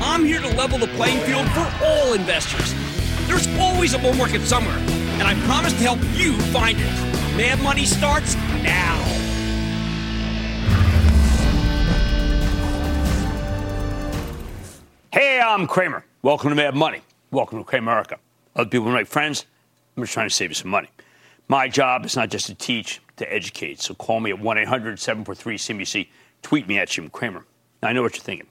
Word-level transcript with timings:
I'm 0.00 0.24
here 0.24 0.40
to 0.40 0.48
level 0.56 0.78
the 0.78 0.86
playing 0.88 1.18
field 1.20 1.48
for 1.50 1.84
all 1.84 2.12
investors. 2.12 2.72
There's 3.26 3.48
always 3.58 3.94
a 3.94 3.98
bull 3.98 4.14
market 4.14 4.42
somewhere, 4.42 4.78
and 4.78 5.22
I 5.24 5.34
promise 5.44 5.72
to 5.72 5.78
help 5.80 5.98
you 6.14 6.34
find 6.52 6.78
it. 6.78 7.36
Mad 7.36 7.60
Money 7.62 7.84
starts 7.84 8.36
now. 8.62 8.96
Hey, 15.10 15.40
I'm 15.40 15.66
Cramer. 15.66 16.04
Welcome 16.22 16.50
to 16.50 16.54
Mad 16.54 16.76
Money. 16.76 17.02
Welcome 17.32 17.64
to 17.64 17.68
Cramerica. 17.68 18.18
Other 18.54 18.70
people 18.70 18.90
make 18.92 19.08
friends. 19.08 19.46
I'm 19.96 20.04
just 20.04 20.12
trying 20.12 20.28
to 20.28 20.34
save 20.34 20.50
you 20.50 20.54
some 20.54 20.70
money. 20.70 20.90
My 21.48 21.66
job 21.66 22.06
is 22.06 22.14
not 22.14 22.30
just 22.30 22.46
to 22.46 22.54
teach, 22.54 23.00
to 23.16 23.32
educate. 23.32 23.80
So 23.80 23.94
call 23.94 24.20
me 24.20 24.30
at 24.30 24.38
1 24.38 24.58
800 24.58 25.00
743 25.00 25.58
CNBC. 25.58 26.08
Tweet 26.42 26.68
me 26.68 26.78
at 26.78 26.88
Jim 26.88 27.10
Cramer. 27.10 27.44
Now, 27.82 27.88
I 27.88 27.92
know 27.92 28.02
what 28.02 28.14
you're 28.14 28.22
thinking. 28.22 28.46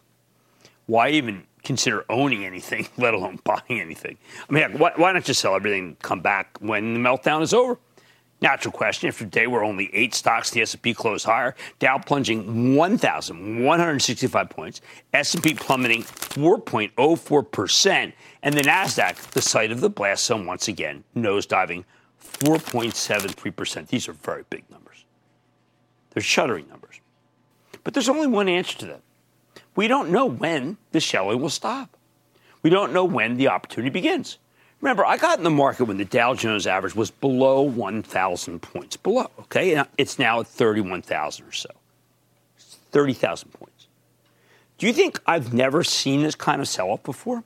Why 0.88 1.10
even 1.10 1.44
consider 1.64 2.06
owning 2.10 2.46
anything, 2.46 2.88
let 2.98 3.14
alone 3.14 3.40
buying 3.44 3.80
anything? 3.80 4.18
I 4.50 4.54
mean, 4.54 4.78
why, 4.80 4.94
why 4.96 5.12
not 5.12 5.24
just 5.24 5.40
sell 5.40 5.56
everything 5.56 5.86
and 5.86 6.00
come 6.00 6.22
back 6.22 6.58
when 6.60 6.94
the 6.94 7.00
meltdown 7.00 7.42
is 7.44 7.54
over? 7.54 7.78
Natural 8.40 8.72
question. 8.72 9.08
After 9.08 9.24
a 9.24 9.28
day 9.28 9.48
where 9.48 9.64
only 9.64 9.94
eight 9.96 10.14
stocks, 10.14 10.52
the 10.52 10.62
S&P 10.62 10.94
closed 10.94 11.26
higher, 11.26 11.56
Dow 11.80 11.98
plunging 11.98 12.76
1,165 12.76 14.50
points, 14.50 14.81
S&P 15.12 15.56
plummeting 15.56 16.03
4.04 16.03 17.52
percent, 17.52 18.14
and 18.44 18.53
the 18.53 18.62
Nasdaq, 18.62 19.31
the 19.31 19.42
site 19.42 19.72
of 19.72 19.81
the 19.81 19.90
blast 19.90 20.26
zone, 20.26 20.46
once 20.46 20.68
again 20.68 21.03
nosediving 21.16 21.84
4.73 22.22 23.56
percent. 23.56 23.88
These 23.88 24.08
are 24.08 24.14
very 24.14 24.44
big 24.52 24.70
numbers. 24.70 25.06
They're 26.12 26.22
shuddering 26.22 26.68
numbers. 26.70 27.02
But 27.84 27.96
there's 27.96 28.09
only 28.09 28.28
one 28.28 28.47
answer 28.50 28.78
to 28.80 28.86
that. 28.86 29.02
We 29.78 29.88
don't 29.88 30.10
know 30.10 30.26
when 30.26 30.76
the 30.92 31.00
shelling 31.00 31.40
will 31.40 31.50
stop. 31.50 31.96
We 32.64 32.70
don't 32.70 32.92
know 32.92 33.06
when 33.06 33.38
the 33.38 33.48
opportunity 33.48 33.92
begins. 33.92 34.40
Remember, 34.82 35.06
I 35.06 35.18
got 35.18 35.38
in 35.38 35.44
the 35.44 35.50
market 35.50 35.86
when 35.86 35.98
the 35.98 36.06
Dow 36.06 36.34
Jones 36.34 36.68
average 36.68 36.96
was 36.96 37.12
below 37.12 37.62
1,000 37.62 38.62
points. 38.62 38.98
Below, 38.98 39.30
okay? 39.42 39.84
It's 39.98 40.20
now 40.20 40.40
at 40.40 40.48
31,000 40.48 41.46
or 41.46 41.52
so. 41.52 41.70
30,000 42.92 43.52
points. 43.52 43.88
Do 44.78 44.88
you 44.88 44.94
think 44.94 45.20
I've 45.26 45.54
never 45.54 45.84
seen 45.84 46.24
this 46.24 46.36
kind 46.36 46.59
of 46.59 46.68
sell 46.68 46.90
off 46.90 47.04
before? 47.04 47.44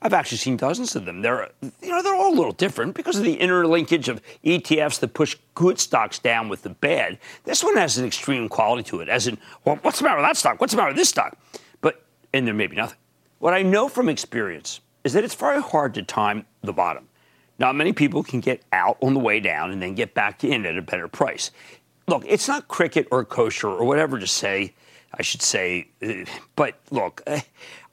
I've 0.00 0.12
actually 0.12 0.38
seen 0.38 0.56
dozens 0.56 0.94
of 0.94 1.04
them. 1.06 1.22
They're, 1.22 1.50
you 1.60 1.88
know, 1.88 2.02
they're 2.02 2.14
all 2.14 2.32
a 2.32 2.36
little 2.36 2.52
different 2.52 2.94
because 2.94 3.16
of 3.18 3.24
the 3.24 3.36
interlinkage 3.36 4.08
of 4.08 4.22
ETFs 4.44 5.00
that 5.00 5.12
push 5.12 5.36
good 5.54 5.80
stocks 5.80 6.20
down 6.20 6.48
with 6.48 6.62
the 6.62 6.70
bad. 6.70 7.18
This 7.44 7.64
one 7.64 7.76
has 7.76 7.98
an 7.98 8.04
extreme 8.06 8.48
quality 8.48 8.84
to 8.90 9.00
it, 9.00 9.08
as 9.08 9.26
in, 9.26 9.38
well, 9.64 9.76
what's 9.82 9.98
the 9.98 10.04
matter 10.04 10.18
with 10.18 10.26
that 10.26 10.36
stock? 10.36 10.60
What's 10.60 10.72
the 10.72 10.76
matter 10.76 10.90
with 10.90 10.96
this 10.96 11.08
stock? 11.08 11.36
But, 11.80 12.04
and 12.32 12.46
there 12.46 12.54
may 12.54 12.68
be 12.68 12.76
nothing. 12.76 12.98
What 13.40 13.54
I 13.54 13.62
know 13.62 13.88
from 13.88 14.08
experience 14.08 14.80
is 15.02 15.14
that 15.14 15.24
it's 15.24 15.34
very 15.34 15.60
hard 15.60 15.94
to 15.94 16.02
time 16.02 16.46
the 16.62 16.72
bottom. 16.72 17.08
Not 17.58 17.74
many 17.74 17.92
people 17.92 18.22
can 18.22 18.38
get 18.38 18.62
out 18.72 18.98
on 19.00 19.14
the 19.14 19.20
way 19.20 19.40
down 19.40 19.72
and 19.72 19.82
then 19.82 19.94
get 19.94 20.14
back 20.14 20.44
in 20.44 20.64
at 20.64 20.78
a 20.78 20.82
better 20.82 21.08
price. 21.08 21.50
Look, 22.06 22.24
it's 22.26 22.46
not 22.46 22.68
cricket 22.68 23.08
or 23.10 23.24
kosher 23.24 23.68
or 23.68 23.84
whatever 23.84 24.18
to 24.20 24.26
say, 24.26 24.74
I 25.12 25.22
should 25.22 25.42
say, 25.42 25.88
uh, 26.02 26.24
but 26.54 26.78
look, 26.90 27.22
uh, 27.26 27.40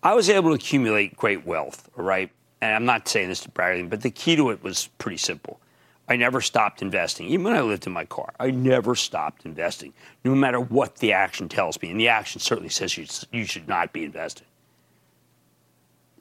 I 0.05 0.13
was 0.13 0.29
able 0.29 0.51
to 0.51 0.55
accumulate 0.55 1.17
great 1.17 1.47
wealth, 1.47 1.89
right? 1.95 2.29
And 2.61 2.75
I'm 2.75 2.85
not 2.85 3.07
saying 3.07 3.29
this 3.29 3.39
to 3.39 3.49
brag, 3.49 3.89
but 3.89 4.01
the 4.01 4.11
key 4.11 4.35
to 4.35 4.51
it 4.51 4.61
was 4.63 4.87
pretty 4.99 5.17
simple. 5.17 5.59
I 6.07 6.15
never 6.15 6.41
stopped 6.41 6.83
investing. 6.83 7.25
Even 7.25 7.45
when 7.45 7.55
I 7.55 7.61
lived 7.61 7.87
in 7.87 7.93
my 7.93 8.05
car, 8.05 8.31
I 8.39 8.51
never 8.51 8.93
stopped 8.93 9.47
investing, 9.47 9.93
no 10.23 10.35
matter 10.35 10.59
what 10.59 10.97
the 10.97 11.13
action 11.13 11.49
tells 11.49 11.81
me. 11.81 11.89
And 11.89 11.99
the 11.99 12.09
action 12.09 12.39
certainly 12.39 12.69
says 12.69 12.95
you, 12.95 13.07
you 13.31 13.45
should 13.45 13.67
not 13.67 13.93
be 13.93 14.05
investing. 14.05 14.45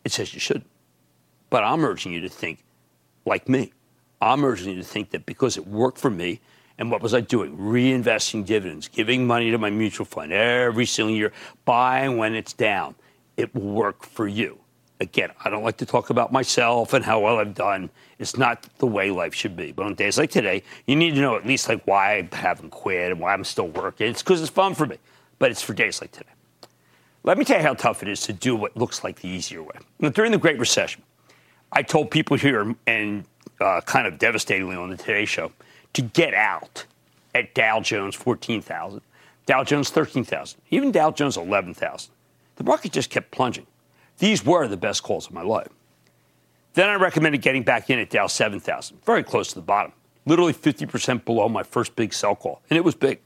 It 0.03 0.13
says 0.13 0.33
you 0.33 0.41
shouldn't. 0.41 0.71
But 1.51 1.63
I'm 1.63 1.85
urging 1.85 2.15
you 2.15 2.23
to 2.23 2.31
think 2.31 2.65
like 3.27 3.51
me. 3.51 3.75
I'm 4.23 4.47
urging 4.47 4.71
you 4.71 4.77
to 4.77 4.89
think 4.89 5.11
that 5.11 5.27
because 5.27 5.59
it 5.59 5.67
worked 5.67 5.99
for 5.99 6.09
me, 6.09 6.41
and 6.79 6.91
what 6.91 7.03
was 7.03 7.13
I 7.13 7.21
doing? 7.21 7.55
Reinvesting 7.59 8.47
dividends, 8.47 8.89
giving 8.89 9.27
money 9.27 9.51
to 9.51 9.59
my 9.59 9.69
mutual 9.69 10.07
fund 10.07 10.33
every 10.33 10.87
single 10.87 11.15
year, 11.15 11.35
buying 11.67 12.17
when 12.17 12.35
it's 12.35 12.55
down. 12.55 12.95
It 13.37 13.55
will 13.55 13.73
work 13.73 14.05
for 14.05 14.27
you. 14.27 14.59
Again, 15.01 15.31
I 15.45 15.51
don't 15.51 15.65
like 15.65 15.77
to 15.79 15.87
talk 15.87 16.11
about 16.11 16.33
myself 16.33 16.93
and 16.93 17.05
how 17.05 17.21
well 17.21 17.39
I've 17.39 17.55
done. 17.55 17.91
It's 18.19 18.37
not 18.37 18.67
the 18.79 18.87
way 18.87 19.11
life 19.11 19.35
should 19.35 19.57
be. 19.57 19.73
But 19.73 19.87
on 19.87 19.95
days 19.95 20.19
like 20.19 20.31
today, 20.31 20.63
you 20.87 20.95
need 20.95 21.15
to 21.17 21.21
know 21.21 21.37
at 21.37 21.47
least 21.47 21.69
like 21.69 21.85
why 21.87 22.15
I 22.19 22.37
haven't 22.37 22.71
quit 22.71 23.11
and 23.11 23.21
why 23.21 23.35
I'm 23.35 23.45
still 23.45 23.69
working. 23.69 24.09
It's 24.09 24.23
because 24.23 24.41
it's 24.41 24.51
fun 24.51 24.75
for 24.75 24.87
me. 24.87 24.99
But 25.39 25.51
it's 25.51 25.63
for 25.63 25.75
days 25.75 26.01
like 26.01 26.13
today. 26.13 26.31
Let 27.25 27.39
me 27.39 27.45
tell 27.45 27.57
you 27.57 27.63
how 27.63 27.75
tough 27.75 28.03
it 28.03 28.09
is 28.09 28.21
to 28.23 28.33
do 28.35 28.55
what 28.55 28.77
looks 28.77 29.03
like 29.03 29.21
the 29.21 29.29
easier 29.29 29.63
way. 29.63 29.77
Now, 29.99 30.11
during 30.11 30.31
the 30.31 30.39
Great 30.39 30.59
Recession, 30.59 31.03
I 31.73 31.83
told 31.83 32.11
people 32.11 32.37
here, 32.37 32.75
and 32.87 33.25
uh, 33.61 33.81
kind 33.81 34.07
of 34.07 34.19
devastatingly 34.19 34.77
on 34.77 34.91
the 34.91 34.97
Today 34.97 35.25
Show, 35.25 35.51
to 35.95 36.03
get 36.03 36.35
out 36.35 36.85
at 37.35 37.55
Dow 37.55 37.81
Jones 37.81 38.15
14,000, 38.15 39.01
Dow 39.47 39.65
Jones 39.65 39.91
13,000, 39.91 40.61
even 40.71 40.93
Dow 40.93 41.11
Jones 41.11 41.37
11,000. 41.37 42.13
The 42.57 42.65
market 42.65 42.93
just 42.93 43.11
kept 43.11 43.31
plunging. 43.31 43.67
These 44.19 44.45
were 44.45 44.69
the 44.69 44.77
best 44.77 45.03
calls 45.03 45.27
of 45.27 45.33
my 45.33 45.43
life. 45.43 45.69
Then 46.75 46.89
I 46.89 46.95
recommended 46.95 47.43
getting 47.43 47.63
back 47.63 47.91
in 47.91 47.99
at 47.99 48.11
Dow 48.11 48.27
7,000, 48.27 49.05
very 49.05 49.23
close 49.23 49.49
to 49.49 49.55
the 49.57 49.61
bottom, 49.61 49.93
literally 50.27 50.53
50% 50.53 51.25
below 51.25 51.49
my 51.49 51.63
first 51.63 51.95
big 51.95 52.13
sell 52.13 52.35
call, 52.35 52.63
and 52.69 52.77
it 52.77 52.85
was 52.85 52.95
big. 52.95 53.21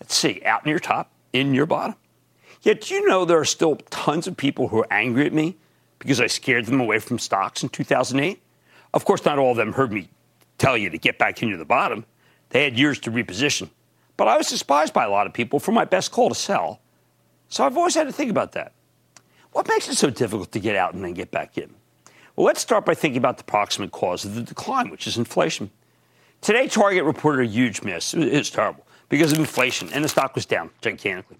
Let's 0.00 0.14
see, 0.14 0.42
out 0.44 0.64
near 0.64 0.78
top, 0.78 1.10
in 1.32 1.52
near 1.52 1.66
bottom. 1.66 1.96
Yet, 2.62 2.90
you 2.90 3.06
know, 3.06 3.24
there 3.24 3.38
are 3.38 3.44
still 3.44 3.76
tons 3.90 4.26
of 4.26 4.36
people 4.36 4.68
who 4.68 4.78
are 4.78 4.86
angry 4.90 5.26
at 5.26 5.32
me 5.32 5.56
because 5.98 6.20
I 6.20 6.26
scared 6.26 6.66
them 6.66 6.80
away 6.80 6.98
from 6.98 7.18
stocks 7.18 7.62
in 7.62 7.68
2008. 7.68 8.42
Of 8.94 9.04
course, 9.04 9.24
not 9.24 9.38
all 9.38 9.50
of 9.50 9.56
them 9.56 9.72
heard 9.72 9.92
me 9.92 10.08
tell 10.58 10.76
you 10.76 10.90
to 10.90 10.98
get 10.98 11.18
back 11.18 11.42
into 11.42 11.56
the 11.56 11.64
bottom. 11.64 12.06
They 12.50 12.64
had 12.64 12.78
years 12.78 12.98
to 13.00 13.10
reposition. 13.10 13.70
But 14.16 14.28
I 14.28 14.36
was 14.36 14.48
despised 14.48 14.94
by 14.94 15.04
a 15.04 15.10
lot 15.10 15.26
of 15.26 15.32
people 15.34 15.58
for 15.58 15.72
my 15.72 15.84
best 15.84 16.10
call 16.10 16.30
to 16.30 16.34
sell. 16.34 16.80
So 17.48 17.64
I've 17.64 17.76
always 17.76 17.94
had 17.94 18.06
to 18.06 18.12
think 18.12 18.30
about 18.30 18.52
that. 18.52 18.72
What 19.52 19.68
makes 19.68 19.88
it 19.88 19.94
so 19.94 20.10
difficult 20.10 20.52
to 20.52 20.60
get 20.60 20.76
out 20.76 20.94
and 20.94 21.04
then 21.04 21.14
get 21.14 21.30
back 21.30 21.56
in? 21.56 21.74
Well, 22.34 22.44
let's 22.44 22.60
start 22.60 22.84
by 22.84 22.94
thinking 22.94 23.18
about 23.18 23.38
the 23.38 23.44
proximate 23.44 23.92
cause 23.92 24.24
of 24.24 24.34
the 24.34 24.42
decline, 24.42 24.90
which 24.90 25.06
is 25.06 25.16
inflation. 25.16 25.70
Today, 26.42 26.68
Target 26.68 27.04
reported 27.04 27.46
a 27.46 27.50
huge 27.50 27.82
miss. 27.82 28.12
It 28.12 28.30
was 28.32 28.50
terrible 28.50 28.86
because 29.08 29.32
of 29.32 29.38
inflation, 29.38 29.90
and 29.92 30.04
the 30.04 30.08
stock 30.08 30.34
was 30.34 30.44
down 30.44 30.70
gigantically. 30.82 31.38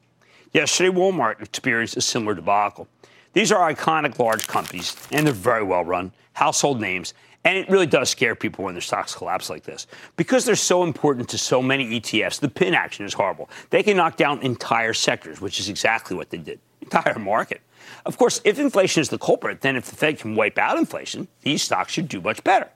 Yesterday, 0.53 0.89
Walmart 0.89 1.43
experienced 1.43 1.97
a 1.99 2.01
similar 2.01 2.35
debacle. 2.35 2.89
These 3.35 3.53
are 3.53 3.71
iconic 3.71 4.19
large 4.19 4.47
companies, 4.47 4.97
and 5.13 5.27
they're 5.27 5.35
very 5.35 5.63
well 5.63 5.85
run, 5.85 6.13
household 6.33 6.81
names, 6.81 7.13
And 7.47 7.57
it 7.57 7.71
really 7.71 7.87
does 7.87 8.11
scare 8.11 8.35
people 8.35 8.65
when 8.65 8.75
their 8.75 8.81
stocks 8.81 9.15
collapse 9.15 9.49
like 9.49 9.63
this. 9.63 9.87
Because 10.17 10.45
they're 10.45 10.57
so 10.57 10.83
important 10.83 11.29
to 11.29 11.39
so 11.39 11.63
many 11.63 12.01
ETFs, 12.01 12.41
the 12.41 12.49
pin 12.49 12.75
action 12.75 13.07
is 13.07 13.15
horrible. 13.15 13.49
They 13.71 13.85
can 13.85 13.97
knock 13.97 14.17
down 14.17 14.41
entire 14.43 14.93
sectors, 14.93 15.41
which 15.41 15.61
is 15.61 15.69
exactly 15.69 16.17
what 16.17 16.31
they 16.31 16.39
did. 16.39 16.59
Entire 16.83 17.21
market. 17.21 17.61
Of 18.05 18.19
course, 18.19 18.41
if 18.45 18.59
inflation 18.59 19.01
is 19.01 19.11
the 19.11 19.19
culprit, 19.19 19.61
then 19.61 19.77
if 19.77 19.87
the 19.87 19.95
Fed 19.95 20.19
can 20.19 20.35
wipe 20.35 20.59
out 20.59 20.77
inflation, 20.77 21.29
these 21.43 21.63
stocks 21.63 21.93
should 21.93 22.09
do 22.09 22.21
much 22.21 22.43
better. 22.43 22.69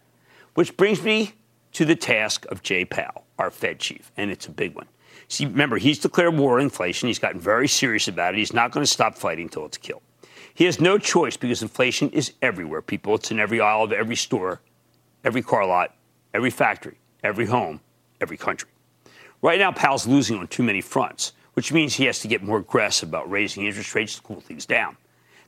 Which 0.55 0.76
brings 0.76 1.02
me 1.02 1.32
to 1.72 1.84
the 1.84 1.96
task 1.96 2.46
of 2.46 2.62
Jay 2.62 2.84
Powell, 2.84 3.25
our 3.38 3.50
Fed 3.50 3.81
chief, 3.81 4.12
and 4.17 4.31
it's 4.31 4.46
a 4.46 4.52
big 4.52 4.76
one. 4.76 4.87
See, 5.26 5.46
remember, 5.46 5.78
he's 5.78 5.99
declared 5.99 6.37
war 6.37 6.58
on 6.58 6.62
inflation. 6.62 7.08
He's 7.08 7.19
gotten 7.19 7.40
very 7.40 7.69
serious 7.69 8.06
about 8.08 8.34
it. 8.34 8.38
He's 8.38 8.52
not 8.52 8.70
going 8.70 8.82
to 8.82 8.90
stop 8.90 9.17
fighting 9.17 9.44
until 9.44 9.67
it's 9.67 9.78
killed. 9.78 10.02
He 10.55 10.64
has 10.64 10.81
no 10.81 10.99
choice 10.99 11.37
because 11.37 11.62
inflation 11.62 12.11
is 12.11 12.32
everywhere, 12.43 12.82
people. 12.82 13.14
It's 13.14 13.31
in 13.31 13.38
every 13.38 13.61
aisle 13.61 13.85
of 13.85 13.93
every 13.93 14.17
store, 14.17 14.61
every 15.25 15.43
car 15.43 15.67
lot, 15.67 15.94
every 16.35 16.50
factory, 16.50 16.99
every 17.23 17.47
home, 17.47 17.81
every 18.20 18.37
country. 18.37 18.69
Right 19.43 19.58
now, 19.58 19.73
Powell's 19.73 20.06
losing 20.06 20.38
on 20.38 20.49
too 20.49 20.62
many 20.62 20.81
fronts, 20.81 21.32
which 21.55 21.73
means 21.73 21.94
he 21.94 22.05
has 22.05 22.19
to 22.20 22.29
get 22.29 22.43
more 22.43 22.58
aggressive 22.58 23.08
about 23.08 23.31
raising 23.31 23.64
interest 23.64 23.94
rates 23.94 24.17
to 24.17 24.23
cool 24.23 24.41
things 24.41 24.67
down. 24.67 24.97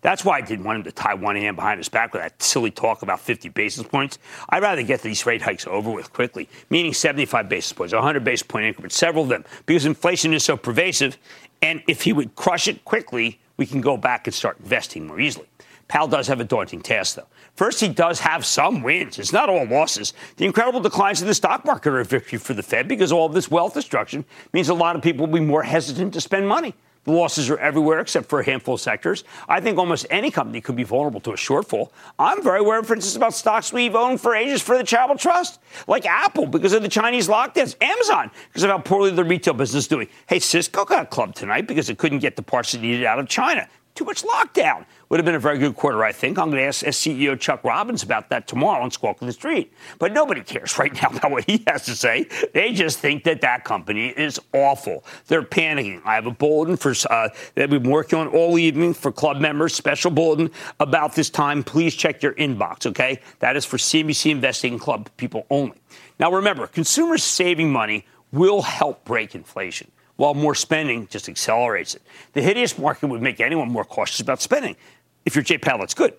That's 0.02 0.24
why 0.24 0.38
I 0.38 0.40
didn't 0.40 0.64
want 0.64 0.78
him 0.78 0.84
to 0.84 0.92
tie 0.92 1.14
one 1.14 1.36
hand 1.36 1.54
behind 1.54 1.78
his 1.78 1.88
back 1.88 2.12
with 2.12 2.22
that 2.22 2.42
silly 2.42 2.72
talk 2.72 3.02
about 3.02 3.20
50 3.20 3.50
basis 3.50 3.86
points. 3.86 4.18
I'd 4.48 4.62
rather 4.62 4.82
get 4.82 5.00
these 5.00 5.24
rate 5.26 5.42
hikes 5.42 5.64
over 5.66 5.90
with 5.92 6.12
quickly, 6.12 6.48
meaning 6.70 6.92
75 6.92 7.48
basis 7.48 7.72
points, 7.72 7.94
100 7.94 8.24
basis 8.24 8.42
point 8.42 8.66
increments, 8.66 8.96
several 8.96 9.24
of 9.24 9.30
them, 9.30 9.44
because 9.64 9.86
inflation 9.86 10.34
is 10.34 10.42
so 10.42 10.56
pervasive. 10.56 11.18
And 11.62 11.84
if 11.86 12.02
he 12.02 12.12
would 12.12 12.34
crush 12.34 12.66
it 12.66 12.84
quickly, 12.84 13.38
we 13.56 13.66
can 13.66 13.80
go 13.80 13.96
back 13.96 14.26
and 14.26 14.34
start 14.34 14.58
investing 14.60 15.06
more 15.06 15.20
easily. 15.20 15.46
Powell 15.88 16.08
does 16.08 16.26
have 16.28 16.40
a 16.40 16.44
daunting 16.44 16.80
task, 16.80 17.16
though. 17.16 17.26
First, 17.54 17.80
he 17.80 17.88
does 17.88 18.20
have 18.20 18.46
some 18.46 18.82
wins. 18.82 19.18
It's 19.18 19.32
not 19.32 19.50
all 19.50 19.66
losses. 19.66 20.14
The 20.36 20.46
incredible 20.46 20.80
declines 20.80 21.20
in 21.20 21.28
the 21.28 21.34
stock 21.34 21.64
market 21.66 21.90
are 21.90 22.00
a 22.00 22.04
victory 22.04 22.38
for 22.38 22.54
the 22.54 22.62
Fed 22.62 22.88
because 22.88 23.12
all 23.12 23.26
of 23.26 23.34
this 23.34 23.50
wealth 23.50 23.74
destruction 23.74 24.24
means 24.54 24.70
a 24.70 24.74
lot 24.74 24.96
of 24.96 25.02
people 25.02 25.26
will 25.26 25.34
be 25.34 25.44
more 25.44 25.62
hesitant 25.62 26.14
to 26.14 26.20
spend 26.20 26.48
money. 26.48 26.74
The 27.04 27.12
losses 27.12 27.50
are 27.50 27.58
everywhere 27.58 27.98
except 27.98 28.28
for 28.28 28.40
a 28.40 28.44
handful 28.44 28.74
of 28.74 28.80
sectors. 28.80 29.24
I 29.48 29.60
think 29.60 29.76
almost 29.76 30.06
any 30.08 30.30
company 30.30 30.60
could 30.60 30.76
be 30.76 30.84
vulnerable 30.84 31.20
to 31.20 31.32
a 31.32 31.36
shortfall. 31.36 31.90
I'm 32.18 32.42
very 32.42 32.62
worried, 32.62 32.86
for 32.86 32.94
instance, 32.94 33.16
about 33.16 33.34
stocks 33.34 33.72
we've 33.72 33.96
owned 33.96 34.20
for 34.20 34.36
ages 34.36 34.62
for 34.62 34.76
the 34.78 34.84
Charitable 34.84 35.18
Trust, 35.18 35.60
like 35.88 36.06
Apple 36.06 36.46
because 36.46 36.72
of 36.72 36.82
the 36.82 36.88
Chinese 36.88 37.26
lockdowns, 37.26 37.74
Amazon 37.80 38.30
because 38.48 38.62
of 38.62 38.70
how 38.70 38.78
poorly 38.78 39.10
the 39.10 39.24
retail 39.24 39.54
business 39.54 39.84
is 39.84 39.88
doing. 39.88 40.08
Hey, 40.28 40.38
Cisco 40.38 40.84
got 40.84 41.02
a 41.02 41.06
club 41.06 41.34
tonight 41.34 41.66
because 41.66 41.90
it 41.90 41.98
couldn't 41.98 42.20
get 42.20 42.36
the 42.36 42.42
parts 42.42 42.74
it 42.74 42.80
needed 42.80 43.04
out 43.04 43.18
of 43.18 43.28
China 43.28 43.68
too 43.94 44.04
much 44.04 44.22
lockdown. 44.22 44.86
Would 45.08 45.20
have 45.20 45.26
been 45.26 45.34
a 45.34 45.40
very 45.40 45.58
good 45.58 45.76
quarter, 45.76 46.02
I 46.02 46.12
think. 46.12 46.38
I'm 46.38 46.50
going 46.50 46.62
to 46.62 46.66
ask 46.66 46.84
CEO 46.84 47.38
Chuck 47.38 47.62
Robbins 47.64 48.02
about 48.02 48.30
that 48.30 48.48
tomorrow 48.48 48.82
on 48.82 48.90
Squawk 48.90 49.18
on 49.20 49.26
the 49.26 49.32
Street. 49.32 49.72
But 49.98 50.12
nobody 50.12 50.42
cares 50.42 50.78
right 50.78 50.92
now 50.94 51.10
about 51.10 51.30
what 51.30 51.44
he 51.44 51.62
has 51.66 51.84
to 51.86 51.94
say. 51.94 52.26
They 52.54 52.72
just 52.72 52.98
think 52.98 53.24
that 53.24 53.42
that 53.42 53.64
company 53.64 54.08
is 54.08 54.40
awful. 54.54 55.04
They're 55.26 55.42
panicking. 55.42 56.00
I 56.04 56.14
have 56.14 56.26
a 56.26 56.30
bulletin 56.30 56.76
for 56.76 56.94
uh, 57.10 57.28
that 57.54 57.68
we've 57.68 57.82
been 57.82 57.92
working 57.92 58.18
on 58.18 58.28
all 58.28 58.58
evening 58.58 58.94
for 58.94 59.12
club 59.12 59.38
members, 59.38 59.74
special 59.74 60.10
bulletin 60.10 60.50
about 60.80 61.14
this 61.14 61.28
time. 61.28 61.62
Please 61.62 61.94
check 61.94 62.22
your 62.22 62.32
inbox, 62.34 62.86
okay? 62.86 63.20
That 63.40 63.56
is 63.56 63.64
for 63.64 63.76
CNBC 63.76 64.30
Investing 64.30 64.78
Club 64.78 65.10
people 65.16 65.46
only. 65.50 65.80
Now, 66.18 66.32
remember, 66.32 66.66
consumers 66.66 67.22
saving 67.22 67.70
money 67.70 68.06
will 68.32 68.62
help 68.62 69.04
break 69.04 69.34
inflation 69.34 69.90
while 70.22 70.34
more 70.34 70.54
spending 70.54 71.08
just 71.08 71.28
accelerates 71.28 71.96
it. 71.96 72.02
The 72.32 72.42
hideous 72.42 72.78
market 72.78 73.08
would 73.08 73.20
make 73.20 73.40
anyone 73.40 73.68
more 73.68 73.84
cautious 73.84 74.20
about 74.20 74.40
spending. 74.40 74.76
If 75.24 75.34
you're 75.34 75.42
Jay 75.42 75.58
Powell, 75.58 75.80
that's 75.80 75.94
good. 75.94 76.14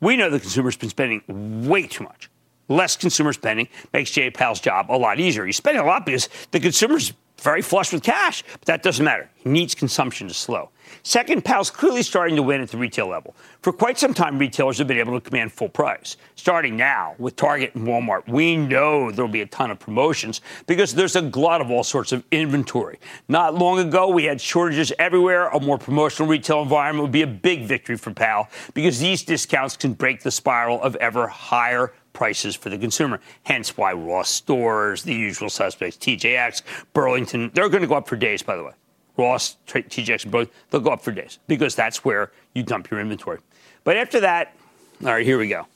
We 0.00 0.16
know 0.16 0.28
the 0.28 0.40
consumer's 0.40 0.76
been 0.76 0.88
spending 0.88 1.22
way 1.64 1.86
too 1.86 2.02
much. 2.02 2.28
Less 2.66 2.96
consumer 2.96 3.32
spending 3.32 3.68
makes 3.92 4.10
Jay 4.10 4.28
Powell's 4.28 4.58
job 4.58 4.90
a 4.90 4.98
lot 4.98 5.20
easier. 5.20 5.46
He's 5.46 5.56
spending 5.56 5.84
a 5.84 5.86
lot 5.86 6.04
because 6.04 6.28
the 6.50 6.58
consumer's 6.58 7.12
very 7.42 7.62
flush 7.62 7.92
with 7.92 8.02
cash, 8.02 8.42
but 8.50 8.62
that 8.62 8.82
doesn't 8.82 9.04
matter. 9.04 9.30
He 9.36 9.48
needs 9.48 9.72
consumption 9.76 10.26
to 10.26 10.34
slow. 10.34 10.70
Second, 11.02 11.44
Powell's 11.44 11.70
clearly 11.70 12.02
starting 12.02 12.36
to 12.36 12.42
win 12.42 12.60
at 12.60 12.68
the 12.68 12.76
retail 12.76 13.08
level. 13.08 13.34
For 13.62 13.72
quite 13.72 13.98
some 13.98 14.14
time, 14.14 14.38
retailers 14.38 14.78
have 14.78 14.86
been 14.86 14.98
able 14.98 15.18
to 15.18 15.20
command 15.20 15.52
full 15.52 15.68
price. 15.68 16.16
Starting 16.36 16.76
now 16.76 17.14
with 17.18 17.36
Target 17.36 17.74
and 17.74 17.86
Walmart, 17.86 18.28
we 18.28 18.56
know 18.56 19.10
there'll 19.10 19.30
be 19.30 19.40
a 19.40 19.46
ton 19.46 19.70
of 19.70 19.78
promotions 19.78 20.40
because 20.66 20.94
there's 20.94 21.16
a 21.16 21.22
glut 21.22 21.60
of 21.60 21.70
all 21.70 21.84
sorts 21.84 22.12
of 22.12 22.24
inventory. 22.30 22.98
Not 23.28 23.54
long 23.54 23.78
ago, 23.78 24.08
we 24.08 24.24
had 24.24 24.40
shortages 24.40 24.92
everywhere. 24.98 25.48
A 25.48 25.60
more 25.60 25.78
promotional 25.78 26.28
retail 26.28 26.62
environment 26.62 27.02
would 27.02 27.12
be 27.12 27.22
a 27.22 27.26
big 27.26 27.64
victory 27.64 27.96
for 27.96 28.12
Powell 28.12 28.48
because 28.74 28.98
these 29.00 29.22
discounts 29.22 29.76
can 29.76 29.94
break 29.94 30.22
the 30.22 30.30
spiral 30.30 30.82
of 30.82 30.96
ever 30.96 31.26
higher 31.26 31.92
prices 32.12 32.54
for 32.54 32.70
the 32.70 32.78
consumer. 32.78 33.20
Hence 33.42 33.76
why 33.76 33.92
Ross 33.92 34.30
stores, 34.30 35.02
the 35.02 35.14
usual 35.14 35.50
suspects, 35.50 35.98
TJX, 35.98 36.62
Burlington, 36.94 37.50
they're 37.52 37.68
going 37.68 37.82
to 37.82 37.88
go 37.88 37.96
up 37.96 38.08
for 38.08 38.16
days, 38.16 38.42
by 38.42 38.56
the 38.56 38.64
way. 38.64 38.72
Ross, 39.16 39.56
TJX, 39.66 40.30
Burlington, 40.30 40.54
they'll 40.70 40.80
go 40.80 40.90
up 40.90 41.02
for 41.02 41.12
days 41.12 41.38
because 41.46 41.74
that's 41.74 42.04
where 42.04 42.32
you 42.54 42.62
dump 42.62 42.90
your 42.90 43.00
inventory. 43.00 43.38
But 43.84 43.96
after 43.96 44.20
that, 44.20 44.56
all 45.02 45.12
right, 45.12 45.24
here 45.24 45.38
we 45.38 45.48
go. 45.48 45.66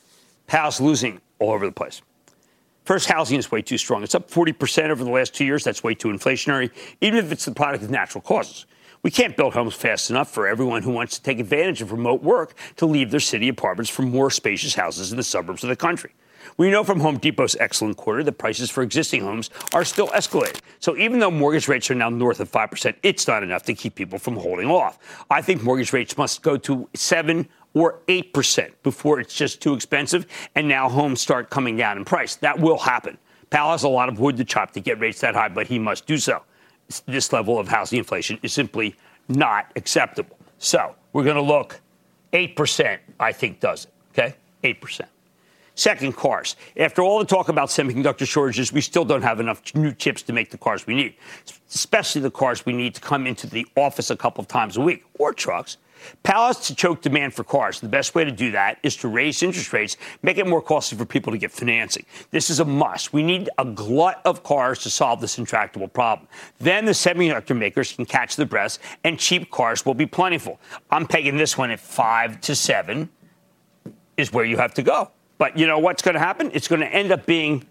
Powell's 0.46 0.81
losing 0.81 1.20
all 1.38 1.52
over 1.52 1.67
the 1.67 1.73
place. 1.73 2.02
First, 2.85 3.08
housing 3.08 3.38
is 3.38 3.50
way 3.50 3.61
too 3.61 3.76
strong. 3.76 4.02
It's 4.02 4.14
up 4.14 4.31
40% 4.31 4.88
over 4.88 5.05
the 5.05 5.11
last 5.11 5.35
two 5.35 5.44
years. 5.44 5.62
That's 5.62 5.85
way 5.85 5.94
too 5.94 6.08
inflationary, 6.08 6.70
even 7.02 7.19
if 7.19 7.31
it's 7.31 7.44
the 7.44 7.52
product 7.52 7.85
of 7.85 7.90
natural 7.90 8.23
causes. 8.23 8.64
We 9.02 9.11
can't 9.11 9.37
build 9.37 9.52
homes 9.52 9.75
fast 9.75 10.11
enough 10.11 10.31
for 10.31 10.49
everyone 10.49 10.82
who 10.82 10.90
wants 10.90 11.17
to 11.19 11.23
take 11.23 11.38
advantage 11.38 11.82
of 11.82 11.93
remote 11.93 12.23
work 12.23 12.55
to 12.76 12.87
leave 12.87 13.11
their 13.11 13.20
city 13.20 13.49
apartments 13.49 13.90
for 13.90 14.02
more 14.02 14.31
spacious 14.31 14.75
houses 14.75 15.11
in 15.11 15.19
the 15.19 15.23
suburbs 15.23 15.62
of 15.62 15.69
the 15.69 15.76
country. 15.76 16.14
We 16.56 16.71
know 16.71 16.85
from 16.85 17.00
Home 17.00 17.19
Depot's 17.19 17.56
excellent 17.61 17.97
quarter 17.97 18.25
that 18.25 18.33
prices 18.33 18.71
for 18.71 18.83
existing 18.83 19.21
homes 19.21 19.50
are 19.73 19.85
still 19.85 20.09
escalating. 20.09 20.61
So 20.81 20.97
even 20.97 21.19
though 21.19 21.31
mortgage 21.31 21.69
rates 21.69 21.91
are 21.91 21.95
now 21.95 22.09
north 22.09 22.41
of 22.41 22.50
5%, 22.50 22.95
it's 23.03 23.27
not 23.29 23.43
enough 23.43 23.62
to 23.65 23.75
keep 23.75 23.95
people 23.95 24.19
from 24.19 24.37
holding 24.37 24.71
off. 24.71 24.99
I 25.31 25.43
think 25.43 25.62
mortgage 25.62 25.93
rates 25.93 26.17
must 26.17 26.43
go 26.43 26.56
to 26.59 26.89
7 26.95 27.49
or 27.75 28.00
8% 28.09 28.71
before 28.83 29.21
it's 29.21 29.35
just 29.35 29.61
too 29.61 29.75
expensive 29.75 30.27
and 30.55 30.67
now 30.67 30.89
homes 30.89 31.21
start 31.21 31.50
coming 31.50 31.77
down 31.77 31.97
in 31.97 32.05
price. 32.05 32.37
That 32.37 32.59
will 32.59 32.79
happen. 32.79 33.19
Powell 33.50 33.73
has 33.73 33.83
a 33.83 33.89
lot 33.89 34.09
of 34.09 34.19
wood 34.19 34.37
to 34.39 34.45
chop 34.45 34.73
to 34.73 34.81
get 34.81 35.00
rates 35.00 35.21
that 35.21 35.35
high, 35.35 35.49
but 35.49 35.67
he 35.67 35.79
must 35.79 36.06
do 36.06 36.19
so. 36.19 36.43
This 37.06 37.33
level 37.33 37.59
of 37.59 37.69
housing 37.69 37.99
inflation 37.99 38.39
is 38.43 38.53
simply 38.53 38.97
not 39.29 39.73
acceptable. 39.77 40.39
So 40.59 40.95
we're 41.12 41.25
going 41.25 41.37
to 41.37 41.43
look 41.43 41.81
8%, 42.33 42.99
I 43.21 43.33
think, 43.33 43.61
does 43.61 43.85
it. 43.85 43.93
Okay? 44.12 44.35
8%. 44.65 45.03
Second, 45.78 46.16
cars. 46.16 46.56
After 46.76 47.02
all 47.02 47.20
the 47.20 47.25
talk 47.25 47.48
about 47.48 47.69
semiconductor 47.69 48.26
shortages, 48.26 48.72
we 48.72 48.80
still 48.80 49.04
don't 49.04 49.22
have 49.22 49.38
enough 49.38 49.62
new 49.76 49.92
chips 49.92 50.23
to 50.23 50.32
make 50.32 50.50
the 50.50 50.58
cars 50.58 50.88
we 50.88 50.97
need, 50.97 51.14
especially 51.73 52.20
the 52.20 52.32
cars 52.32 52.66
we 52.66 52.73
need 52.73 52.97
to 52.97 53.00
come 53.00 53.28
into 53.28 53.47
the 53.47 53.64
office 53.76 54.11
a 54.11 54.16
couple 54.16 54.42
of 54.42 54.49
times 54.49 54.76
a 54.76 54.80
week, 54.80 55.04
or 55.20 55.32
trucks. 55.32 55.76
Has 56.25 56.66
to 56.66 56.75
choke 56.75 57.00
demand 57.00 57.32
for 57.32 57.44
cars. 57.44 57.78
The 57.78 57.88
best 57.88 58.16
way 58.16 58.25
to 58.25 58.32
do 58.32 58.50
that 58.50 58.78
is 58.82 58.97
to 58.97 59.08
raise 59.08 59.40
interest 59.40 59.73
rates, 59.73 59.97
make 60.23 60.37
it 60.37 60.49
more 60.49 60.61
costly 60.61 60.99
for 60.99 61.04
people 61.04 61.32
to 61.32 61.38
get 61.38 61.52
financing. 61.52 62.04
This 62.32 62.50
is 62.50 62.58
a 62.58 62.64
must. 62.64 63.12
We 63.12 63.23
need 63.23 63.49
a 63.58 63.64
glut 63.64 64.20
of 64.25 64.42
cars 64.42 64.80
to 64.80 64.90
solve 64.90 65.20
this 65.20 65.38
intractable 65.38 65.87
problem. 65.87 66.26
Then 66.58 66.87
the 66.87 66.92
semiconductor 66.92 67.56
makers 67.56 67.92
can 67.92 68.04
catch 68.04 68.35
the 68.35 68.47
breath, 68.47 68.80
and 69.04 69.16
cheap 69.16 69.52
cars 69.52 69.87
will 69.87 69.94
be 69.94 70.06
plentiful. 70.06 70.58
I'm 70.90 71.06
pegging 71.06 71.37
this 71.37 71.56
one 71.56 71.70
at 71.70 71.78
five 71.78 72.40
to 72.40 72.56
seven, 72.56 73.11
is 74.16 74.32
where 74.32 74.44
you 74.44 74.56
have 74.56 74.75
to 74.75 74.82
go. 74.82 75.12
But 75.38 75.57
you 75.57 75.66
know 75.66 75.78
what's 75.78 76.02
going 76.02 76.14
to 76.14 76.21
happen? 76.21 76.50
It's 76.52 76.68
going 76.68 76.80
to 76.80 76.88
end 76.88 77.12
up 77.12 77.25
being 77.25 77.64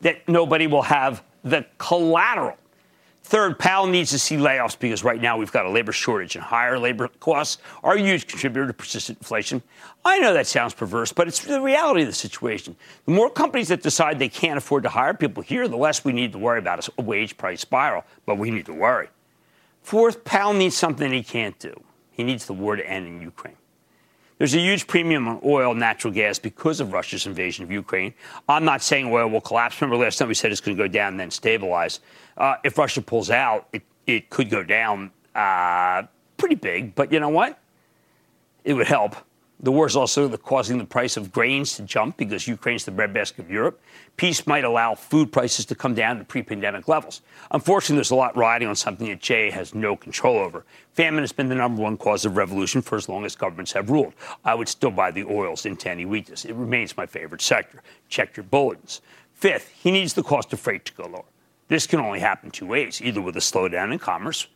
that 0.00 0.26
nobody 0.28 0.66
will 0.66 0.82
have 0.82 1.22
the 1.44 1.66
collateral. 1.78 2.56
Third, 3.22 3.58
Powell 3.60 3.86
needs 3.86 4.10
to 4.10 4.18
see 4.18 4.36
layoffs 4.36 4.76
because 4.76 5.04
right 5.04 5.20
now 5.20 5.36
we've 5.36 5.52
got 5.52 5.64
a 5.64 5.70
labor 5.70 5.92
shortage 5.92 6.34
and 6.34 6.42
higher 6.42 6.78
labor 6.78 7.08
costs 7.20 7.58
are 7.84 7.94
a 7.94 8.00
huge 8.00 8.26
contributor 8.26 8.66
to 8.66 8.72
persistent 8.72 9.18
inflation. 9.18 9.62
I 10.04 10.18
know 10.18 10.34
that 10.34 10.48
sounds 10.48 10.74
perverse, 10.74 11.12
but 11.12 11.28
it's 11.28 11.44
the 11.44 11.60
reality 11.60 12.00
of 12.02 12.08
the 12.08 12.14
situation. 12.14 12.74
The 13.04 13.12
more 13.12 13.30
companies 13.30 13.68
that 13.68 13.82
decide 13.82 14.18
they 14.18 14.28
can't 14.28 14.58
afford 14.58 14.82
to 14.82 14.88
hire 14.88 15.14
people 15.14 15.44
here, 15.44 15.68
the 15.68 15.76
less 15.76 16.04
we 16.04 16.12
need 16.12 16.32
to 16.32 16.38
worry 16.38 16.58
about 16.58 16.88
a 16.98 17.02
wage 17.02 17.36
price 17.36 17.60
spiral, 17.60 18.04
but 18.26 18.36
we 18.36 18.50
need 18.50 18.66
to 18.66 18.74
worry. 18.74 19.08
Fourth, 19.82 20.24
Powell 20.24 20.54
needs 20.54 20.76
something 20.76 21.12
he 21.12 21.22
can't 21.22 21.58
do. 21.58 21.80
He 22.10 22.24
needs 22.24 22.46
the 22.46 22.52
war 22.52 22.74
to 22.74 22.84
end 22.84 23.06
in 23.06 23.22
Ukraine. 23.22 23.56
There's 24.40 24.54
a 24.54 24.58
huge 24.58 24.86
premium 24.86 25.28
on 25.28 25.40
oil, 25.44 25.74
natural 25.74 26.14
gas 26.14 26.38
because 26.38 26.80
of 26.80 26.94
Russia's 26.94 27.26
invasion 27.26 27.62
of 27.62 27.70
Ukraine. 27.70 28.14
I'm 28.48 28.64
not 28.64 28.80
saying 28.80 29.12
oil 29.12 29.28
will 29.28 29.42
collapse. 29.42 29.78
Remember 29.82 30.02
last 30.02 30.16
time 30.16 30.28
we 30.28 30.34
said 30.34 30.50
it's 30.50 30.62
going 30.62 30.78
to 30.78 30.82
go 30.82 30.88
down 30.88 31.12
and 31.12 31.20
then 31.20 31.30
stabilize. 31.30 32.00
Uh, 32.38 32.54
if 32.64 32.78
Russia 32.78 33.02
pulls 33.02 33.28
out, 33.28 33.68
it, 33.74 33.82
it 34.06 34.30
could 34.30 34.48
go 34.48 34.62
down 34.62 35.10
uh, 35.34 36.04
pretty 36.38 36.54
big. 36.54 36.94
But 36.94 37.12
you 37.12 37.20
know 37.20 37.28
what? 37.28 37.58
It 38.64 38.72
would 38.72 38.86
help. 38.86 39.14
The 39.62 39.70
war 39.70 39.86
is 39.86 39.94
also 39.94 40.34
causing 40.38 40.78
the 40.78 40.86
price 40.86 41.18
of 41.18 41.30
grains 41.30 41.76
to 41.76 41.82
jump 41.82 42.16
because 42.16 42.48
Ukraine's 42.48 42.86
the 42.86 42.90
breadbasket 42.90 43.40
of 43.40 43.50
Europe. 43.50 43.78
Peace 44.16 44.46
might 44.46 44.64
allow 44.64 44.94
food 44.94 45.30
prices 45.32 45.66
to 45.66 45.74
come 45.74 45.94
down 45.94 46.16
to 46.16 46.24
pre 46.24 46.42
pandemic 46.42 46.88
levels. 46.88 47.20
Unfortunately, 47.50 47.96
there's 47.96 48.10
a 48.10 48.14
lot 48.14 48.34
riding 48.36 48.68
on 48.68 48.74
something 48.74 49.08
that 49.08 49.20
Jay 49.20 49.50
has 49.50 49.74
no 49.74 49.96
control 49.96 50.38
over. 50.38 50.64
Famine 50.94 51.22
has 51.22 51.32
been 51.32 51.50
the 51.50 51.54
number 51.54 51.82
one 51.82 51.98
cause 51.98 52.24
of 52.24 52.38
revolution 52.38 52.80
for 52.80 52.96
as 52.96 53.06
long 53.06 53.26
as 53.26 53.36
governments 53.36 53.72
have 53.72 53.90
ruled. 53.90 54.14
I 54.46 54.54
would 54.54 54.68
still 54.68 54.90
buy 54.90 55.10
the 55.10 55.24
oils 55.24 55.66
into 55.66 55.90
any 55.90 56.06
weakness. 56.06 56.46
It 56.46 56.54
remains 56.54 56.96
my 56.96 57.04
favorite 57.04 57.42
sector. 57.42 57.82
Check 58.08 58.38
your 58.38 58.44
bulletins. 58.44 59.02
Fifth, 59.34 59.68
he 59.68 59.90
needs 59.90 60.14
the 60.14 60.22
cost 60.22 60.54
of 60.54 60.60
freight 60.60 60.86
to 60.86 60.94
go 60.94 61.06
lower. 61.06 61.24
This 61.68 61.86
can 61.86 62.00
only 62.00 62.20
happen 62.20 62.50
two 62.50 62.66
ways 62.66 63.02
either 63.02 63.20
with 63.20 63.36
a 63.36 63.40
slowdown 63.40 63.92
in 63.92 63.98
commerce 63.98 64.46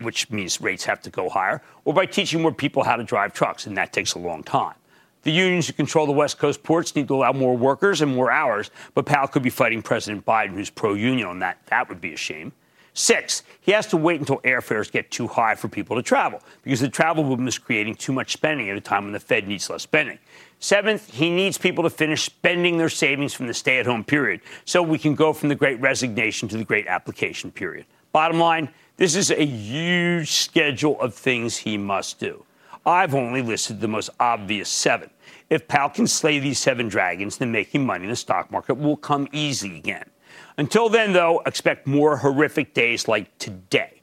which 0.00 0.30
means 0.30 0.60
rates 0.60 0.84
have 0.84 1.02
to 1.02 1.10
go 1.10 1.28
higher, 1.28 1.62
or 1.84 1.94
by 1.94 2.06
teaching 2.06 2.42
more 2.42 2.52
people 2.52 2.82
how 2.82 2.96
to 2.96 3.04
drive 3.04 3.32
trucks, 3.32 3.66
and 3.66 3.76
that 3.76 3.92
takes 3.92 4.14
a 4.14 4.18
long 4.18 4.42
time. 4.42 4.74
The 5.22 5.30
unions 5.30 5.68
who 5.68 5.72
control 5.72 6.06
the 6.06 6.12
West 6.12 6.38
Coast 6.38 6.62
ports 6.62 6.96
need 6.96 7.08
to 7.08 7.14
allow 7.14 7.32
more 7.32 7.56
workers 7.56 8.00
and 8.00 8.14
more 8.14 8.30
hours, 8.30 8.70
but 8.94 9.06
Powell 9.06 9.28
could 9.28 9.42
be 9.42 9.50
fighting 9.50 9.80
President 9.80 10.26
Biden, 10.26 10.54
who's 10.54 10.70
pro 10.70 10.94
union 10.94 11.28
on 11.28 11.38
that. 11.40 11.58
That 11.66 11.88
would 11.88 12.00
be 12.00 12.12
a 12.12 12.16
shame. 12.16 12.52
Six, 12.94 13.42
he 13.60 13.72
has 13.72 13.86
to 13.86 13.96
wait 13.96 14.20
until 14.20 14.38
airfares 14.40 14.90
get 14.90 15.10
too 15.10 15.26
high 15.26 15.54
for 15.54 15.68
people 15.68 15.96
to 15.96 16.02
travel 16.02 16.42
because 16.62 16.80
the 16.80 16.90
travel 16.90 17.24
boom 17.24 17.48
is 17.48 17.56
creating 17.56 17.94
too 17.94 18.12
much 18.12 18.32
spending 18.32 18.68
at 18.68 18.76
a 18.76 18.82
time 18.82 19.04
when 19.04 19.12
the 19.12 19.20
Fed 19.20 19.48
needs 19.48 19.70
less 19.70 19.82
spending. 19.82 20.18
Seventh, 20.58 21.10
he 21.10 21.30
needs 21.30 21.56
people 21.56 21.82
to 21.84 21.90
finish 21.90 22.22
spending 22.22 22.76
their 22.76 22.90
savings 22.90 23.32
from 23.32 23.46
the 23.46 23.54
stay 23.54 23.78
at 23.78 23.86
home 23.86 24.04
period 24.04 24.42
so 24.66 24.82
we 24.82 24.98
can 24.98 25.14
go 25.14 25.32
from 25.32 25.48
the 25.48 25.54
great 25.54 25.80
resignation 25.80 26.48
to 26.48 26.58
the 26.58 26.64
great 26.64 26.86
application 26.86 27.50
period. 27.50 27.86
Bottom 28.12 28.38
line, 28.38 28.68
this 29.02 29.16
is 29.16 29.32
a 29.32 29.44
huge 29.44 30.30
schedule 30.30 31.00
of 31.00 31.12
things 31.12 31.56
he 31.56 31.76
must 31.76 32.20
do. 32.20 32.44
I've 32.86 33.16
only 33.16 33.42
listed 33.42 33.80
the 33.80 33.88
most 33.88 34.10
obvious 34.20 34.68
seven. 34.68 35.10
If 35.50 35.66
Powell 35.66 35.88
can 35.88 36.06
slay 36.06 36.38
these 36.38 36.60
seven 36.60 36.86
dragons, 36.86 37.36
then 37.36 37.50
making 37.50 37.84
money 37.84 38.04
in 38.04 38.10
the 38.10 38.14
stock 38.14 38.52
market 38.52 38.74
will 38.74 38.96
come 38.96 39.26
easy 39.32 39.76
again. 39.76 40.08
Until 40.56 40.88
then, 40.88 41.12
though, 41.12 41.42
expect 41.46 41.84
more 41.84 42.16
horrific 42.16 42.74
days 42.74 43.08
like 43.08 43.36
today. 43.38 44.02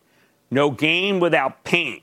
No 0.52 0.70
gain 0.70 1.22
without 1.22 1.64
pain. 1.64 2.02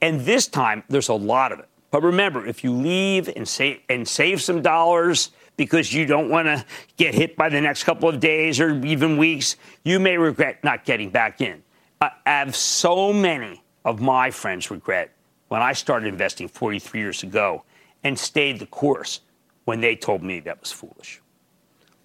And 0.00 0.22
this 0.22 0.46
time, 0.46 0.82
there's 0.88 1.10
a 1.10 1.14
lot 1.14 1.52
of 1.52 1.58
it. 1.58 1.68
But 1.90 2.02
remember, 2.02 2.46
if 2.46 2.64
you 2.64 2.72
leave 2.72 3.28
and 3.28 3.46
and 3.90 4.08
save 4.08 4.40
some 4.40 4.62
dollars 4.62 5.32
because 5.58 5.92
you 5.92 6.06
don't 6.06 6.30
want 6.30 6.46
to 6.46 6.64
get 6.96 7.14
hit 7.14 7.36
by 7.36 7.50
the 7.50 7.60
next 7.60 7.84
couple 7.84 8.08
of 8.08 8.18
days 8.18 8.60
or 8.60 8.82
even 8.86 9.18
weeks, 9.18 9.56
you 9.84 10.00
may 10.00 10.16
regret 10.16 10.64
not 10.64 10.86
getting 10.86 11.10
back 11.10 11.42
in. 11.42 11.62
I 12.02 12.12
have 12.24 12.56
so 12.56 13.12
many 13.12 13.62
of 13.84 14.00
my 14.00 14.30
friends 14.30 14.70
regret 14.70 15.10
when 15.48 15.60
I 15.60 15.74
started 15.74 16.06
investing 16.08 16.48
43 16.48 16.98
years 16.98 17.22
ago 17.22 17.62
and 18.02 18.18
stayed 18.18 18.58
the 18.58 18.64
course 18.64 19.20
when 19.66 19.82
they 19.82 19.96
told 19.96 20.22
me 20.22 20.40
that 20.40 20.60
was 20.60 20.72
foolish. 20.72 21.20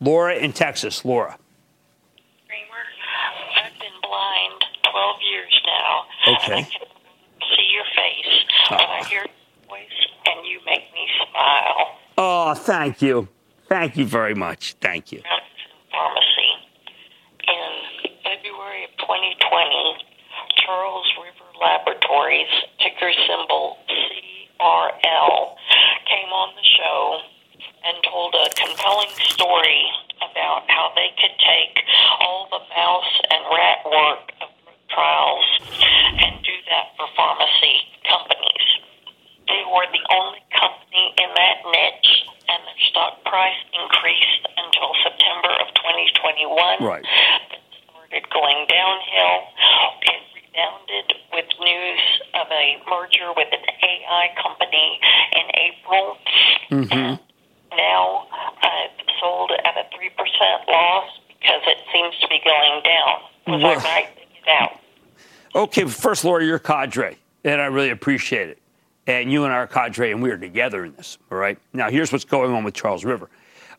Laura 0.01 0.35
in 0.35 0.51
Texas. 0.51 1.05
Laura. 1.05 1.37
I've 3.55 3.79
been 3.79 4.01
blind 4.01 4.65
12 4.91 5.15
years 5.31 5.61
now. 5.65 6.33
Okay. 6.33 6.59
I 6.59 6.63
can 6.63 6.87
see 7.55 7.69
your 7.73 7.85
face, 7.95 8.43
ah. 8.71 8.73
and 8.73 8.91
I 8.91 9.07
hear 9.07 9.19
your 9.19 9.69
voice, 9.69 9.87
and 10.25 10.45
you 10.45 10.59
make 10.65 10.91
me 10.93 11.07
smile. 11.31 11.97
Oh, 12.17 12.53
thank 12.53 13.01
you. 13.01 13.29
Thank 13.69 13.95
you 13.95 14.05
very 14.05 14.35
much. 14.35 14.75
Thank 14.81 15.13
you. 15.13 15.21
Pharmacy. 15.91 16.34
In 19.05 19.11
February 19.13 19.37
of 19.37 19.37
2020, 19.37 20.65
Charles 20.65 21.05
River 21.21 21.49
Laboratories, 21.61 22.49
ticker 22.81 23.13
symbol 23.29 23.77
CRL, 23.85 25.53
came 26.09 26.31
on 26.33 26.49
the 26.57 26.65
show 26.65 27.21
and 27.85 28.01
told 28.01 28.33
a 28.33 28.49
compelling 28.57 29.13
story 29.29 29.85
about 30.25 30.65
how 30.73 30.89
they 30.97 31.13
could 31.21 31.37
take 31.37 31.85
all 32.17 32.49
the 32.49 32.65
mouse 32.73 33.13
and 33.29 33.45
rat 33.53 33.85
work 33.85 34.25
of 34.41 34.49
trials 34.89 35.45
and 36.25 36.41
do 36.41 36.55
that 36.73 36.97
for 36.97 37.05
pharmacy 37.13 37.85
companies. 38.09 38.65
They 39.45 39.61
were 39.69 39.85
the 39.85 40.05
only 40.17 40.41
company 40.49 41.13
in 41.21 41.29
that 41.29 41.57
niche, 41.61 42.25
and 42.49 42.57
their 42.57 42.81
stock 42.89 43.21
price 43.29 43.59
increased 43.69 44.49
until 44.57 44.89
September 45.05 45.53
of 45.61 45.69
2021. 45.77 46.81
Right. 46.81 47.05
Started 48.07 48.29
going 48.31 48.65
downhill. 48.67 49.37
It 50.01 50.21
rebounded 50.35 51.13
with 51.33 51.45
news 51.59 52.01
of 52.33 52.47
a 52.51 52.77
merger 52.89 53.31
with 53.35 53.47
an 53.51 53.65
AI 53.83 54.27
company 54.41 54.99
in 55.33 55.45
April. 55.55 56.17
Mm-hmm. 56.71 57.75
Now 57.77 58.27
I've 58.61 59.05
sold 59.19 59.51
at 59.63 59.75
a 59.77 59.85
3% 59.95 60.67
loss 60.67 61.09
because 61.29 61.61
it 61.67 61.77
seems 61.93 62.15
to 62.21 62.27
be 62.27 62.39
going 62.43 62.81
down. 62.83 63.53
Was 63.53 63.63
Well- 63.63 63.79
I 63.79 63.83
right? 63.83 64.09
Out. 64.47 64.79
Okay, 65.55 65.85
first, 65.85 66.23
Laura, 66.23 66.45
you're 66.45 66.59
cadre, 66.59 67.17
and 67.43 67.59
I 67.59 67.65
really 67.65 67.89
appreciate 67.89 68.47
it. 68.49 68.59
And 69.07 69.31
you 69.31 69.43
and 69.45 69.51
our 69.51 69.65
cadre, 69.65 70.11
and 70.11 70.21
we 70.21 70.29
are 70.29 70.37
together 70.37 70.85
in 70.85 70.93
this. 70.95 71.17
All 71.31 71.37
right. 71.39 71.57
Now, 71.73 71.89
here's 71.89 72.11
what's 72.11 72.25
going 72.25 72.51
on 72.53 72.63
with 72.63 72.75
Charles 72.75 73.03
River. 73.03 73.27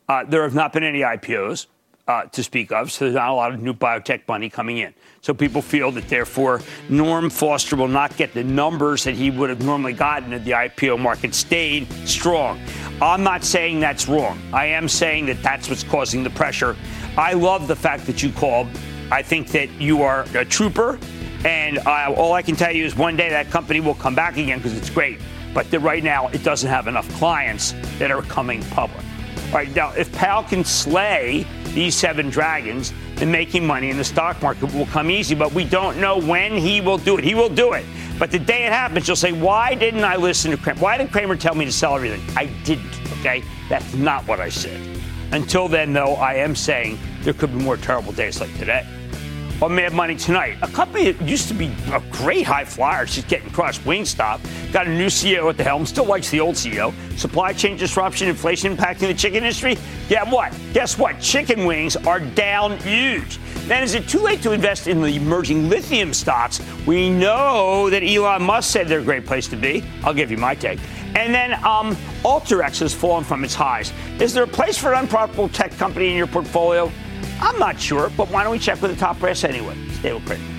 Uh, 0.09 0.25
there 0.25 0.43
have 0.43 0.57
not 0.57 0.73
been 0.73 0.83
any 0.83 1.01
IPOs 1.03 1.67
uh, 2.09 2.25
to 2.27 2.43
speak 2.43 2.71
of, 2.71 2.93
so 2.93 3.05
there's 3.05 3.17
not 3.17 3.31
a 3.31 3.35
lot 3.35 3.53
of 3.53 3.61
new 3.61 3.75
biotech 3.75 4.23
money 4.29 4.49
coming 4.49 4.79
in. 4.79 4.95
So 5.23 5.35
people 5.35 5.61
feel 5.61 5.91
that 5.93 6.09
therefore 6.09 6.61
Norm 6.89 7.31
Foster 7.31 7.75
will 7.75 7.89
not 7.89 8.17
get 8.17 8.33
the 8.33 8.45
numbers 8.45 9.05
that 9.05 9.15
he 9.15 9.31
would 9.31 9.51
have 9.51 9.65
normally 9.65 9.93
gotten 9.93 10.33
if 10.33 10.45
the 10.45 10.53
IPO 10.53 11.01
market 11.01 11.35
stayed 11.35 11.91
strong. 12.07 12.61
I'm 13.03 13.23
not 13.23 13.43
saying 13.45 13.81
that's 13.81 14.09
wrong. 14.09 14.41
I 14.53 14.67
am 14.67 14.89
saying 14.89 15.27
that 15.27 15.43
that's 15.43 15.69
what's 15.69 15.83
causing 15.83 16.23
the 16.23 16.31
pressure. 16.31 16.77
I 17.17 17.33
love 17.33 17.67
the 17.67 17.77
fact 17.77 18.07
that 18.07 18.23
you 18.23 18.31
called. 18.31 18.69
I 19.11 19.23
think 19.23 19.49
that 19.49 19.71
you 19.81 20.03
are 20.03 20.27
a 20.35 20.45
trooper. 20.45 20.99
And 21.45 21.79
uh, 21.79 22.15
all 22.17 22.33
I 22.33 22.43
can 22.43 22.57
tell 22.57 22.73
you 22.73 22.85
is 22.85 22.97
one 22.97 23.17
day 23.17 23.29
that 23.29 23.51
company 23.51 23.81
will 23.81 23.95
come 23.95 24.15
back 24.15 24.37
again 24.37 24.59
because 24.59 24.77
it's 24.77 24.91
great. 24.91 25.19
But 25.55 25.73
right 25.81 26.03
now, 26.05 26.29
it 26.29 26.43
doesn't 26.43 26.69
have 26.69 26.87
enough 26.87 27.09
clients 27.15 27.73
that 27.99 28.11
are 28.11 28.23
coming 28.23 28.63
public. 28.65 29.05
All 29.47 29.53
right, 29.53 29.75
now, 29.75 29.93
if 29.93 30.13
Powell 30.13 30.43
can 30.43 30.65
slay 30.65 31.47
these 31.77 31.95
seven 31.95 32.31
dragons, 32.31 32.95
then 33.17 33.31
making 33.31 33.67
money 33.67 33.91
in 33.91 33.99
the 33.99 34.05
stock 34.05 34.41
market 34.41 34.73
will 34.73 34.87
come 34.87 35.11
easy. 35.11 35.35
But 35.35 35.53
we 35.53 35.63
don't 35.63 36.01
know 36.01 36.19
when 36.19 36.57
he 36.57 36.81
will 36.81 36.97
do 36.97 37.19
it. 37.19 37.25
He 37.25 37.35
will 37.35 37.51
do 37.51 37.75
it. 37.75 37.85
But 38.19 38.31
the 38.31 38.39
day 38.39 38.65
it 38.65 38.73
happens, 38.73 39.07
you'll 39.07 39.17
say, 39.17 39.33
Why 39.33 39.75
didn't 39.75 40.03
I 40.03 40.17
listen 40.17 40.51
to 40.53 40.57
Cramer? 40.57 40.81
Why 40.81 40.97
did 40.97 41.13
Cramer 41.13 41.37
tell 41.37 41.55
me 41.55 41.67
to 41.67 41.73
sell 41.73 41.95
everything? 41.95 42.23
I 42.35 42.47
didn't, 42.65 42.99
okay? 43.21 43.45
That's 43.69 43.93
not 43.93 44.27
what 44.27 44.41
I 44.41 44.49
said. 44.49 44.81
Until 45.33 45.69
then, 45.69 45.93
though, 45.93 46.15
I 46.15 46.35
am 46.35 46.57
saying 46.57 46.99
there 47.21 47.35
could 47.35 47.53
be 47.53 47.63
more 47.63 47.77
terrible 47.77 48.13
days 48.13 48.41
like 48.41 48.57
today 48.57 48.87
on 49.63 49.75
Mad 49.75 49.95
Money 49.95 50.17
tonight. 50.17 50.59
A 50.63 50.69
company 50.69 51.11
that 51.11 51.27
used 51.27 51.49
to 51.49 51.55
be 51.55 51.73
a 51.93 52.03
great 52.11 52.45
high 52.47 52.65
flyer, 52.65 53.07
she's 53.07 53.25
getting 53.25 53.51
crushed. 53.51 53.83
Wingstop 53.83 54.41
got 54.73 54.87
a 54.87 54.91
new 54.91 55.07
CEO 55.07 55.49
at 55.49 55.57
the 55.57 55.65
helm, 55.65 55.87
still 55.87 56.05
likes 56.05 56.31
the 56.31 56.41
old 56.41 56.55
CEO. 56.55 56.93
Supply 57.19 57.53
chain 57.53 57.77
disruption, 57.77 58.29
inflation 58.29 58.77
impacting 58.77 59.09
the 59.09 59.15
chicken 59.15 59.39
industry. 59.39 59.79
Yeah, 60.09 60.31
what? 60.31 60.53
Guess 60.73 60.99
what? 60.99 61.21
Chicken 61.21 61.65
wings 61.65 61.97
are 61.97 62.21
down 62.21 62.79
huge. 62.79 63.39
Then 63.67 63.83
is 63.83 63.95
it 63.95 64.09
too 64.09 64.21
late 64.21 64.43
to 64.43 64.53
invest 64.53 64.87
in 64.87 65.01
the 65.01 65.17
emerging 65.17 65.69
lithium 65.69 66.13
stocks? 66.13 66.61
We 66.87 67.11
know 67.11 67.91
that 67.91 68.03
Elon 68.03 68.43
Musk 68.43 68.71
said 68.71 68.87
they're 68.87 69.01
a 69.01 69.05
great 69.05 69.27
place 69.27 69.49
to 69.49 69.57
be. 69.57 69.85
I'll 70.05 70.15
give 70.15 70.31
you 70.31 70.37
my 70.37 70.55
take. 70.55 70.79
And 71.17 71.35
then 71.35 71.55
um, 71.65 71.97
has 72.23 72.95
fallen 72.95 73.25
from 73.25 73.43
its 73.43 73.55
highs. 73.55 73.93
Is 74.21 74.35
there 74.35 74.45
a 74.45 74.49
place 74.49 74.77
for 74.77 74.93
an 74.93 75.01
unprofitable 75.01 75.49
tech 75.49 75.73
company 75.73 76.09
in 76.09 76.15
your 76.15 76.27
portfolio? 76.27 76.93
I'm 77.41 77.59
not 77.59 77.81
sure, 77.81 78.11
but 78.17 78.31
why 78.31 78.43
don't 78.43 78.53
we 78.53 78.59
check 78.59 78.81
with 78.81 78.91
the 78.91 78.97
top 78.97 79.19
brass 79.19 79.45
anyway? 79.45 79.77
Stay 79.91 80.13
with 80.13 80.25
Cramer. 80.27 80.57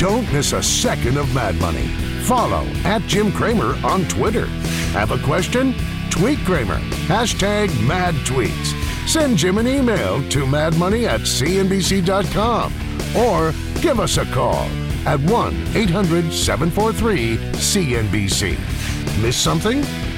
Don't 0.00 0.32
miss 0.32 0.52
a 0.52 0.62
second 0.62 1.18
of 1.18 1.34
Mad 1.34 1.56
Money. 1.56 1.86
Follow 2.24 2.64
at 2.84 3.02
Jim 3.02 3.30
Cramer 3.32 3.74
on 3.84 4.04
Twitter. 4.08 4.46
Have 4.92 5.10
a 5.10 5.18
question? 5.18 5.74
Tweet 6.10 6.38
Cramer. 6.40 6.78
Hashtag 7.06 7.68
mad 7.86 8.14
tweets. 8.24 8.76
Send 9.06 9.36
Jim 9.36 9.58
an 9.58 9.66
email 9.66 10.26
to 10.30 10.46
madmoney 10.46 11.06
at 11.06 11.20
cnbc.com 11.20 12.72
or 13.16 13.52
give 13.82 14.00
us 14.00 14.16
a 14.16 14.24
call 14.26 14.68
at 15.06 15.20
1 15.20 15.54
800 15.74 16.32
743 16.32 17.36
CNBC. 17.36 19.22
Miss 19.22 19.36
something? 19.36 19.82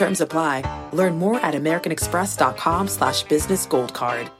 Terms 0.00 0.22
apply. 0.22 0.62
Learn 0.94 1.18
more 1.18 1.38
at 1.40 1.52
americanexpress.com 1.52 2.88
slash 2.88 3.22
business 3.24 3.66
gold 3.66 3.92
card. 3.92 4.30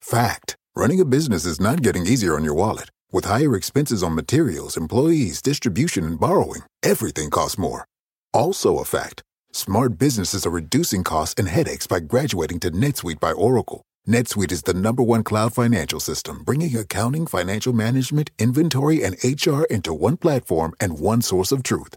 Fact. 0.00 0.54
Running 0.76 1.00
a 1.00 1.04
business 1.04 1.44
is 1.44 1.60
not 1.60 1.82
getting 1.82 2.06
easier 2.06 2.36
on 2.36 2.44
your 2.44 2.54
wallet. 2.54 2.90
With 3.10 3.24
higher 3.24 3.56
expenses 3.56 4.04
on 4.04 4.14
materials, 4.14 4.76
employees, 4.76 5.42
distribution, 5.42 6.04
and 6.04 6.20
borrowing, 6.20 6.62
everything 6.84 7.28
costs 7.28 7.58
more. 7.58 7.86
Also 8.32 8.78
a 8.78 8.84
fact. 8.84 9.22
Smart 9.50 9.98
businesses 9.98 10.46
are 10.46 10.60
reducing 10.60 11.02
costs 11.02 11.34
and 11.38 11.48
headaches 11.48 11.88
by 11.88 11.98
graduating 11.98 12.60
to 12.60 12.70
NetSuite 12.70 13.18
by 13.18 13.32
Oracle. 13.32 13.82
NetSuite 14.08 14.52
is 14.52 14.62
the 14.62 14.74
number 14.74 15.02
one 15.02 15.24
cloud 15.24 15.52
financial 15.52 15.98
system, 15.98 16.44
bringing 16.44 16.76
accounting, 16.76 17.26
financial 17.26 17.72
management, 17.72 18.30
inventory, 18.38 19.02
and 19.02 19.16
HR 19.24 19.64
into 19.64 19.92
one 19.92 20.16
platform 20.16 20.72
and 20.78 21.00
one 21.00 21.20
source 21.20 21.50
of 21.50 21.64
truth. 21.64 21.96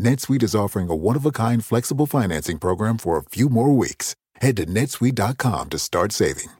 NetSuite 0.00 0.44
is 0.44 0.54
offering 0.54 0.88
a 0.88 0.94
one-of-a-kind 0.94 1.64
flexible 1.64 2.06
financing 2.06 2.58
program 2.58 2.98
for 2.98 3.16
a 3.18 3.22
few 3.22 3.48
more 3.48 3.74
weeks. 3.74 4.14
Head 4.36 4.56
to 4.58 4.66
netsuite.com 4.66 5.70
to 5.70 5.78
start 5.78 6.12
saving. 6.12 6.50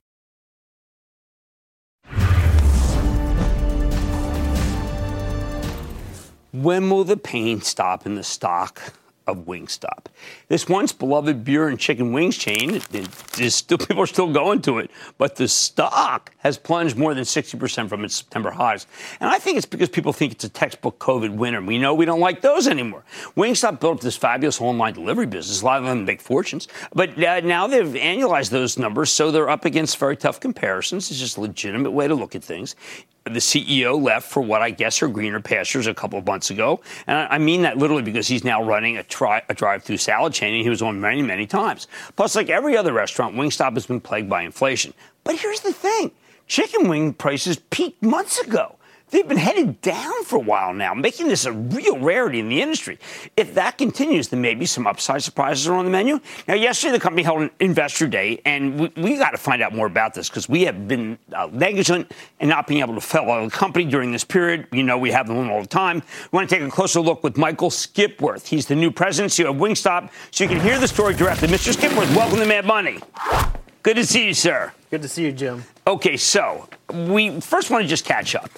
When 6.52 6.90
will 6.90 7.04
the 7.04 7.16
pain 7.16 7.60
stop 7.60 8.06
in 8.06 8.16
the 8.16 8.24
stock 8.24 8.92
of 9.28 9.46
Wingstop? 9.46 10.06
This 10.48 10.68
once 10.68 10.92
beloved 10.92 11.44
beer 11.44 11.68
and 11.68 11.78
chicken 11.78 12.12
wings 12.12 12.36
chain, 12.36 12.80
still, 13.50 13.78
people 13.78 14.00
are 14.02 14.06
still 14.06 14.32
going 14.32 14.62
to 14.62 14.78
it, 14.78 14.90
but 15.18 15.36
the 15.36 15.46
stock 15.46 16.32
has 16.38 16.58
plunged 16.58 16.96
more 16.96 17.14
than 17.14 17.24
60% 17.24 17.88
from 17.88 18.04
its 18.04 18.16
September 18.16 18.50
highs. 18.50 18.86
And 19.20 19.30
I 19.30 19.38
think 19.38 19.56
it's 19.56 19.66
because 19.66 19.88
people 19.88 20.12
think 20.12 20.32
it's 20.32 20.44
a 20.44 20.48
textbook 20.48 20.98
COVID 20.98 21.36
winner. 21.36 21.60
We 21.60 21.78
know 21.78 21.94
we 21.94 22.04
don't 22.04 22.20
like 22.20 22.40
those 22.40 22.66
anymore. 22.66 23.04
Wingstop 23.36 23.80
built 23.80 23.98
up 23.98 24.00
this 24.00 24.16
fabulous 24.16 24.60
online 24.60 24.94
delivery 24.94 25.26
business. 25.26 25.62
A 25.62 25.64
lot 25.64 25.80
of 25.80 25.84
them 25.84 26.04
make 26.04 26.20
fortunes, 26.20 26.66
but 26.94 27.22
uh, 27.22 27.40
now 27.40 27.66
they've 27.66 27.86
annualized 27.86 28.50
those 28.50 28.78
numbers, 28.78 29.10
so 29.10 29.30
they're 29.30 29.50
up 29.50 29.64
against 29.64 29.98
very 29.98 30.16
tough 30.16 30.40
comparisons. 30.40 31.10
It's 31.10 31.20
just 31.20 31.36
a 31.36 31.40
legitimate 31.40 31.90
way 31.90 32.08
to 32.08 32.14
look 32.14 32.34
at 32.34 32.42
things 32.42 32.74
the 33.34 33.40
CEO 33.40 34.00
left 34.00 34.30
for 34.30 34.40
what 34.42 34.62
I 34.62 34.70
guess 34.70 35.02
are 35.02 35.08
greener 35.08 35.40
pastures 35.40 35.86
a 35.86 35.94
couple 35.94 36.18
of 36.18 36.26
months 36.26 36.50
ago. 36.50 36.80
And 37.06 37.16
I 37.30 37.38
mean 37.38 37.62
that 37.62 37.78
literally 37.78 38.02
because 38.02 38.28
he's 38.28 38.44
now 38.44 38.62
running 38.62 38.96
a, 38.96 39.02
tri- 39.02 39.42
a 39.48 39.54
drive 39.54 39.82
through 39.82 39.98
salad 39.98 40.32
chain 40.32 40.54
and 40.54 40.62
he 40.62 40.70
was 40.70 40.82
on 40.82 41.00
many, 41.00 41.22
many 41.22 41.46
times. 41.46 41.86
Plus, 42.16 42.36
like 42.36 42.48
every 42.48 42.76
other 42.76 42.92
restaurant, 42.92 43.36
Wingstop 43.36 43.74
has 43.74 43.86
been 43.86 44.00
plagued 44.00 44.28
by 44.28 44.42
inflation. 44.42 44.92
But 45.24 45.36
here's 45.36 45.60
the 45.60 45.72
thing 45.72 46.10
chicken 46.46 46.88
wing 46.88 47.12
prices 47.12 47.58
peaked 47.70 48.02
months 48.02 48.38
ago. 48.40 48.77
They've 49.10 49.26
been 49.26 49.38
headed 49.38 49.80
down 49.80 50.24
for 50.24 50.36
a 50.36 50.40
while 50.40 50.74
now, 50.74 50.92
making 50.92 51.28
this 51.28 51.46
a 51.46 51.52
real 51.52 51.98
rarity 51.98 52.40
in 52.40 52.50
the 52.50 52.60
industry. 52.60 52.98
If 53.38 53.54
that 53.54 53.78
continues, 53.78 54.28
then 54.28 54.42
maybe 54.42 54.66
some 54.66 54.86
upside 54.86 55.22
surprises 55.22 55.66
are 55.66 55.74
on 55.74 55.86
the 55.86 55.90
menu. 55.90 56.20
Now, 56.46 56.54
yesterday 56.54 56.92
the 56.92 57.00
company 57.00 57.22
held 57.22 57.40
an 57.40 57.50
investor 57.58 58.06
day, 58.06 58.42
and 58.44 58.78
we, 58.78 58.92
we 58.96 59.16
got 59.16 59.30
to 59.30 59.38
find 59.38 59.62
out 59.62 59.74
more 59.74 59.86
about 59.86 60.12
this 60.12 60.28
because 60.28 60.46
we 60.46 60.62
have 60.64 60.86
been 60.86 61.18
uh, 61.32 61.48
negligent 61.50 62.12
in 62.40 62.50
not 62.50 62.66
being 62.66 62.80
able 62.80 62.94
to 62.94 63.00
follow 63.00 63.48
the 63.48 63.50
company 63.50 63.86
during 63.86 64.12
this 64.12 64.24
period. 64.24 64.66
You 64.72 64.82
know, 64.82 64.98
we 64.98 65.10
have 65.10 65.26
them 65.26 65.50
all 65.50 65.62
the 65.62 65.68
time. 65.68 66.02
We 66.30 66.36
want 66.36 66.50
to 66.50 66.54
take 66.54 66.66
a 66.66 66.70
closer 66.70 67.00
look 67.00 67.24
with 67.24 67.38
Michael 67.38 67.70
Skipworth. 67.70 68.46
He's 68.46 68.66
the 68.66 68.76
new 68.76 68.90
president 68.90 69.32
CEO 69.32 69.50
of 69.50 69.56
Wingstop, 69.56 70.10
so 70.30 70.44
you 70.44 70.50
can 70.50 70.60
hear 70.60 70.78
the 70.78 70.88
story 70.88 71.14
directly. 71.14 71.48
Mr. 71.48 71.72
Skipworth, 71.72 72.14
welcome 72.14 72.38
to 72.40 72.46
Mad 72.46 72.66
Money. 72.66 72.98
Good 73.82 73.96
to 73.96 74.04
see 74.04 74.26
you, 74.26 74.34
sir. 74.34 74.72
Good 74.90 75.00
to 75.00 75.08
see 75.08 75.24
you, 75.24 75.32
Jim. 75.32 75.64
Okay, 75.86 76.18
so 76.18 76.68
we 76.92 77.40
first 77.40 77.70
want 77.70 77.84
to 77.84 77.88
just 77.88 78.04
catch 78.04 78.34
up 78.34 78.50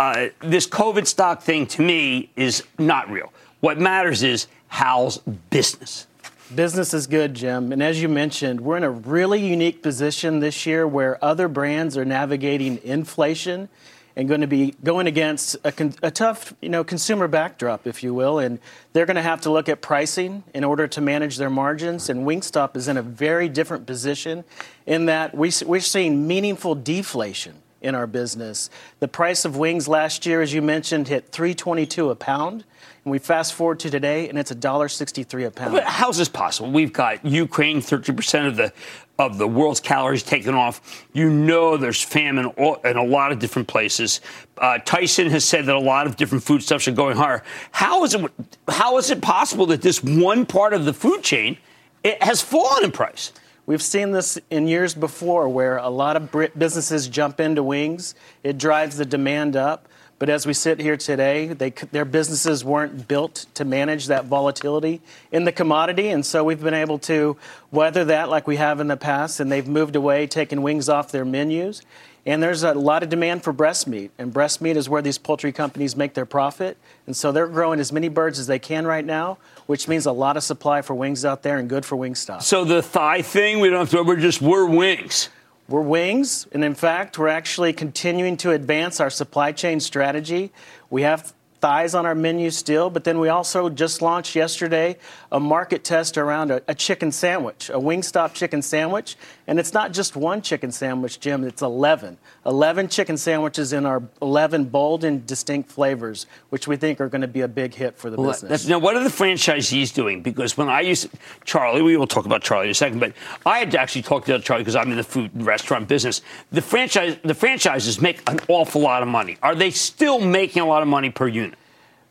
uh, 0.00 0.30
this 0.40 0.66
COVID 0.66 1.06
stock 1.06 1.42
thing 1.42 1.66
to 1.66 1.82
me 1.82 2.30
is 2.34 2.64
not 2.78 3.10
real. 3.10 3.34
What 3.60 3.78
matters 3.78 4.22
is 4.22 4.46
Hal's 4.68 5.18
business. 5.50 6.06
Business 6.54 6.94
is 6.94 7.06
good, 7.06 7.34
Jim. 7.34 7.70
And 7.70 7.82
as 7.82 8.00
you 8.00 8.08
mentioned, 8.08 8.62
we're 8.62 8.78
in 8.78 8.82
a 8.82 8.90
really 8.90 9.46
unique 9.46 9.82
position 9.82 10.40
this 10.40 10.64
year 10.64 10.88
where 10.88 11.22
other 11.22 11.48
brands 11.48 11.98
are 11.98 12.06
navigating 12.06 12.80
inflation 12.82 13.68
and 14.16 14.26
going 14.26 14.40
to 14.40 14.46
be 14.46 14.74
going 14.82 15.06
against 15.06 15.56
a, 15.64 15.70
con- 15.70 15.94
a, 16.02 16.10
tough, 16.10 16.54
you 16.62 16.70
know, 16.70 16.82
consumer 16.82 17.28
backdrop, 17.28 17.86
if 17.86 18.02
you 18.02 18.14
will, 18.14 18.38
and 18.38 18.58
they're 18.94 19.06
going 19.06 19.16
to 19.16 19.22
have 19.22 19.42
to 19.42 19.50
look 19.50 19.68
at 19.68 19.82
pricing 19.82 20.44
in 20.54 20.64
order 20.64 20.88
to 20.88 21.02
manage 21.02 21.36
their 21.36 21.50
margins. 21.50 22.08
And 22.08 22.26
Wingstop 22.26 22.74
is 22.74 22.88
in 22.88 22.96
a 22.96 23.02
very 23.02 23.50
different 23.50 23.86
position 23.86 24.44
in 24.86 25.04
that 25.06 25.34
we, 25.36 25.52
we're 25.66 25.80
seeing 25.80 26.26
meaningful 26.26 26.74
deflation 26.74 27.60
in 27.80 27.94
our 27.94 28.06
business. 28.06 28.70
The 29.00 29.08
price 29.08 29.44
of 29.44 29.56
wings 29.56 29.88
last 29.88 30.26
year, 30.26 30.42
as 30.42 30.52
you 30.52 30.62
mentioned, 30.62 31.08
hit 31.08 31.30
322 31.30 32.10
a 32.10 32.16
pound. 32.16 32.64
And 33.04 33.12
we 33.12 33.18
fast 33.18 33.54
forward 33.54 33.80
to 33.80 33.90
today, 33.90 34.28
and 34.28 34.38
it's 34.38 34.52
$1.63 34.52 35.46
a 35.46 35.50
pound. 35.50 35.72
But 35.72 35.84
how's 35.84 36.18
this 36.18 36.28
possible? 36.28 36.70
We've 36.70 36.92
got 36.92 37.24
Ukraine, 37.24 37.80
30% 37.80 38.46
of 38.46 38.56
the 38.56 38.72
of 39.18 39.36
the 39.36 39.46
world's 39.46 39.80
calories 39.80 40.22
taken 40.22 40.54
off. 40.54 41.04
You 41.12 41.28
know 41.28 41.76
there's 41.76 42.02
famine 42.02 42.50
in 42.56 42.96
a 42.96 43.04
lot 43.04 43.32
of 43.32 43.38
different 43.38 43.68
places. 43.68 44.22
Uh, 44.56 44.78
Tyson 44.78 45.28
has 45.28 45.44
said 45.44 45.66
that 45.66 45.76
a 45.76 45.80
lot 45.80 46.06
of 46.06 46.16
different 46.16 46.42
foodstuffs 46.42 46.88
are 46.88 46.92
going 46.92 47.18
higher. 47.18 47.42
How 47.70 48.02
is 48.04 48.14
it? 48.14 48.30
How 48.68 48.96
is 48.96 49.10
it 49.10 49.20
possible 49.20 49.66
that 49.66 49.82
this 49.82 50.02
one 50.02 50.46
part 50.46 50.72
of 50.72 50.86
the 50.86 50.94
food 50.94 51.22
chain 51.22 51.58
it 52.02 52.22
has 52.22 52.40
fallen 52.40 52.84
in 52.84 52.92
price? 52.92 53.32
We've 53.66 53.82
seen 53.82 54.10
this 54.10 54.38
in 54.50 54.66
years 54.66 54.94
before 54.94 55.48
where 55.48 55.76
a 55.76 55.88
lot 55.88 56.16
of 56.16 56.32
businesses 56.58 57.08
jump 57.08 57.40
into 57.40 57.62
wings. 57.62 58.14
It 58.42 58.58
drives 58.58 58.96
the 58.96 59.04
demand 59.04 59.56
up. 59.56 59.86
But 60.18 60.28
as 60.28 60.46
we 60.46 60.52
sit 60.52 60.80
here 60.80 60.98
today, 60.98 61.46
they, 61.46 61.70
their 61.70 62.04
businesses 62.04 62.62
weren't 62.62 63.08
built 63.08 63.46
to 63.54 63.64
manage 63.64 64.08
that 64.08 64.26
volatility 64.26 65.00
in 65.32 65.44
the 65.44 65.52
commodity. 65.52 66.08
And 66.08 66.26
so 66.26 66.44
we've 66.44 66.60
been 66.60 66.74
able 66.74 66.98
to 67.00 67.38
weather 67.70 68.04
that 68.04 68.28
like 68.28 68.46
we 68.46 68.56
have 68.56 68.80
in 68.80 68.88
the 68.88 68.98
past. 68.98 69.40
And 69.40 69.50
they've 69.50 69.66
moved 69.66 69.96
away, 69.96 70.26
taken 70.26 70.60
wings 70.60 70.90
off 70.90 71.10
their 71.10 71.24
menus. 71.24 71.80
And 72.26 72.42
there's 72.42 72.62
a 72.62 72.74
lot 72.74 73.02
of 73.02 73.08
demand 73.08 73.42
for 73.42 73.52
breast 73.52 73.86
meat. 73.86 74.10
And 74.18 74.32
breast 74.32 74.60
meat 74.60 74.76
is 74.76 74.88
where 74.88 75.00
these 75.00 75.18
poultry 75.18 75.52
companies 75.52 75.96
make 75.96 76.14
their 76.14 76.26
profit. 76.26 76.76
And 77.06 77.16
so 77.16 77.32
they're 77.32 77.48
growing 77.48 77.80
as 77.80 77.92
many 77.92 78.08
birds 78.08 78.38
as 78.38 78.46
they 78.46 78.58
can 78.58 78.86
right 78.86 79.04
now, 79.04 79.38
which 79.66 79.88
means 79.88 80.06
a 80.06 80.12
lot 80.12 80.36
of 80.36 80.42
supply 80.42 80.82
for 80.82 80.94
wings 80.94 81.24
out 81.24 81.42
there 81.42 81.58
and 81.58 81.68
good 81.68 81.84
for 81.84 81.96
Wingstop. 81.96 82.42
So 82.42 82.64
the 82.64 82.82
thigh 82.82 83.22
thing, 83.22 83.60
we 83.60 83.70
don't 83.70 83.80
have 83.80 83.90
to, 83.90 84.02
we're 84.02 84.16
just, 84.16 84.42
we're 84.42 84.66
wings. 84.66 85.30
We're 85.68 85.80
wings. 85.80 86.46
And 86.52 86.64
in 86.64 86.74
fact, 86.74 87.18
we're 87.18 87.28
actually 87.28 87.72
continuing 87.72 88.36
to 88.38 88.50
advance 88.50 89.00
our 89.00 89.10
supply 89.10 89.52
chain 89.52 89.80
strategy. 89.80 90.52
We 90.90 91.02
have 91.02 91.32
thighs 91.60 91.94
on 91.94 92.06
our 92.06 92.14
menu 92.14 92.50
still, 92.50 92.90
but 92.90 93.04
then 93.04 93.18
we 93.18 93.28
also 93.28 93.68
just 93.68 94.02
launched 94.02 94.34
yesterday 94.34 94.96
a 95.30 95.38
market 95.38 95.84
test 95.84 96.16
around 96.16 96.50
a, 96.50 96.62
a, 96.66 96.74
chicken 96.74 97.12
sandwich, 97.12 97.68
a 97.70 97.74
Wingstop 97.74 98.32
chicken 98.34 98.62
sandwich. 98.62 99.16
And 99.46 99.58
it's 99.58 99.72
not 99.72 99.92
just 99.92 100.16
one 100.16 100.42
chicken 100.42 100.72
sandwich, 100.72 101.20
Jim, 101.20 101.44
it's 101.44 101.62
11. 101.62 102.18
11 102.46 102.88
chicken 102.88 103.16
sandwiches 103.16 103.72
in 103.72 103.84
our 103.84 104.02
11 104.22 104.64
bold 104.66 105.04
and 105.04 105.26
distinct 105.26 105.70
flavors, 105.70 106.26
which 106.48 106.66
we 106.66 106.76
think 106.76 107.00
are 107.00 107.08
going 107.08 107.20
to 107.20 107.28
be 107.28 107.42
a 107.42 107.48
big 107.48 107.74
hit 107.74 107.98
for 107.98 108.10
the 108.10 108.16
well, 108.16 108.30
business. 108.30 108.66
Now, 108.66 108.78
what 108.78 108.96
are 108.96 109.04
the 109.04 109.10
franchisees 109.10 109.92
doing? 109.92 110.22
Because 110.22 110.56
when 110.56 110.68
I 110.68 110.80
used 110.80 111.08
Charlie, 111.44 111.82
we 111.82 111.96
will 111.96 112.06
talk 112.06 112.26
about 112.26 112.42
Charlie 112.42 112.66
in 112.66 112.70
a 112.70 112.74
second, 112.74 113.00
but 113.00 113.12
I 113.44 113.58
had 113.58 113.70
to 113.72 113.80
actually 113.80 114.02
talk 114.02 114.24
to 114.26 114.38
Charlie 114.38 114.62
because 114.62 114.76
I'm 114.76 114.90
in 114.90 114.96
the 114.96 115.04
food 115.04 115.34
and 115.34 115.44
restaurant 115.44 115.88
business. 115.88 116.22
The 116.50 116.62
franchise, 116.62 117.18
the 117.22 117.34
franchises 117.34 118.00
make 118.00 118.28
an 118.30 118.40
awful 118.48 118.80
lot 118.80 119.02
of 119.02 119.08
money. 119.08 119.36
Are 119.42 119.54
they 119.54 119.70
still 119.70 120.20
making 120.20 120.62
a 120.62 120.66
lot 120.66 120.82
of 120.82 120.88
money 120.88 121.10
per 121.10 121.28
unit? 121.28 121.49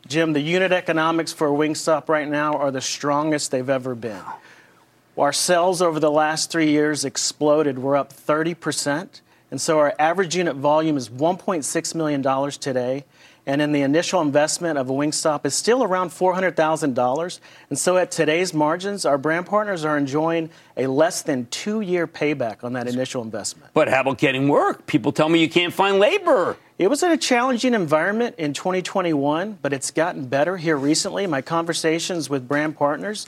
Jim, 0.10 0.34
the 0.34 0.39
unit 0.39 0.72
economics 0.72 1.32
for 1.32 1.50
Wingstop 1.50 2.10
right 2.10 2.28
now 2.28 2.54
are 2.54 2.72
the 2.72 2.82
strongest 2.82 3.52
they've 3.52 3.69
ever 3.69 3.93
been. 3.93 4.24
Our 5.15 5.32
sales 5.32 5.84
over 5.84 6.00
the 6.00 6.10
last 6.10 6.52
three 6.52 6.72
years 6.72 7.06
exploded. 7.06 7.78
We're 7.78 7.95
up 7.95 8.12
30%. 8.12 9.22
And 9.52 9.62
so 9.62 9.78
our 9.78 9.93
average 10.00 10.36
unit 10.36 10.56
volume 10.56 10.98
is 10.98 11.10
$1.6 11.10 11.95
million 11.95 12.52
today. 12.54 13.06
And 13.50 13.64
in 13.64 13.72
the 13.72 13.82
initial 13.82 14.22
investment 14.22 14.78
of 14.78 14.92
a 14.92 14.94
Wingstop 14.94 15.44
is 15.44 15.56
still 15.56 15.84
around 15.84 16.12
$400,000. 16.12 17.40
And 17.72 17.80
so 17.80 17.98
at 17.98 18.12
today's 18.12 18.54
margins, 18.54 19.06
our 19.06 19.18
brand 19.18 19.48
partners 19.48 19.84
are 19.84 19.98
enjoying 19.98 20.52
a 20.78 20.86
less 20.86 21.24
than 21.24 21.48
two 21.48 21.82
year 21.82 22.06
payback 22.06 22.64
on 22.64 22.74
that 22.74 22.88
initial 22.88 23.24
investment. 23.24 23.72
But 23.74 23.90
how 23.90 24.02
about 24.02 24.20
getting 24.20 24.50
work? 24.50 24.86
People 24.86 25.12
tell 25.12 25.30
me 25.30 25.42
you 25.42 25.50
can't 25.50 25.74
find 25.74 25.98
labor. 25.98 26.58
It 26.78 26.92
was 26.92 27.02
in 27.02 27.12
a 27.12 27.18
challenging 27.18 27.74
environment 27.74 28.36
in 28.38 28.54
2021, 28.54 29.58
but 29.64 29.74
it's 29.74 29.90
gotten 29.90 30.28
better 30.28 30.56
here 30.58 30.78
recently. 30.78 31.26
My 31.26 31.42
conversations 31.42 32.30
with 32.30 32.48
brand 32.48 32.78
partners 32.78 33.26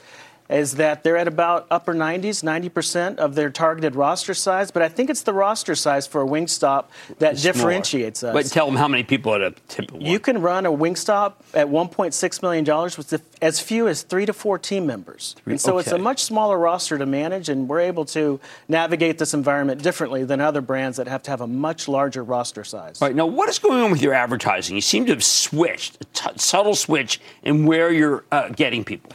is 0.51 0.75
that 0.75 1.03
they're 1.03 1.17
at 1.17 1.27
about 1.27 1.65
upper 1.71 1.93
90s, 1.93 2.43
90% 2.43 3.17
of 3.17 3.35
their 3.35 3.49
targeted 3.49 3.95
roster 3.95 4.33
size. 4.33 4.69
But 4.69 4.83
I 4.83 4.89
think 4.89 5.09
it's 5.09 5.21
the 5.23 5.33
roster 5.33 5.75
size 5.75 6.05
for 6.05 6.21
a 6.21 6.25
Wingstop 6.25 6.85
that 7.19 7.33
It's 7.33 7.43
differentiates 7.43 8.19
smaller. 8.19 8.37
us. 8.37 8.49
But 8.49 8.53
tell 8.53 8.65
them 8.65 8.75
how 8.75 8.87
many 8.87 9.03
people 9.03 9.33
at 9.33 9.41
a 9.41 9.51
typical 9.69 10.01
You 10.03 10.19
can 10.19 10.41
run 10.41 10.65
a 10.65 10.71
Wingstop 10.71 11.33
at 11.53 11.67
$1.6 11.67 12.41
million 12.41 12.65
with 12.97 13.21
as 13.41 13.59
few 13.59 13.87
as 13.87 14.03
three 14.03 14.25
to 14.25 14.33
four 14.33 14.59
team 14.59 14.85
members. 14.85 15.35
Three- 15.43 15.53
and 15.53 15.61
so 15.61 15.77
it's 15.77 15.91
a 15.91 15.97
much 15.97 16.23
smaller 16.23 16.57
roster 16.57 16.97
to 16.97 17.05
manage, 17.05 17.49
and 17.49 17.67
we're 17.67 17.79
able 17.79 18.05
to 18.05 18.39
navigate 18.67 19.17
this 19.17 19.33
environment 19.33 19.81
differently 19.81 20.23
than 20.25 20.41
other 20.41 20.61
brands 20.61 20.97
that 20.97 21.07
have 21.07 21.23
to 21.23 21.31
have 21.31 21.41
a 21.41 21.47
much 21.47 21.87
larger 21.87 22.23
roster 22.23 22.63
size. 22.63 23.01
All 23.01 23.07
right, 23.07 23.15
now 23.15 23.25
what 23.25 23.49
is 23.49 23.57
going 23.57 23.81
on 23.81 23.89
with 23.91 24.01
your 24.01 24.13
advertising? 24.13 24.75
You 24.75 24.81
seem 24.81 25.05
to 25.05 25.13
have 25.13 25.23
switched, 25.23 25.97
a 26.01 26.05
t- 26.13 26.29
subtle 26.37 26.75
switch 26.75 27.19
in 27.43 27.65
where 27.65 27.91
you're 27.91 28.23
uh, 28.31 28.49
getting 28.49 28.83
people. 28.83 29.11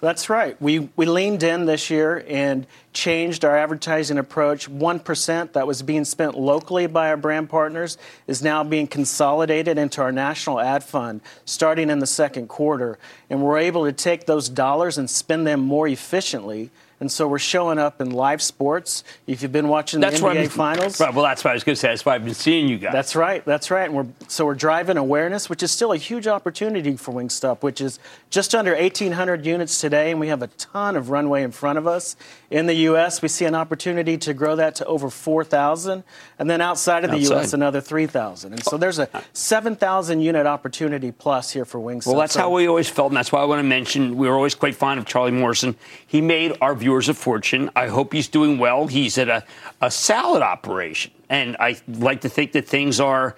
That's 0.00 0.30
right. 0.30 0.60
We, 0.62 0.88
we 0.96 1.04
leaned 1.04 1.42
in 1.42 1.66
this 1.66 1.90
year 1.90 2.24
and 2.26 2.66
changed 2.94 3.44
our 3.44 3.56
advertising 3.56 4.16
approach. 4.16 4.68
1% 4.68 5.52
that 5.52 5.66
was 5.66 5.82
being 5.82 6.06
spent 6.06 6.38
locally 6.38 6.86
by 6.86 7.10
our 7.10 7.18
brand 7.18 7.50
partners 7.50 7.98
is 8.26 8.42
now 8.42 8.64
being 8.64 8.86
consolidated 8.86 9.76
into 9.76 10.00
our 10.00 10.10
national 10.10 10.58
ad 10.58 10.82
fund 10.82 11.20
starting 11.44 11.90
in 11.90 11.98
the 11.98 12.06
second 12.06 12.48
quarter. 12.48 12.98
And 13.28 13.42
we're 13.42 13.58
able 13.58 13.84
to 13.84 13.92
take 13.92 14.24
those 14.24 14.48
dollars 14.48 14.96
and 14.96 15.10
spend 15.10 15.46
them 15.46 15.60
more 15.60 15.86
efficiently. 15.86 16.70
And 17.00 17.10
so 17.10 17.26
we're 17.26 17.38
showing 17.38 17.78
up 17.78 18.00
in 18.02 18.10
live 18.10 18.42
sports. 18.42 19.04
If 19.26 19.40
you've 19.40 19.50
been 19.52 19.68
watching 19.68 20.00
the 20.00 20.06
That's 20.10 20.20
NBA 20.20 20.36
I'm- 20.36 20.48
Finals, 20.50 21.00
Right, 21.00 21.14
well, 21.14 21.24
that's 21.24 21.42
what 21.42 21.50
I 21.52 21.54
was 21.54 21.64
going 21.64 21.74
to 21.74 21.80
say. 21.80 21.88
That's 21.88 22.04
why 22.04 22.14
I've 22.14 22.24
been 22.24 22.34
seeing 22.34 22.68
you 22.68 22.76
guys. 22.76 22.92
that's 22.92 23.16
right. 23.16 23.42
That's 23.46 23.70
right. 23.70 23.86
And 23.86 23.94
we're 23.94 24.06
so 24.28 24.44
we're 24.44 24.54
driving 24.54 24.98
awareness, 24.98 25.48
which 25.48 25.62
is 25.62 25.70
still 25.70 25.92
a 25.92 25.96
huge 25.96 26.26
opportunity 26.26 26.96
for 26.96 27.12
Wingstop, 27.14 27.62
which 27.62 27.80
is 27.80 27.98
just 28.28 28.54
under 28.54 28.74
1,800 28.74 29.46
units 29.46 29.80
today, 29.80 30.10
and 30.10 30.20
we 30.20 30.28
have 30.28 30.42
a 30.42 30.48
ton 30.48 30.94
of 30.94 31.08
runway 31.08 31.42
in 31.42 31.50
front 31.52 31.78
of 31.78 31.86
us. 31.86 32.16
In 32.50 32.66
the 32.66 32.74
U.S., 32.74 33.22
we 33.22 33.28
see 33.28 33.44
an 33.46 33.54
opportunity 33.54 34.18
to 34.18 34.34
grow 34.34 34.54
that 34.56 34.74
to 34.76 34.84
over 34.84 35.08
4,000, 35.08 36.04
and 36.38 36.50
then 36.50 36.60
outside 36.60 37.04
of 37.04 37.10
the 37.10 37.16
Outside. 37.16 37.34
U.S., 37.36 37.52
another 37.54 37.80
3,000. 37.80 38.52
And 38.52 38.62
so 38.64 38.76
there's 38.76 38.98
a 38.98 39.08
7,000 39.32 40.20
unit 40.20 40.46
opportunity 40.46 41.12
plus 41.12 41.50
here 41.52 41.64
for 41.64 41.78
Wingstop. 41.80 42.06
Well, 42.08 42.16
that's 42.20 42.34
So- 42.34 42.40
how 42.40 42.50
we 42.50 42.66
always 42.68 42.88
felt, 42.88 43.08
and 43.10 43.16
that's 43.16 43.32
why 43.32 43.40
I 43.40 43.44
want 43.44 43.60
to 43.60 43.64
mention 43.68 44.16
we 44.16 44.28
were 44.28 44.34
always 44.34 44.54
quite 44.54 44.74
fond 44.76 44.98
of 45.00 45.06
Charlie 45.06 45.30
Morrison. 45.30 45.76
He 46.06 46.20
made 46.20 46.56
our 46.60 46.74
viewers 46.74 46.89
a 46.98 47.14
fortune. 47.14 47.70
I 47.76 47.88
hope 47.88 48.12
he's 48.12 48.28
doing 48.28 48.58
well. 48.58 48.86
He's 48.86 49.18
at 49.18 49.28
a, 49.28 49.44
a 49.80 49.90
salad 49.90 50.42
operation, 50.42 51.12
and 51.28 51.56
I 51.58 51.76
like 51.88 52.20
to 52.22 52.28
think 52.28 52.52
that 52.52 52.66
things 52.66 53.00
are 53.00 53.36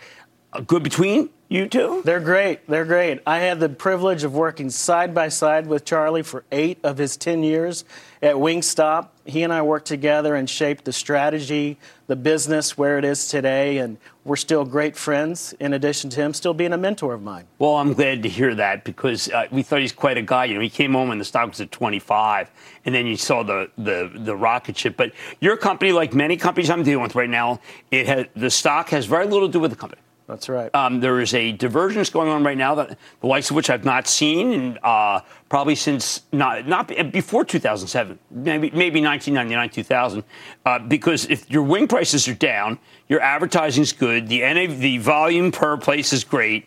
good 0.60 0.82
between 0.82 1.30
you 1.48 1.68
two. 1.68 2.02
They're 2.04 2.20
great. 2.20 2.66
They're 2.66 2.84
great. 2.84 3.20
I 3.26 3.38
had 3.38 3.60
the 3.60 3.68
privilege 3.68 4.24
of 4.24 4.34
working 4.34 4.70
side 4.70 5.14
by 5.14 5.28
side 5.28 5.66
with 5.66 5.84
Charlie 5.84 6.22
for 6.22 6.44
eight 6.50 6.78
of 6.82 6.98
his 6.98 7.16
10 7.16 7.42
years 7.42 7.84
at 8.22 8.36
Wingstop. 8.36 9.08
He 9.26 9.42
and 9.42 9.52
I 9.52 9.62
worked 9.62 9.86
together 9.86 10.34
and 10.34 10.48
shaped 10.48 10.84
the 10.84 10.92
strategy, 10.92 11.78
the 12.06 12.16
business 12.16 12.78
where 12.78 12.98
it 12.98 13.04
is 13.04 13.28
today, 13.28 13.78
and 13.78 13.98
we're 14.24 14.36
still 14.36 14.64
great 14.64 14.96
friends, 14.96 15.54
in 15.60 15.74
addition 15.74 16.08
to 16.10 16.20
him 16.20 16.32
still 16.32 16.54
being 16.54 16.72
a 16.72 16.78
mentor 16.78 17.12
of 17.12 17.22
mine. 17.22 17.44
Well, 17.58 17.76
I'm 17.76 17.92
glad 17.92 18.22
to 18.22 18.28
hear 18.28 18.54
that 18.54 18.84
because 18.84 19.28
uh, 19.28 19.46
we 19.50 19.62
thought 19.62 19.80
he's 19.80 19.92
quite 19.92 20.16
a 20.16 20.22
guy. 20.22 20.46
You 20.46 20.54
know, 20.54 20.60
he 20.60 20.70
came 20.70 20.92
home 20.92 21.10
and 21.10 21.20
the 21.20 21.24
stock 21.24 21.48
was 21.48 21.60
at 21.60 21.70
25, 21.70 22.50
and 22.86 22.94
then 22.94 23.06
you 23.06 23.16
saw 23.16 23.42
the 23.42 23.70
the, 23.76 24.10
the 24.14 24.34
rocket 24.34 24.76
ship. 24.76 24.96
But 24.96 25.12
your 25.40 25.56
company, 25.56 25.92
like 25.92 26.14
many 26.14 26.36
companies 26.36 26.70
I'm 26.70 26.82
dealing 26.82 27.02
with 27.02 27.14
right 27.14 27.30
now, 27.30 27.60
it 27.90 28.06
has 28.06 28.26
the 28.34 28.50
stock 28.50 28.88
has 28.90 29.06
very 29.06 29.26
little 29.26 29.48
to 29.48 29.52
do 29.52 29.60
with 29.60 29.70
the 29.70 29.76
company. 29.76 30.00
That's 30.32 30.48
right. 30.48 30.74
Um, 30.74 31.00
there 31.00 31.20
is 31.20 31.34
a 31.34 31.52
divergence 31.52 32.08
going 32.08 32.30
on 32.30 32.42
right 32.42 32.56
now 32.56 32.74
that 32.76 32.98
the 33.20 33.26
likes 33.26 33.50
of 33.50 33.56
which 33.56 33.68
I've 33.68 33.84
not 33.84 34.08
seen, 34.08 34.52
and 34.52 34.78
uh, 34.82 35.20
probably 35.50 35.74
since 35.74 36.22
not 36.32 36.66
not 36.66 36.88
before 37.12 37.44
2007, 37.44 38.18
maybe 38.30 38.70
maybe 38.70 39.02
1999, 39.02 39.68
2000, 39.68 40.24
uh, 40.64 40.78
because 40.78 41.26
if 41.26 41.50
your 41.50 41.62
wing 41.62 41.86
prices 41.86 42.26
are 42.28 42.34
down, 42.34 42.78
your 43.10 43.20
advertising's 43.20 43.92
good, 43.92 44.28
the 44.28 44.40
NAV, 44.40 44.78
the 44.78 44.96
volume 44.98 45.52
per 45.52 45.76
place 45.76 46.14
is 46.14 46.24
great. 46.24 46.66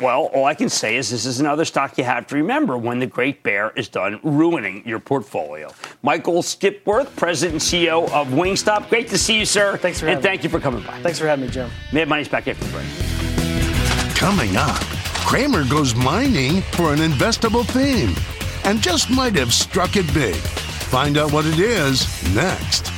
Well, 0.00 0.26
all 0.34 0.44
I 0.44 0.54
can 0.54 0.68
say 0.68 0.96
is 0.96 1.10
this 1.10 1.26
is 1.26 1.40
another 1.40 1.64
stock 1.64 1.98
you 1.98 2.04
have 2.04 2.26
to 2.28 2.34
remember 2.34 2.76
when 2.76 2.98
the 2.98 3.06
Great 3.06 3.42
Bear 3.42 3.72
is 3.76 3.88
done 3.88 4.20
ruining 4.22 4.86
your 4.86 4.98
portfolio. 4.98 5.72
Michael 6.02 6.42
Skipworth, 6.42 7.14
President 7.16 7.54
and 7.54 7.62
CEO 7.62 8.10
of 8.12 8.28
Wingstop. 8.28 8.88
Great 8.88 9.08
to 9.08 9.18
see 9.18 9.38
you, 9.38 9.44
sir. 9.44 9.76
Thanks 9.76 10.00
for 10.00 10.06
having 10.06 10.16
and 10.16 10.22
thank 10.22 10.40
me. 10.40 10.44
you 10.44 10.50
for 10.50 10.60
coming 10.60 10.82
by. 10.84 11.00
Thanks 11.02 11.18
for 11.18 11.26
having 11.26 11.46
me, 11.46 11.50
Jim. 11.50 11.70
Mad 11.92 12.08
Money's 12.08 12.28
back 12.28 12.48
after 12.48 12.64
the 12.64 12.72
break. 12.72 14.16
Coming 14.16 14.56
up, 14.56 14.80
Cramer 15.24 15.64
goes 15.68 15.94
mining 15.94 16.62
for 16.72 16.92
an 16.92 16.98
investable 16.98 17.64
theme 17.64 18.14
and 18.64 18.82
just 18.82 19.10
might 19.10 19.34
have 19.36 19.52
struck 19.52 19.96
it 19.96 20.12
big. 20.12 20.34
Find 20.34 21.16
out 21.16 21.32
what 21.32 21.46
it 21.46 21.58
is 21.58 22.34
next. 22.34 22.97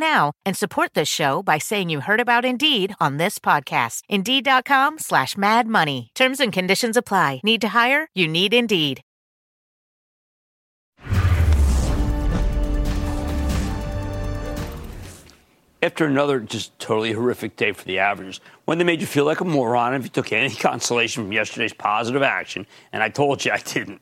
now 0.01 0.33
and 0.45 0.57
support 0.57 0.93
this 0.93 1.07
show 1.07 1.41
by 1.41 1.57
saying 1.59 1.89
you 1.89 2.01
heard 2.01 2.19
about 2.19 2.43
Indeed 2.43 2.93
on 2.99 3.15
this 3.15 3.39
podcast. 3.39 4.01
Indeed.com 4.09 4.99
slash 4.99 5.37
Mad 5.37 5.65
Money. 5.67 6.11
Terms 6.13 6.41
and 6.41 6.51
conditions 6.51 6.97
apply. 6.97 7.39
Need 7.45 7.61
to 7.61 7.69
hire? 7.69 8.09
You 8.13 8.27
need 8.27 8.53
Indeed. 8.53 9.01
After 15.83 16.05
another 16.05 16.39
just 16.39 16.77
totally 16.77 17.11
horrific 17.11 17.55
day 17.55 17.71
for 17.71 17.83
the 17.85 17.97
averages, 17.97 18.39
one 18.65 18.77
that 18.77 18.85
made 18.85 19.01
you 19.01 19.07
feel 19.07 19.25
like 19.25 19.39
a 19.39 19.45
moron 19.45 19.95
if 19.95 20.03
you 20.03 20.09
took 20.09 20.31
any 20.31 20.53
consolation 20.69 21.23
from 21.23 21.31
yesterday's 21.31 21.73
positive 21.73 22.21
action, 22.21 22.67
and 22.93 23.01
I 23.01 23.09
told 23.09 23.43
you 23.43 23.51
I 23.51 23.57
didn't. 23.57 24.01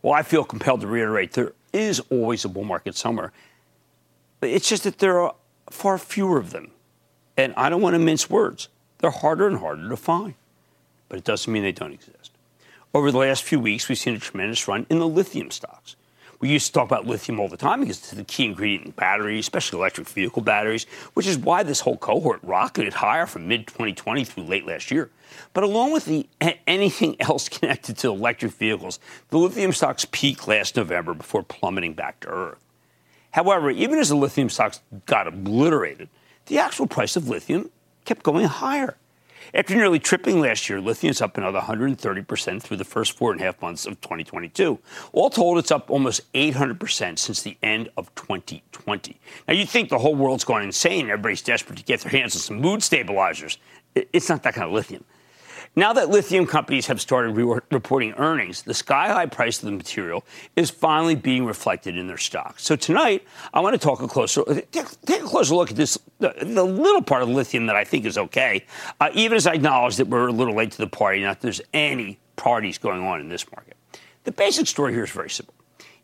Well, 0.00 0.14
I 0.14 0.22
feel 0.22 0.42
compelled 0.42 0.80
to 0.80 0.86
reiterate 0.86 1.32
there 1.32 1.52
is 1.72 2.00
always 2.10 2.44
a 2.44 2.48
bull 2.48 2.64
market 2.64 2.96
somewhere. 2.96 3.32
It's 4.42 4.68
just 4.68 4.84
that 4.84 4.98
there 4.98 5.20
are 5.20 5.34
far 5.70 5.98
fewer 5.98 6.38
of 6.38 6.50
them. 6.50 6.70
And 7.36 7.54
I 7.56 7.70
don't 7.70 7.82
want 7.82 7.94
to 7.94 7.98
mince 7.98 8.28
words. 8.28 8.68
They're 8.98 9.10
harder 9.10 9.46
and 9.46 9.58
harder 9.58 9.88
to 9.88 9.96
find. 9.96 10.34
But 11.08 11.18
it 11.18 11.24
doesn't 11.24 11.52
mean 11.52 11.62
they 11.62 11.72
don't 11.72 11.92
exist. 11.92 12.30
Over 12.94 13.10
the 13.10 13.18
last 13.18 13.42
few 13.42 13.58
weeks, 13.58 13.88
we've 13.88 13.98
seen 13.98 14.14
a 14.14 14.18
tremendous 14.18 14.68
run 14.68 14.86
in 14.90 14.98
the 14.98 15.08
lithium 15.08 15.50
stocks. 15.50 15.96
We 16.40 16.48
used 16.48 16.66
to 16.66 16.72
talk 16.72 16.88
about 16.88 17.06
lithium 17.06 17.38
all 17.38 17.48
the 17.48 17.56
time 17.56 17.80
because 17.80 17.98
it's 17.98 18.10
the 18.10 18.24
key 18.24 18.46
ingredient 18.46 18.86
in 18.86 18.90
batteries, 18.90 19.44
especially 19.44 19.78
electric 19.78 20.08
vehicle 20.08 20.42
batteries, 20.42 20.84
which 21.14 21.26
is 21.26 21.38
why 21.38 21.62
this 21.62 21.80
whole 21.80 21.96
cohort 21.96 22.40
rocketed 22.42 22.94
higher 22.94 23.26
from 23.26 23.46
mid 23.46 23.68
2020 23.68 24.24
through 24.24 24.42
late 24.44 24.66
last 24.66 24.90
year. 24.90 25.08
But 25.52 25.62
along 25.62 25.92
with 25.92 26.04
the, 26.04 26.26
anything 26.66 27.16
else 27.20 27.48
connected 27.48 27.96
to 27.98 28.08
electric 28.08 28.52
vehicles, 28.52 28.98
the 29.28 29.38
lithium 29.38 29.72
stocks 29.72 30.04
peaked 30.10 30.48
last 30.48 30.76
November 30.76 31.14
before 31.14 31.44
plummeting 31.44 31.94
back 31.94 32.18
to 32.20 32.28
earth. 32.28 32.58
However, 33.32 33.70
even 33.70 33.98
as 33.98 34.10
the 34.10 34.16
lithium 34.16 34.48
stocks 34.48 34.80
got 35.06 35.26
obliterated, 35.26 36.08
the 36.46 36.58
actual 36.58 36.86
price 36.86 37.16
of 37.16 37.28
lithium 37.28 37.70
kept 38.04 38.22
going 38.22 38.46
higher. 38.46 38.96
After 39.54 39.74
nearly 39.74 39.98
tripling 39.98 40.40
last 40.40 40.68
year, 40.68 40.80
lithium 40.80 41.10
is 41.10 41.20
up 41.20 41.36
another 41.36 41.60
130% 41.60 42.62
through 42.62 42.76
the 42.76 42.84
first 42.84 43.16
four 43.16 43.32
and 43.32 43.40
a 43.40 43.44
half 43.44 43.60
months 43.60 43.86
of 43.86 44.00
2022. 44.00 44.78
All 45.12 45.30
told, 45.30 45.58
it's 45.58 45.70
up 45.70 45.90
almost 45.90 46.32
800% 46.32 47.18
since 47.18 47.42
the 47.42 47.56
end 47.62 47.90
of 47.96 48.14
2020. 48.14 49.20
Now, 49.48 49.54
you 49.54 49.66
think 49.66 49.88
the 49.88 49.98
whole 49.98 50.14
world's 50.14 50.44
going 50.44 50.64
insane. 50.64 51.10
Everybody's 51.10 51.42
desperate 51.42 51.78
to 51.78 51.84
get 51.84 52.00
their 52.00 52.12
hands 52.12 52.34
on 52.36 52.40
some 52.40 52.60
mood 52.60 52.82
stabilizers. 52.82 53.58
It's 53.94 54.28
not 54.28 54.42
that 54.44 54.54
kind 54.54 54.66
of 54.66 54.72
lithium. 54.72 55.04
Now 55.74 55.94
that 55.94 56.10
lithium 56.10 56.46
companies 56.46 56.86
have 56.88 57.00
started 57.00 57.34
re- 57.34 57.60
reporting 57.70 58.12
earnings, 58.18 58.62
the 58.62 58.74
sky 58.74 59.08
high 59.08 59.24
price 59.24 59.58
of 59.58 59.64
the 59.64 59.72
material 59.72 60.22
is 60.54 60.68
finally 60.68 61.14
being 61.14 61.46
reflected 61.46 61.96
in 61.96 62.06
their 62.06 62.18
stocks. 62.18 62.62
So 62.62 62.76
tonight, 62.76 63.26
I 63.54 63.60
want 63.60 63.72
to 63.72 63.78
talk 63.78 64.02
a 64.02 64.08
closer, 64.08 64.44
take, 64.44 65.00
take 65.06 65.22
a 65.22 65.24
closer 65.24 65.54
look 65.54 65.70
at 65.70 65.76
this, 65.76 65.96
the, 66.18 66.34
the, 66.42 66.62
little 66.62 67.00
part 67.00 67.22
of 67.22 67.30
lithium 67.30 67.66
that 67.66 67.76
I 67.76 67.84
think 67.84 68.04
is 68.04 68.18
okay, 68.18 68.66
uh, 69.00 69.08
even 69.14 69.36
as 69.36 69.46
I 69.46 69.54
acknowledge 69.54 69.96
that 69.96 70.08
we're 70.08 70.28
a 70.28 70.32
little 70.32 70.54
late 70.54 70.72
to 70.72 70.78
the 70.78 70.86
party, 70.86 71.22
not 71.22 71.40
that 71.40 71.42
there's 71.42 71.62
any 71.72 72.18
parties 72.36 72.76
going 72.76 73.02
on 73.02 73.20
in 73.20 73.30
this 73.30 73.50
market. 73.50 73.76
The 74.24 74.32
basic 74.32 74.66
story 74.66 74.92
here 74.92 75.04
is 75.04 75.10
very 75.10 75.30
simple. 75.30 75.54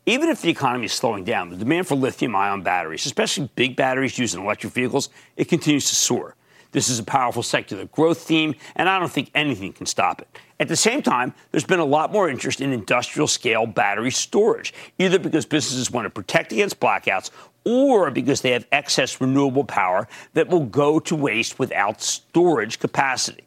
Even 0.06 0.30
if 0.30 0.40
the 0.40 0.48
economy 0.48 0.86
is 0.86 0.94
slowing 0.94 1.24
down, 1.24 1.50
the 1.50 1.56
demand 1.56 1.86
for 1.86 1.94
lithium 1.94 2.34
ion 2.34 2.62
batteries, 2.62 3.04
especially 3.04 3.50
big 3.54 3.76
batteries 3.76 4.18
used 4.18 4.34
in 4.34 4.40
electric 4.40 4.72
vehicles, 4.72 5.10
it 5.36 5.44
continues 5.44 5.90
to 5.90 5.94
soar. 5.94 6.36
This 6.72 6.90
is 6.90 6.98
a 6.98 7.04
powerful 7.04 7.42
secular 7.42 7.86
growth 7.86 8.18
theme, 8.18 8.54
and 8.76 8.88
I 8.88 8.98
don't 8.98 9.10
think 9.10 9.30
anything 9.34 9.72
can 9.72 9.86
stop 9.86 10.20
it. 10.20 10.28
At 10.60 10.68
the 10.68 10.76
same 10.76 11.02
time, 11.02 11.32
there's 11.50 11.64
been 11.64 11.78
a 11.78 11.84
lot 11.84 12.12
more 12.12 12.28
interest 12.28 12.60
in 12.60 12.72
industrial 12.72 13.26
scale 13.26 13.66
battery 13.66 14.10
storage, 14.10 14.74
either 14.98 15.18
because 15.18 15.46
businesses 15.46 15.90
want 15.90 16.04
to 16.06 16.10
protect 16.10 16.52
against 16.52 16.78
blackouts 16.80 17.30
or 17.64 18.10
because 18.10 18.40
they 18.42 18.50
have 18.50 18.66
excess 18.72 19.20
renewable 19.20 19.64
power 19.64 20.08
that 20.34 20.48
will 20.48 20.66
go 20.66 20.98
to 21.00 21.14
waste 21.14 21.58
without 21.58 22.02
storage 22.02 22.78
capacity. 22.78 23.44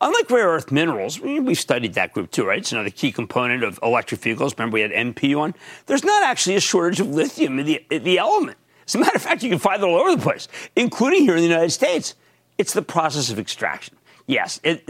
Unlike 0.00 0.30
rare 0.30 0.48
earth 0.48 0.70
minerals, 0.70 1.20
we've 1.20 1.58
studied 1.58 1.94
that 1.94 2.12
group 2.12 2.30
too, 2.30 2.46
right? 2.46 2.58
It's 2.58 2.72
another 2.72 2.90
key 2.90 3.12
component 3.12 3.62
of 3.64 3.78
electric 3.82 4.20
vehicles. 4.20 4.54
Remember, 4.56 4.74
we 4.74 4.80
had 4.80 4.92
MP 4.92 5.38
on. 5.38 5.54
There's 5.86 6.04
not 6.04 6.22
actually 6.22 6.56
a 6.56 6.60
shortage 6.60 7.00
of 7.00 7.08
lithium 7.08 7.58
in 7.58 7.66
the, 7.66 7.84
in 7.90 8.04
the 8.04 8.18
element. 8.18 8.56
As 8.86 8.94
a 8.94 8.98
matter 8.98 9.16
of 9.16 9.22
fact, 9.22 9.42
you 9.42 9.50
can 9.50 9.58
find 9.58 9.82
it 9.82 9.84
all 9.84 9.96
over 9.96 10.16
the 10.16 10.22
place, 10.22 10.48
including 10.74 11.22
here 11.22 11.36
in 11.36 11.42
the 11.42 11.48
United 11.48 11.70
States. 11.70 12.14
It's 12.60 12.74
the 12.74 12.82
process 12.82 13.30
of 13.30 13.38
extraction. 13.38 13.96
Yes, 14.26 14.60
it, 14.62 14.86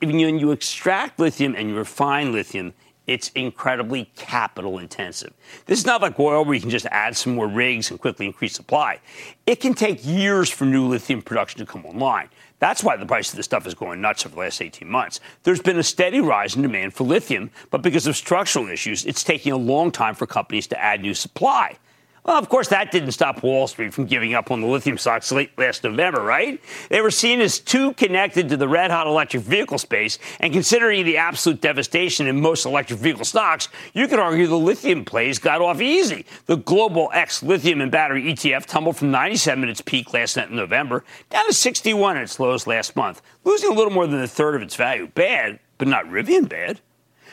when 0.00 0.18
you 0.40 0.50
extract 0.50 1.20
lithium 1.20 1.54
and 1.54 1.68
you 1.68 1.76
refine 1.76 2.32
lithium, 2.32 2.74
it's 3.06 3.28
incredibly 3.36 4.10
capital 4.16 4.80
intensive. 4.80 5.32
This 5.66 5.78
is 5.78 5.86
not 5.86 6.02
like 6.02 6.18
oil 6.18 6.44
where 6.44 6.54
you 6.54 6.60
can 6.60 6.68
just 6.68 6.86
add 6.86 7.16
some 7.16 7.36
more 7.36 7.46
rigs 7.46 7.92
and 7.92 8.00
quickly 8.00 8.26
increase 8.26 8.54
supply. 8.54 8.98
It 9.46 9.60
can 9.60 9.72
take 9.74 10.04
years 10.04 10.50
for 10.50 10.64
new 10.64 10.88
lithium 10.88 11.22
production 11.22 11.64
to 11.64 11.72
come 11.72 11.86
online. 11.86 12.28
That's 12.58 12.82
why 12.82 12.96
the 12.96 13.06
price 13.06 13.30
of 13.30 13.36
this 13.36 13.46
stuff 13.46 13.68
is 13.68 13.74
going 13.74 14.00
nuts 14.00 14.26
over 14.26 14.34
the 14.34 14.40
last 14.40 14.60
18 14.60 14.88
months. 14.88 15.20
There's 15.44 15.62
been 15.62 15.78
a 15.78 15.84
steady 15.84 16.20
rise 16.20 16.56
in 16.56 16.62
demand 16.62 16.92
for 16.92 17.04
lithium, 17.04 17.52
but 17.70 17.82
because 17.82 18.08
of 18.08 18.16
structural 18.16 18.68
issues, 18.68 19.06
it's 19.06 19.22
taking 19.22 19.52
a 19.52 19.56
long 19.56 19.92
time 19.92 20.16
for 20.16 20.26
companies 20.26 20.66
to 20.66 20.80
add 20.80 21.00
new 21.00 21.14
supply. 21.14 21.78
Well, 22.24 22.38
of 22.38 22.48
course, 22.48 22.68
that 22.68 22.92
didn't 22.92 23.10
stop 23.10 23.42
Wall 23.42 23.66
Street 23.66 23.92
from 23.92 24.06
giving 24.06 24.32
up 24.32 24.52
on 24.52 24.60
the 24.60 24.68
lithium 24.68 24.96
stocks 24.96 25.32
late 25.32 25.50
last 25.58 25.82
November, 25.82 26.22
right? 26.22 26.60
They 26.88 27.00
were 27.00 27.10
seen 27.10 27.40
as 27.40 27.58
too 27.58 27.94
connected 27.94 28.48
to 28.50 28.56
the 28.56 28.68
red 28.68 28.92
hot 28.92 29.08
electric 29.08 29.42
vehicle 29.42 29.78
space, 29.78 30.20
and 30.38 30.52
considering 30.52 31.04
the 31.04 31.16
absolute 31.16 31.60
devastation 31.60 32.28
in 32.28 32.40
most 32.40 32.64
electric 32.64 33.00
vehicle 33.00 33.24
stocks, 33.24 33.68
you 33.92 34.06
could 34.06 34.20
argue 34.20 34.46
the 34.46 34.56
lithium 34.56 35.04
plays 35.04 35.40
got 35.40 35.60
off 35.60 35.80
easy. 35.80 36.24
The 36.46 36.58
global 36.58 37.10
X 37.12 37.42
lithium 37.42 37.80
and 37.80 37.90
battery 37.90 38.22
ETF 38.22 38.66
tumbled 38.66 38.96
from 38.96 39.10
97 39.10 39.64
at 39.64 39.70
its 39.70 39.80
peak 39.80 40.12
last 40.12 40.36
night 40.36 40.48
in 40.48 40.54
November 40.54 41.04
down 41.28 41.46
to 41.46 41.52
61 41.52 42.18
at 42.18 42.22
its 42.22 42.38
lowest 42.38 42.68
last 42.68 42.94
month, 42.94 43.20
losing 43.42 43.72
a 43.72 43.74
little 43.74 43.92
more 43.92 44.06
than 44.06 44.22
a 44.22 44.28
third 44.28 44.54
of 44.54 44.62
its 44.62 44.76
value. 44.76 45.08
Bad, 45.08 45.58
but 45.76 45.88
not 45.88 46.04
Rivian 46.04 46.48
bad. 46.48 46.80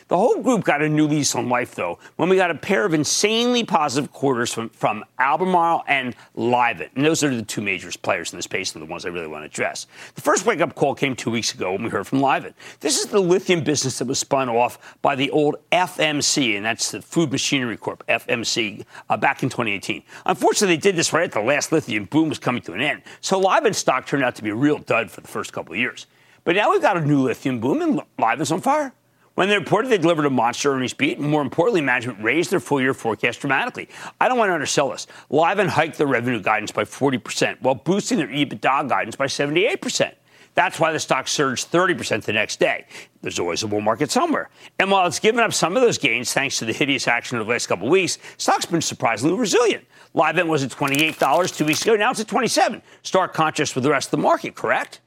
The 0.09 0.17
whole 0.17 0.41
group 0.41 0.63
got 0.63 0.81
a 0.81 0.89
new 0.89 1.07
lease 1.07 1.35
on 1.35 1.49
life, 1.49 1.75
though, 1.75 1.99
when 2.15 2.29
we 2.29 2.35
got 2.35 2.49
a 2.49 2.55
pair 2.55 2.83
of 2.83 2.95
insanely 2.95 3.63
positive 3.63 4.11
quarters 4.11 4.51
from, 4.51 4.69
from 4.69 5.05
Albemarle 5.19 5.83
and 5.87 6.15
Livent. 6.35 6.89
And 6.95 7.05
those 7.05 7.23
are 7.23 7.33
the 7.33 7.43
two 7.43 7.61
major 7.61 7.91
players 8.01 8.33
in 8.33 8.39
this 8.39 8.45
space 8.45 8.73
and 8.73 8.81
the 8.81 8.87
ones 8.87 9.05
I 9.05 9.09
really 9.09 9.27
want 9.27 9.43
to 9.43 9.45
address. 9.45 9.85
The 10.15 10.21
first 10.21 10.47
wake 10.47 10.61
up 10.61 10.73
call 10.73 10.95
came 10.95 11.15
two 11.15 11.29
weeks 11.29 11.53
ago 11.53 11.73
when 11.73 11.83
we 11.83 11.91
heard 11.91 12.07
from 12.07 12.21
Livent. 12.21 12.55
This 12.79 12.99
is 12.99 13.05
the 13.05 13.19
lithium 13.19 13.63
business 13.63 13.99
that 13.99 14.07
was 14.07 14.17
spun 14.17 14.49
off 14.49 14.97
by 15.03 15.15
the 15.15 15.29
old 15.29 15.57
FMC, 15.71 16.57
and 16.57 16.65
that's 16.65 16.89
the 16.89 17.03
Food 17.03 17.31
Machinery 17.31 17.77
Corp, 17.77 18.03
FMC, 18.07 18.85
uh, 19.11 19.15
back 19.15 19.43
in 19.43 19.49
2018. 19.49 20.01
Unfortunately, 20.25 20.75
they 20.75 20.81
did 20.81 20.95
this 20.95 21.13
right 21.13 21.25
at 21.25 21.33
the 21.33 21.39
last 21.39 21.71
lithium 21.71 22.05
boom 22.05 22.29
was 22.29 22.39
coming 22.39 22.63
to 22.63 22.73
an 22.73 22.81
end. 22.81 23.03
So 23.21 23.39
Livent 23.39 23.75
stock 23.75 24.07
turned 24.07 24.23
out 24.23 24.33
to 24.37 24.43
be 24.43 24.49
a 24.49 24.55
real 24.55 24.79
dud 24.79 25.11
for 25.11 25.21
the 25.21 25.27
first 25.27 25.53
couple 25.53 25.73
of 25.73 25.79
years. 25.79 26.07
But 26.45 26.55
now 26.55 26.71
we've 26.71 26.81
got 26.81 26.97
a 26.97 27.01
new 27.01 27.21
lithium 27.21 27.59
boom, 27.59 27.83
and 27.83 28.01
Livent's 28.17 28.49
on 28.49 28.61
fire. 28.61 28.91
When 29.39 29.47
they 29.47 29.57
reported 29.57 29.89
they 29.89 29.97
delivered 29.97 30.25
a 30.25 30.29
monster 30.29 30.73
earnings 30.73 30.91
beat, 30.91 31.17
and 31.17 31.29
more 31.29 31.41
importantly, 31.41 31.79
management 31.79 32.21
raised 32.21 32.51
their 32.51 32.59
full 32.59 32.81
year 32.81 32.93
forecast 32.93 33.39
dramatically. 33.39 33.87
I 34.19 34.27
don't 34.27 34.37
want 34.37 34.49
to 34.49 34.53
undersell 34.53 34.89
this. 34.89 35.07
Livent 35.31 35.69
hiked 35.69 35.97
their 35.97 36.07
revenue 36.07 36.41
guidance 36.41 36.73
by 36.73 36.83
40%, 36.83 37.61
while 37.61 37.75
boosting 37.75 38.17
their 38.17 38.27
EBITDA 38.27 38.89
guidance 38.89 39.15
by 39.15 39.27
78%. 39.27 40.11
That's 40.55 40.77
why 40.77 40.91
the 40.91 40.99
stock 40.99 41.29
surged 41.29 41.71
30% 41.71 42.23
the 42.23 42.33
next 42.33 42.59
day. 42.59 42.85
There's 43.21 43.39
always 43.39 43.63
a 43.63 43.67
bull 43.67 43.79
market 43.79 44.11
somewhere. 44.11 44.49
And 44.77 44.91
while 44.91 45.07
it's 45.07 45.19
given 45.19 45.39
up 45.39 45.53
some 45.53 45.77
of 45.77 45.83
those 45.83 45.97
gains 45.97 46.33
thanks 46.33 46.59
to 46.59 46.65
the 46.65 46.73
hideous 46.73 47.07
action 47.07 47.37
of 47.37 47.47
the 47.47 47.53
last 47.53 47.67
couple 47.67 47.87
weeks, 47.87 48.17
stock's 48.35 48.65
been 48.65 48.81
surprisingly 48.81 49.37
resilient. 49.37 49.85
Livent 50.13 50.49
was 50.49 50.65
at 50.65 50.71
$28 50.71 51.55
two 51.55 51.63
weeks 51.63 51.81
ago. 51.83 51.95
Now 51.95 52.11
it's 52.11 52.19
at 52.19 52.27
27 52.27 52.81
Stark 53.03 53.33
contrast 53.33 53.73
with 53.73 53.85
the 53.85 53.89
rest 53.89 54.07
of 54.07 54.11
the 54.11 54.17
market, 54.17 54.55
correct? 54.55 54.99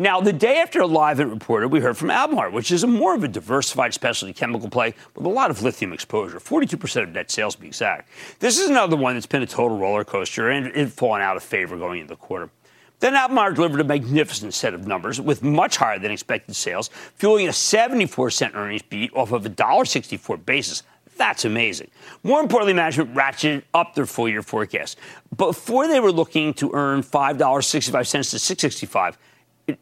Now, 0.00 0.18
the 0.22 0.32
day 0.32 0.56
after 0.56 0.80
a 0.80 0.86
Livent 0.86 1.30
reported, 1.30 1.68
we 1.68 1.80
heard 1.80 1.94
from 1.94 2.10
Albemarle, 2.10 2.52
which 2.52 2.72
is 2.72 2.82
a 2.82 2.86
more 2.86 3.14
of 3.14 3.22
a 3.22 3.28
diversified 3.28 3.92
specialty 3.92 4.32
chemical 4.32 4.70
play 4.70 4.94
with 5.14 5.26
a 5.26 5.28
lot 5.28 5.50
of 5.50 5.62
lithium 5.62 5.92
exposure, 5.92 6.38
42% 6.38 7.02
of 7.02 7.10
net 7.10 7.30
sales 7.30 7.54
to 7.54 7.60
be 7.60 7.66
exact. 7.66 8.08
This 8.38 8.58
is 8.58 8.70
another 8.70 8.96
one 8.96 9.12
that's 9.12 9.26
been 9.26 9.42
a 9.42 9.46
total 9.46 9.76
roller 9.76 10.02
coaster 10.02 10.48
and 10.48 10.68
it 10.68 10.88
fallen 10.90 11.20
out 11.20 11.36
of 11.36 11.42
favor 11.42 11.76
going 11.76 12.00
into 12.00 12.14
the 12.14 12.16
quarter. 12.16 12.48
Then 13.00 13.14
Albemarle 13.14 13.52
delivered 13.52 13.82
a 13.82 13.84
magnificent 13.84 14.54
set 14.54 14.72
of 14.72 14.86
numbers 14.86 15.20
with 15.20 15.42
much 15.42 15.76
higher 15.76 15.98
than 15.98 16.12
expected 16.12 16.56
sales, 16.56 16.88
fueling 17.16 17.48
a 17.48 17.52
74 17.52 18.30
cent 18.30 18.54
earnings 18.54 18.80
beat 18.80 19.12
off 19.14 19.32
of 19.32 19.44
a 19.44 19.50
$1.64 19.50 20.46
basis. 20.46 20.82
That's 21.18 21.44
amazing. 21.44 21.90
More 22.22 22.40
importantly, 22.40 22.72
management 22.72 23.14
ratcheted 23.14 23.64
up 23.74 23.94
their 23.94 24.06
full 24.06 24.30
year 24.30 24.40
forecast. 24.40 24.98
Before 25.36 25.86
they 25.86 26.00
were 26.00 26.10
looking 26.10 26.54
to 26.54 26.70
earn 26.72 27.02
$5.65 27.02 28.30
to 28.30 28.38
665 28.38 29.18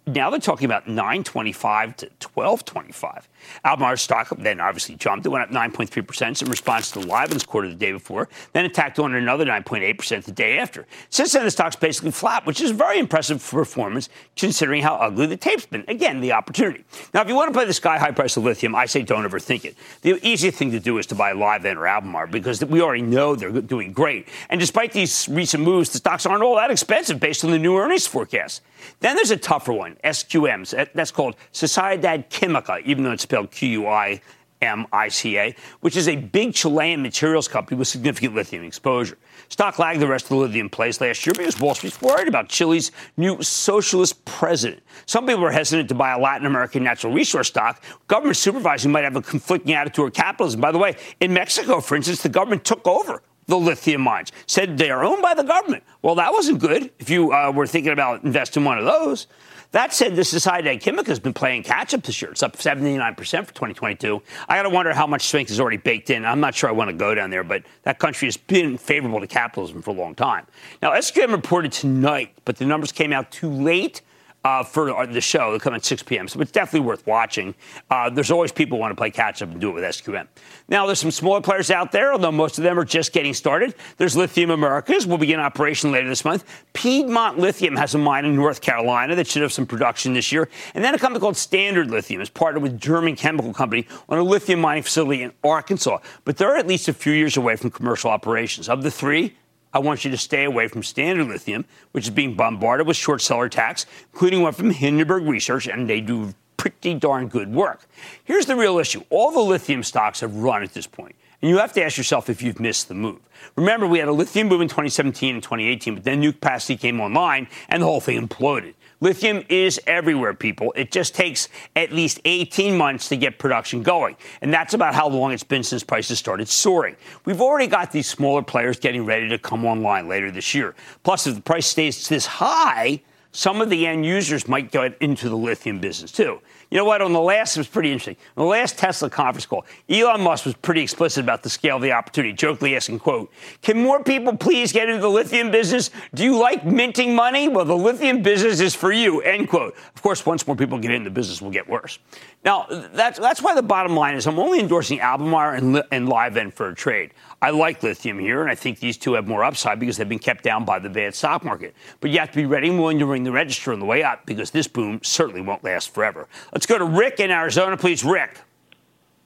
now 0.06 0.30
they're 0.30 0.40
talking 0.40 0.64
about 0.64 0.86
925 0.88 1.96
to 1.96 2.06
1225. 2.34 3.28
Albemarle's 3.64 4.02
stock 4.02 4.28
then 4.38 4.60
obviously 4.60 4.94
jumped. 4.94 5.26
It 5.26 5.30
went 5.30 5.44
up 5.44 5.50
9.3% 5.50 6.42
in 6.42 6.50
response 6.50 6.90
to 6.92 7.00
Livent's 7.00 7.44
quarter 7.44 7.68
the 7.68 7.74
day 7.74 7.92
before, 7.92 8.28
then 8.52 8.64
attacked 8.64 8.98
on 8.98 9.14
another 9.14 9.44
9.8% 9.44 10.24
the 10.24 10.32
day 10.32 10.58
after. 10.58 10.86
Since 11.10 11.32
then, 11.32 11.44
the 11.44 11.50
stock's 11.50 11.76
basically 11.76 12.10
flat, 12.10 12.46
which 12.46 12.60
is 12.60 12.70
very 12.70 12.98
impressive 12.98 13.44
performance 13.44 14.08
considering 14.36 14.82
how 14.82 14.94
ugly 14.96 15.26
the 15.26 15.36
tape's 15.36 15.66
been. 15.66 15.84
Again, 15.88 16.20
the 16.20 16.32
opportunity. 16.32 16.84
Now, 17.14 17.22
if 17.22 17.28
you 17.28 17.34
want 17.34 17.48
to 17.48 17.54
play 17.54 17.64
the 17.64 17.72
sky 17.72 17.98
high 17.98 18.10
price 18.10 18.36
of 18.36 18.44
lithium, 18.44 18.74
I 18.74 18.86
say 18.86 19.02
don't 19.02 19.24
overthink 19.24 19.64
it. 19.64 19.76
The 20.02 20.18
easiest 20.26 20.58
thing 20.58 20.70
to 20.72 20.80
do 20.80 20.98
is 20.98 21.06
to 21.06 21.14
buy 21.14 21.32
Livent 21.32 21.76
or 21.76 21.86
Albemarle 21.86 22.28
because 22.28 22.64
we 22.64 22.80
already 22.80 23.02
know 23.02 23.34
they're 23.34 23.50
doing 23.50 23.92
great. 23.92 24.28
And 24.48 24.60
despite 24.60 24.92
these 24.92 25.28
recent 25.28 25.62
moves, 25.62 25.90
the 25.90 25.98
stocks 25.98 26.26
aren't 26.26 26.42
all 26.42 26.56
that 26.56 26.70
expensive 26.70 27.20
based 27.20 27.44
on 27.44 27.50
the 27.50 27.58
new 27.58 27.76
earnings 27.76 28.06
forecast. 28.06 28.62
Then 29.00 29.16
there's 29.16 29.30
a 29.30 29.36
tougher 29.36 29.72
one, 29.72 29.96
SQMs. 30.04 30.92
That's 30.92 31.10
called 31.10 31.36
Sociedad 31.52 32.28
Quimica, 32.30 32.82
even 32.84 33.04
though 33.04 33.12
it's 33.12 33.26
spelled 33.28 33.50
Q 33.50 33.68
U 33.68 33.86
I 33.86 34.22
M 34.62 34.86
I 34.90 35.08
C 35.08 35.38
A, 35.38 35.54
which 35.80 35.96
is 35.96 36.08
a 36.08 36.16
big 36.16 36.54
Chilean 36.54 37.02
materials 37.02 37.46
company 37.46 37.76
with 37.78 37.86
significant 37.86 38.34
lithium 38.34 38.64
exposure. 38.64 39.18
Stock 39.50 39.78
lagged 39.78 40.00
the 40.00 40.06
rest 40.06 40.24
of 40.24 40.30
the 40.30 40.36
lithium 40.36 40.68
plays 40.70 41.00
last 41.00 41.26
year 41.26 41.34
because 41.36 41.60
Wall 41.60 41.74
Street's 41.74 42.00
worried 42.00 42.26
about 42.26 42.48
Chile's 42.48 42.90
new 43.16 43.40
socialist 43.42 44.24
president. 44.24 44.82
Some 45.06 45.26
people 45.26 45.44
are 45.44 45.50
hesitant 45.50 45.90
to 45.90 45.94
buy 45.94 46.12
a 46.12 46.18
Latin 46.18 46.46
American 46.46 46.82
natural 46.82 47.12
resource 47.12 47.48
stock. 47.48 47.82
Government 48.08 48.36
supervising 48.36 48.90
might 48.90 49.04
have 49.04 49.16
a 49.16 49.22
conflicting 49.22 49.74
attitude 49.74 49.94
toward 49.94 50.14
capitalism. 50.14 50.60
By 50.60 50.72
the 50.72 50.78
way, 50.78 50.96
in 51.20 51.32
Mexico, 51.32 51.80
for 51.80 51.96
instance, 51.96 52.22
the 52.22 52.28
government 52.30 52.64
took 52.64 52.86
over 52.86 53.22
the 53.46 53.58
lithium 53.58 54.02
mines, 54.02 54.32
said 54.46 54.76
they 54.76 54.90
are 54.90 55.04
owned 55.04 55.22
by 55.22 55.34
the 55.34 55.44
government. 55.44 55.84
Well, 56.02 56.14
that 56.16 56.32
wasn't 56.32 56.58
good 56.58 56.90
if 56.98 57.08
you 57.08 57.32
uh, 57.32 57.52
were 57.54 57.66
thinking 57.66 57.92
about 57.92 58.24
investing 58.24 58.62
in 58.62 58.66
one 58.66 58.78
of 58.78 58.84
those. 58.84 59.26
That 59.72 59.92
said, 59.92 60.16
this 60.16 60.32
Sociedad 60.32 60.80
Quimica 60.82 61.08
has 61.08 61.18
been 61.18 61.34
playing 61.34 61.62
catch 61.62 61.92
up 61.92 62.02
this 62.02 62.22
year. 62.22 62.30
It's 62.30 62.42
up 62.42 62.56
79% 62.56 63.16
for 63.16 63.52
2022. 63.52 64.22
I 64.48 64.56
got 64.56 64.62
to 64.62 64.70
wonder 64.70 64.94
how 64.94 65.06
much 65.06 65.22
strength 65.22 65.50
is 65.50 65.60
already 65.60 65.76
baked 65.76 66.08
in. 66.08 66.24
I'm 66.24 66.40
not 66.40 66.54
sure 66.54 66.70
I 66.70 66.72
want 66.72 66.88
to 66.88 66.96
go 66.96 67.14
down 67.14 67.28
there, 67.28 67.44
but 67.44 67.64
that 67.82 67.98
country 67.98 68.26
has 68.28 68.38
been 68.38 68.78
favorable 68.78 69.20
to 69.20 69.26
capitalism 69.26 69.82
for 69.82 69.90
a 69.90 69.94
long 69.94 70.14
time. 70.14 70.46
Now, 70.80 70.92
SQM 70.92 71.32
reported 71.32 71.72
tonight, 71.72 72.32
but 72.46 72.56
the 72.56 72.64
numbers 72.64 72.92
came 72.92 73.12
out 73.12 73.30
too 73.30 73.50
late 73.50 74.00
uh, 74.44 74.62
for 74.62 75.06
the 75.06 75.20
show. 75.20 75.52
They 75.52 75.58
come 75.58 75.74
at 75.74 75.84
6 75.84 76.02
p.m., 76.04 76.28
so 76.28 76.40
it's 76.40 76.52
definitely 76.52 76.86
worth 76.86 77.06
watching. 77.06 77.54
Uh, 77.90 78.10
there's 78.10 78.30
always 78.30 78.52
people 78.52 78.78
who 78.78 78.80
want 78.80 78.92
to 78.92 78.96
play 78.96 79.10
catch 79.10 79.42
up 79.42 79.50
and 79.50 79.60
do 79.60 79.70
it 79.70 79.74
with 79.74 79.84
SQM. 79.84 80.26
Now, 80.68 80.86
there's 80.86 81.00
some 81.00 81.10
smaller 81.10 81.40
players 81.40 81.70
out 81.70 81.92
there, 81.92 82.12
although 82.12 82.32
most 82.32 82.58
of 82.58 82.64
them 82.64 82.78
are 82.78 82.84
just 82.84 83.12
getting 83.12 83.34
started. 83.34 83.74
There's 83.96 84.16
Lithium 84.16 84.50
Americas, 84.50 85.06
will 85.06 85.18
begin 85.18 85.40
operation 85.40 85.90
later 85.90 86.08
this 86.08 86.24
month. 86.24 86.44
Piedmont 86.72 87.38
Lithium 87.38 87.76
has 87.76 87.94
a 87.94 87.98
mine 87.98 88.24
in 88.24 88.36
North 88.36 88.60
Carolina 88.60 89.14
that 89.16 89.26
should 89.26 89.42
have 89.42 89.52
some 89.52 89.66
production 89.66 90.14
this 90.14 90.30
year. 90.30 90.48
And 90.74 90.84
then 90.84 90.94
a 90.94 90.98
company 90.98 91.20
called 91.20 91.36
Standard 91.36 91.90
Lithium 91.90 92.20
is 92.20 92.30
partnered 92.30 92.62
with 92.62 92.80
German 92.80 93.16
chemical 93.16 93.52
company 93.52 93.86
on 94.08 94.18
a 94.18 94.22
lithium 94.22 94.60
mining 94.60 94.82
facility 94.82 95.22
in 95.22 95.32
Arkansas. 95.42 95.98
But 96.24 96.36
they're 96.36 96.56
at 96.56 96.66
least 96.66 96.88
a 96.88 96.92
few 96.92 97.12
years 97.12 97.36
away 97.36 97.56
from 97.56 97.70
commercial 97.70 98.10
operations. 98.10 98.68
Of 98.68 98.82
the 98.82 98.90
three, 98.90 99.34
I 99.72 99.78
want 99.80 100.04
you 100.04 100.10
to 100.10 100.16
stay 100.16 100.44
away 100.44 100.68
from 100.68 100.82
Standard 100.82 101.28
Lithium, 101.28 101.64
which 101.92 102.04
is 102.04 102.10
being 102.10 102.34
bombarded 102.34 102.86
with 102.86 102.96
short 102.96 103.20
seller 103.20 103.44
attacks, 103.44 103.86
including 104.12 104.42
one 104.42 104.52
from 104.52 104.70
Hindenburg 104.70 105.24
Research, 105.24 105.66
and 105.66 105.88
they 105.88 106.00
do 106.00 106.34
pretty 106.56 106.94
darn 106.94 107.28
good 107.28 107.52
work. 107.52 107.86
Here's 108.24 108.46
the 108.46 108.56
real 108.56 108.78
issue 108.78 109.02
all 109.10 109.30
the 109.30 109.40
lithium 109.40 109.82
stocks 109.82 110.20
have 110.20 110.34
run 110.36 110.62
at 110.62 110.74
this 110.74 110.86
point, 110.86 111.14
and 111.40 111.48
you 111.48 111.58
have 111.58 111.72
to 111.74 111.84
ask 111.84 111.96
yourself 111.96 112.28
if 112.28 112.42
you've 112.42 112.60
missed 112.60 112.88
the 112.88 112.94
move. 112.94 113.20
Remember, 113.56 113.86
we 113.86 113.98
had 113.98 114.08
a 114.08 114.12
lithium 114.12 114.48
boom 114.48 114.60
in 114.60 114.68
2017 114.68 115.34
and 115.36 115.42
2018, 115.42 115.94
but 115.94 116.04
then 116.04 116.20
new 116.20 116.32
capacity 116.32 116.76
came 116.76 117.00
online, 117.00 117.48
and 117.68 117.82
the 117.82 117.86
whole 117.86 118.00
thing 118.00 118.20
imploded. 118.20 118.74
Lithium 119.00 119.44
is 119.48 119.80
everywhere, 119.86 120.34
people. 120.34 120.72
It 120.74 120.90
just 120.90 121.14
takes 121.14 121.48
at 121.76 121.92
least 121.92 122.20
18 122.24 122.76
months 122.76 123.08
to 123.10 123.16
get 123.16 123.38
production 123.38 123.82
going. 123.82 124.16
And 124.40 124.52
that's 124.52 124.74
about 124.74 124.94
how 124.94 125.08
long 125.08 125.32
it's 125.32 125.44
been 125.44 125.62
since 125.62 125.84
prices 125.84 126.18
started 126.18 126.48
soaring. 126.48 126.96
We've 127.24 127.40
already 127.40 127.68
got 127.68 127.92
these 127.92 128.08
smaller 128.08 128.42
players 128.42 128.80
getting 128.80 129.04
ready 129.04 129.28
to 129.28 129.38
come 129.38 129.64
online 129.64 130.08
later 130.08 130.32
this 130.32 130.52
year. 130.52 130.74
Plus, 131.04 131.28
if 131.28 131.36
the 131.36 131.40
price 131.40 131.66
stays 131.66 132.08
this 132.08 132.26
high, 132.26 133.00
some 133.30 133.60
of 133.60 133.70
the 133.70 133.86
end 133.86 134.04
users 134.04 134.48
might 134.48 134.72
get 134.72 134.96
into 135.00 135.28
the 135.28 135.36
lithium 135.36 135.78
business 135.78 136.10
too. 136.10 136.40
You 136.70 136.76
know 136.76 136.84
what? 136.84 137.00
On 137.00 137.12
the 137.12 137.20
last, 137.20 137.56
it 137.56 137.60
was 137.60 137.66
pretty 137.66 137.90
interesting. 137.90 138.16
On 138.36 138.44
the 138.44 138.50
last 138.50 138.78
Tesla 138.78 139.08
conference 139.08 139.46
call, 139.46 139.64
Elon 139.88 140.20
Musk 140.20 140.44
was 140.44 140.54
pretty 140.54 140.82
explicit 140.82 141.24
about 141.24 141.42
the 141.42 141.48
scale 141.48 141.76
of 141.76 141.82
the 141.82 141.92
opportunity, 141.92 142.34
jokingly 142.34 142.76
asking, 142.76 142.98
quote, 142.98 143.32
can 143.62 143.82
more 143.82 144.04
people 144.04 144.36
please 144.36 144.72
get 144.72 144.88
into 144.88 145.00
the 145.00 145.08
lithium 145.08 145.50
business? 145.50 145.90
Do 146.14 146.24
you 146.24 146.38
like 146.38 146.66
minting 146.66 147.14
money? 147.14 147.48
Well, 147.48 147.64
the 147.64 147.76
lithium 147.76 148.22
business 148.22 148.60
is 148.60 148.74
for 148.74 148.92
you, 148.92 149.22
end 149.22 149.48
quote. 149.48 149.76
Of 149.94 150.02
course, 150.02 150.26
once 150.26 150.46
more 150.46 150.56
people 150.56 150.78
get 150.78 150.90
in, 150.90 151.04
the 151.04 151.10
business, 151.10 151.40
will 151.40 151.50
get 151.50 151.68
worse. 151.68 151.98
Now, 152.44 152.66
that's, 152.92 153.18
that's 153.18 153.40
why 153.40 153.54
the 153.54 153.62
bottom 153.62 153.96
line 153.96 154.14
is 154.14 154.26
I'm 154.26 154.38
only 154.38 154.60
endorsing 154.60 155.00
Albemarle 155.00 155.56
and, 155.56 155.82
and 155.90 156.08
Livent 156.08 156.52
for 156.52 156.68
a 156.68 156.74
trade. 156.74 157.12
I 157.40 157.50
like 157.50 157.82
lithium 157.84 158.18
here, 158.18 158.40
and 158.40 158.50
I 158.50 158.56
think 158.56 158.80
these 158.80 158.96
two 158.96 159.12
have 159.12 159.28
more 159.28 159.44
upside 159.44 159.78
because 159.78 159.96
they've 159.96 160.08
been 160.08 160.18
kept 160.18 160.42
down 160.42 160.64
by 160.64 160.80
the 160.80 160.90
bad 160.90 161.14
stock 161.14 161.44
market. 161.44 161.74
But 162.00 162.10
you 162.10 162.18
have 162.18 162.32
to 162.32 162.36
be 162.36 162.46
ready 162.46 162.68
and 162.68 162.78
willing 162.78 162.98
to 162.98 163.06
ring 163.06 163.22
the 163.22 163.30
register 163.30 163.72
on 163.72 163.78
the 163.78 163.86
way 163.86 164.02
up 164.02 164.26
because 164.26 164.50
this 164.50 164.66
boom 164.66 165.00
certainly 165.04 165.40
won't 165.40 165.62
last 165.62 165.94
forever. 165.94 166.26
Let's 166.52 166.66
go 166.66 166.78
to 166.78 166.84
Rick 166.84 167.20
in 167.20 167.30
Arizona, 167.30 167.76
please. 167.76 168.04
Rick. 168.04 168.38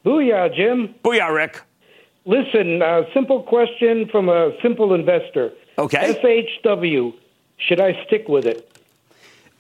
Booyah, 0.05 0.55
Jim. 0.55 0.95
Booyah, 1.03 1.35
Rick. 1.35 1.63
Listen, 2.27 2.83
uh, 2.83 3.03
simple 3.15 3.43
question 3.43 4.09
from 4.11 4.29
a 4.29 4.53
simple 4.63 4.95
investor. 4.95 5.53
Okay. 5.79 6.15
SHW, 6.63 7.15
should 7.57 7.81
I 7.81 8.05
stick 8.07 8.29
with 8.29 8.45
it? 8.45 8.69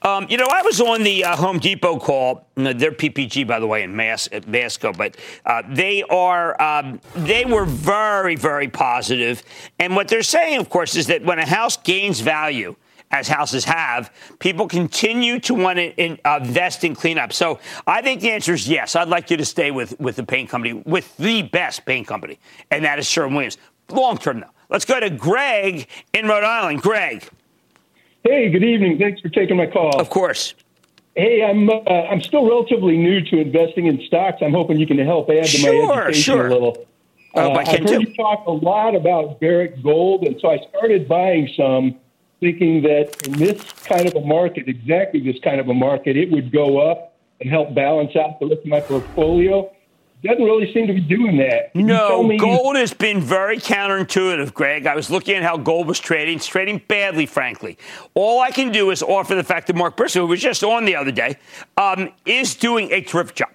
Um, 0.05 0.27
you 0.29 0.37
know, 0.37 0.49
I 0.51 0.63
was 0.63 0.81
on 0.81 1.05
the 1.05 1.25
uh, 1.25 1.37
Home 1.37 1.59
Depot 1.59 1.99
call. 1.99 2.47
They're 2.57 2.93
PPG, 2.93 3.47
by 3.47 3.61
the 3.61 3.67
way, 3.67 3.85
in 3.85 3.95
Mas- 3.95 4.29
Masco, 4.47 4.93
but 4.93 5.17
uh, 5.47 5.63
they 5.69 6.03
are 6.05 6.61
um, 6.61 7.01
they 7.15 7.45
were 7.45 7.65
very, 7.65 8.35
very 8.35 8.69
positive. 8.69 9.43
And 9.79 9.95
what 9.95 10.09
they're 10.09 10.25
saying, 10.25 10.59
of 10.59 10.69
course, 10.69 10.97
is 10.97 11.07
that 11.07 11.25
when 11.25 11.39
a 11.39 11.47
house 11.47 11.77
gains 11.77 12.21
value, 12.21 12.75
as 13.13 13.29
houses 13.29 13.65
have, 13.65 14.11
people 14.39 14.67
continue 14.67 15.39
to 15.39 15.55
want 15.55 15.77
to 15.77 16.03
invest 16.03 16.83
in 16.83 16.95
cleanup. 16.95 17.33
So 17.33 17.61
I 17.87 18.01
think 18.01 18.23
the 18.23 18.31
answer 18.31 18.55
is 18.55 18.67
yes. 18.67 18.97
I'd 18.97 19.09
like 19.09 19.31
you 19.31 19.37
to 19.37 19.45
stay 19.45 19.71
with, 19.71 19.99
with 20.01 20.17
the 20.17 20.25
paint 20.25 20.49
company, 20.49 20.73
with 20.73 21.15
the 21.19 21.43
best 21.43 21.85
paint 21.85 22.09
company, 22.09 22.39
and 22.71 22.85
that 22.85 22.99
is 22.99 23.07
Sherwin 23.07 23.35
Williams. 23.35 23.59
Long 23.91 24.17
term, 24.17 24.41
though. 24.41 24.47
Let's 24.71 24.87
go 24.87 24.99
to 24.99 25.11
Greg 25.11 25.87
in 26.15 26.27
Rhode 26.27 26.45
Island. 26.45 26.81
Greg. 26.81 27.29
Hey, 28.25 28.51
good 28.51 28.63
evening. 28.63 28.99
Thanks 28.99 29.21
for 29.21 29.29
taking 29.29 29.57
my 29.57 29.67
call. 29.67 30.01
Of 30.01 30.09
course. 30.09 30.55
Hey, 31.17 31.43
I'm 31.45 31.69
uh, 31.69 31.83
I'm 31.83 32.21
still 32.21 32.49
relatively 32.49 32.97
new 32.97 33.21
to 33.21 33.39
investing 33.39 33.87
in 33.87 34.01
stocks. 34.07 34.39
I'm 34.41 34.53
hoping 34.53 34.79
you 34.79 34.87
can 34.87 34.99
help 34.99 35.29
add 35.29 35.45
to 35.45 35.49
sure, 35.49 35.87
my 35.87 36.03
education 36.05 36.23
sure. 36.23 36.47
a 36.47 36.53
little. 36.53 36.87
Uh, 37.35 37.39
uh, 37.39 37.49
I 37.49 37.61
I've 37.61 37.69
heard 37.69 37.89
too. 37.89 38.01
you 38.01 38.15
talk 38.15 38.47
a 38.47 38.53
lot 38.53 38.95
about 38.95 39.41
Barrick 39.41 39.83
Gold, 39.83 40.25
and 40.25 40.41
so 40.41 40.51
I 40.51 40.59
started 40.69 41.09
buying 41.09 41.49
some, 41.57 41.97
thinking 42.41 42.83
that 42.83 43.27
in 43.27 43.33
this 43.33 43.61
kind 43.85 44.07
of 44.07 44.15
a 44.15 44.21
market, 44.21 44.69
exactly 44.69 45.21
this 45.21 45.41
kind 45.43 45.61
of 45.61 45.69
a 45.69 45.75
market, 45.75 46.17
it 46.17 46.31
would 46.31 46.53
go 46.53 46.79
up 46.79 47.15
and 47.41 47.51
help 47.51 47.75
balance 47.75 48.15
out 48.15 48.39
the 48.39 48.47
rest 48.47 48.61
of 48.61 48.67
my 48.67 48.81
portfolio. 48.81 49.71
Doesn't 50.23 50.45
really 50.45 50.73
seem 50.73 50.87
to 50.87 50.93
be 50.93 51.01
doing 51.01 51.37
that. 51.39 51.73
Can 51.73 51.87
No, 51.87 52.23
me- 52.23 52.39
gold 52.39 52.77
has 52.77 52.95
been 52.95 53.21
very 53.21 53.59
counterintuitive, 53.59 54.55
Greg. 54.55 54.87
I 54.87 54.95
was 54.95 55.11
looking 55.11 55.35
at 55.35 55.43
how 55.43 55.57
gold 55.57 55.89
was 55.89 55.99
trading. 55.99 56.37
It's 56.37 56.47
trading 56.47 56.81
badly, 56.87 57.27
frankly. 57.27 57.77
All 58.15 58.41
I 58.41 58.53
can 58.53 58.71
do 58.71 58.91
is 58.91 59.03
offer 59.03 59.35
the 59.35 59.43
fact 59.43 59.67
that 59.67 59.75
Mark 59.75 59.97
Bristow, 59.97 60.21
who 60.21 60.29
was 60.29 60.41
just 60.41 60.63
on 60.63 60.85
the 60.85 60.95
other 60.95 61.11
day, 61.11 61.37
um, 61.77 62.11
is 62.25 62.55
doing 62.55 62.93
a 62.93 63.01
terrific 63.01 63.35
job. 63.35 63.49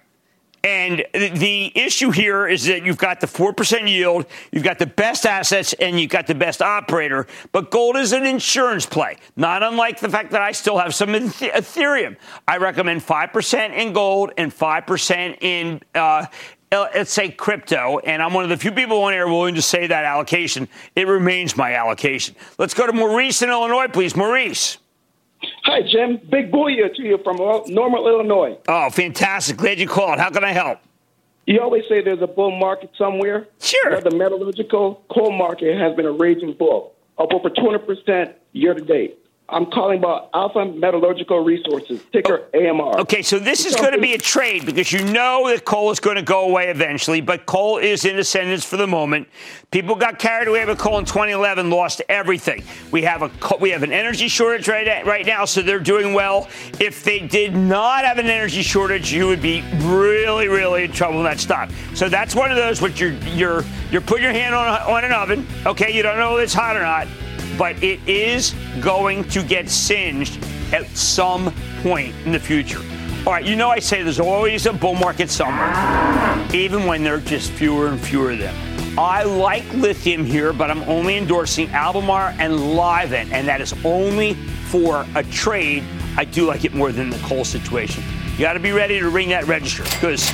And 0.64 1.04
the 1.14 1.72
issue 1.78 2.10
here 2.10 2.48
is 2.48 2.64
that 2.66 2.84
you've 2.84 2.98
got 2.98 3.20
the 3.20 3.28
4% 3.28 3.88
yield, 3.88 4.26
you've 4.50 4.64
got 4.64 4.78
the 4.78 4.86
best 4.86 5.24
assets, 5.24 5.72
and 5.74 5.98
you've 6.00 6.10
got 6.10 6.26
the 6.26 6.34
best 6.34 6.60
operator. 6.60 7.26
But 7.52 7.70
gold 7.70 7.96
is 7.96 8.12
an 8.12 8.26
insurance 8.26 8.84
play, 8.84 9.18
not 9.36 9.62
unlike 9.62 10.00
the 10.00 10.08
fact 10.08 10.32
that 10.32 10.42
I 10.42 10.52
still 10.52 10.76
have 10.76 10.94
some 10.94 11.10
Ethereum. 11.10 12.16
I 12.46 12.56
recommend 12.56 13.02
5% 13.02 13.74
in 13.76 13.92
gold 13.92 14.32
and 14.36 14.52
5% 14.52 15.38
in. 15.40 15.80
Uh, 15.94 15.98
uh, 15.98 16.26
Uh, 16.70 16.86
let's 16.94 17.10
say 17.10 17.30
crypto, 17.30 17.98
and 18.00 18.22
I'm 18.22 18.34
one 18.34 18.44
of 18.44 18.50
the 18.50 18.56
few 18.58 18.72
people 18.72 19.02
on 19.02 19.14
air 19.14 19.26
willing 19.26 19.54
to 19.54 19.62
say 19.62 19.86
that 19.86 20.04
allocation. 20.04 20.68
It 20.94 21.06
remains 21.06 21.56
my 21.56 21.74
allocation. 21.74 22.34
Let's 22.58 22.74
go 22.74 22.86
to 22.86 22.92
Maurice 22.92 23.40
in 23.40 23.48
Illinois, 23.48 23.88
please. 23.88 24.14
Maurice. 24.14 24.76
Hi, 25.62 25.80
Jim. 25.82 26.20
Big 26.30 26.52
booyah 26.52 26.94
to 26.94 27.02
you 27.02 27.18
from 27.24 27.36
Normal, 27.72 28.06
Illinois. 28.06 28.58
Oh, 28.68 28.90
fantastic. 28.90 29.56
Glad 29.56 29.78
you 29.78 29.88
called. 29.88 30.18
How 30.18 30.30
can 30.30 30.44
I 30.44 30.52
help? 30.52 30.80
You 31.46 31.60
always 31.62 31.84
say 31.88 32.02
there's 32.02 32.20
a 32.20 32.26
bull 32.26 32.50
market 32.50 32.90
somewhere. 32.98 33.48
Sure. 33.60 33.92
Well, 33.92 34.02
the 34.02 34.10
metallurgical 34.10 35.04
coal 35.10 35.32
market 35.32 35.78
has 35.78 35.96
been 35.96 36.04
a 36.04 36.12
raging 36.12 36.52
bull, 36.52 36.92
up 37.16 37.32
over 37.32 37.48
200% 37.48 38.34
year 38.52 38.74
to 38.74 38.80
date. 38.82 39.18
I'm 39.50 39.64
calling 39.64 39.98
about 39.98 40.28
Alpha 40.34 40.66
Metallurgical 40.66 41.42
Resources, 41.42 42.02
ticker 42.12 42.48
oh, 42.52 42.70
AMR. 42.70 43.00
Okay, 43.00 43.22
so 43.22 43.38
this 43.38 43.64
is 43.64 43.74
going 43.76 43.92
to 43.92 44.00
be 44.00 44.12
a 44.12 44.18
trade 44.18 44.66
because 44.66 44.92
you 44.92 45.02
know 45.06 45.48
that 45.48 45.64
coal 45.64 45.90
is 45.90 46.00
going 46.00 46.16
to 46.16 46.22
go 46.22 46.50
away 46.50 46.68
eventually, 46.68 47.22
but 47.22 47.46
coal 47.46 47.78
is 47.78 48.04
in 48.04 48.18
ascendance 48.18 48.62
for 48.62 48.76
the 48.76 48.86
moment. 48.86 49.26
People 49.70 49.94
got 49.94 50.18
carried 50.18 50.48
away 50.48 50.66
with 50.66 50.78
coal 50.78 50.98
in 50.98 51.06
2011, 51.06 51.70
lost 51.70 52.02
everything. 52.10 52.62
We 52.90 53.00
have 53.02 53.22
a 53.22 53.30
we 53.58 53.70
have 53.70 53.82
an 53.82 53.92
energy 53.92 54.28
shortage 54.28 54.68
right 54.68 55.06
right 55.06 55.24
now, 55.24 55.46
so 55.46 55.62
they're 55.62 55.80
doing 55.80 56.12
well. 56.12 56.46
If 56.78 57.02
they 57.02 57.20
did 57.20 57.56
not 57.56 58.04
have 58.04 58.18
an 58.18 58.26
energy 58.26 58.60
shortage, 58.60 59.10
you 59.10 59.26
would 59.28 59.40
be 59.40 59.62
really, 59.78 60.48
really 60.48 60.84
in 60.84 60.92
trouble 60.92 61.18
in 61.18 61.24
that 61.24 61.40
stock. 61.40 61.70
So 61.94 62.10
that's 62.10 62.34
one 62.34 62.50
of 62.50 62.58
those 62.58 62.82
which 62.82 63.00
you're 63.00 63.12
you're 63.12 63.64
you're 63.90 64.02
putting 64.02 64.24
your 64.24 64.34
hand 64.34 64.54
on 64.54 64.68
on 64.68 65.04
an 65.04 65.12
oven. 65.12 65.46
Okay, 65.64 65.90
you 65.90 66.02
don't 66.02 66.18
know 66.18 66.36
if 66.36 66.44
it's 66.44 66.54
hot 66.54 66.76
or 66.76 66.82
not 66.82 67.08
but 67.58 67.82
it 67.82 68.00
is 68.08 68.54
going 68.80 69.24
to 69.24 69.42
get 69.42 69.68
singed 69.68 70.42
at 70.72 70.86
some 70.96 71.52
point 71.82 72.14
in 72.24 72.32
the 72.32 72.38
future. 72.38 72.80
All 73.26 73.32
right, 73.32 73.44
you 73.44 73.56
know 73.56 73.68
I 73.68 73.80
say 73.80 74.02
there's 74.02 74.20
always 74.20 74.64
a 74.66 74.72
bull 74.72 74.94
market 74.94 75.28
somewhere, 75.28 75.74
even 76.54 76.86
when 76.86 77.02
there 77.02 77.16
are 77.16 77.20
just 77.20 77.50
fewer 77.50 77.88
and 77.88 78.00
fewer 78.00 78.30
of 78.30 78.38
them. 78.38 78.54
I 78.98 79.24
like 79.24 79.70
lithium 79.74 80.24
here, 80.24 80.52
but 80.52 80.70
I'm 80.70 80.82
only 80.84 81.16
endorsing 81.16 81.68
Albemarle 81.70 82.34
and 82.38 82.54
Livent, 82.54 83.32
and 83.32 83.46
that 83.46 83.60
is 83.60 83.74
only 83.84 84.34
for 84.70 85.04
a 85.14 85.22
trade. 85.24 85.84
I 86.16 86.24
do 86.24 86.46
like 86.46 86.64
it 86.64 86.74
more 86.74 86.90
than 86.90 87.10
the 87.10 87.18
coal 87.18 87.44
situation. 87.44 88.02
You 88.32 88.40
got 88.40 88.54
to 88.54 88.60
be 88.60 88.72
ready 88.72 88.98
to 88.98 89.08
ring 89.08 89.28
that 89.30 89.46
register 89.46 89.82
because 89.84 90.32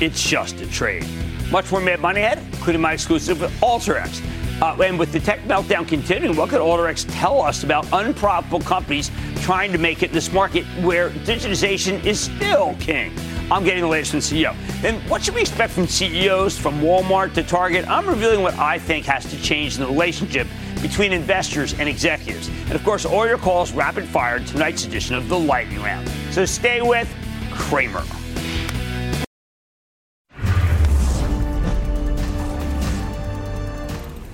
it's 0.00 0.22
just 0.22 0.60
a 0.60 0.66
trade. 0.70 1.04
Much 1.50 1.70
more 1.70 1.80
Mad 1.80 2.00
Money 2.00 2.20
ahead, 2.20 2.38
including 2.52 2.80
my 2.80 2.92
exclusive 2.92 3.40
with 3.40 3.52
Alteryx. 3.60 4.22
Uh, 4.62 4.76
and 4.82 4.98
with 4.98 5.12
the 5.12 5.20
tech 5.20 5.40
meltdown 5.44 5.86
continuing, 5.86 6.36
what 6.36 6.48
could 6.48 6.60
Alteryx 6.60 7.06
tell 7.10 7.42
us 7.42 7.64
about 7.64 7.86
unprofitable 7.92 8.60
companies 8.60 9.10
trying 9.42 9.72
to 9.72 9.78
make 9.78 10.02
it 10.02 10.10
in 10.10 10.14
this 10.14 10.32
market 10.32 10.64
where 10.82 11.10
digitization 11.10 12.04
is 12.04 12.20
still 12.20 12.74
king? 12.80 13.12
I'm 13.50 13.64
getting 13.64 13.82
the 13.82 13.88
latest 13.88 14.12
from 14.12 14.20
CEO. 14.20 14.56
Then 14.80 15.00
what 15.08 15.22
should 15.22 15.34
we 15.34 15.42
expect 15.42 15.72
from 15.72 15.86
CEOs 15.86 16.56
from 16.56 16.80
Walmart 16.80 17.34
to 17.34 17.42
Target? 17.42 17.86
I'm 17.88 18.06
revealing 18.06 18.42
what 18.42 18.54
I 18.54 18.78
think 18.78 19.04
has 19.06 19.28
to 19.30 19.40
change 19.42 19.74
in 19.74 19.82
the 19.82 19.88
relationship 19.88 20.46
between 20.80 21.12
investors 21.12 21.78
and 21.78 21.88
executives. 21.88 22.48
And 22.48 22.72
of 22.72 22.84
course, 22.84 23.04
all 23.04 23.26
your 23.26 23.38
calls 23.38 23.72
rapid 23.72 24.04
fire 24.04 24.36
in 24.36 24.44
tonight's 24.44 24.84
edition 24.84 25.14
of 25.14 25.28
the 25.28 25.38
Lightning 25.38 25.82
Round. 25.82 26.08
So 26.30 26.44
stay 26.44 26.80
with 26.80 27.12
Cramer. 27.50 28.02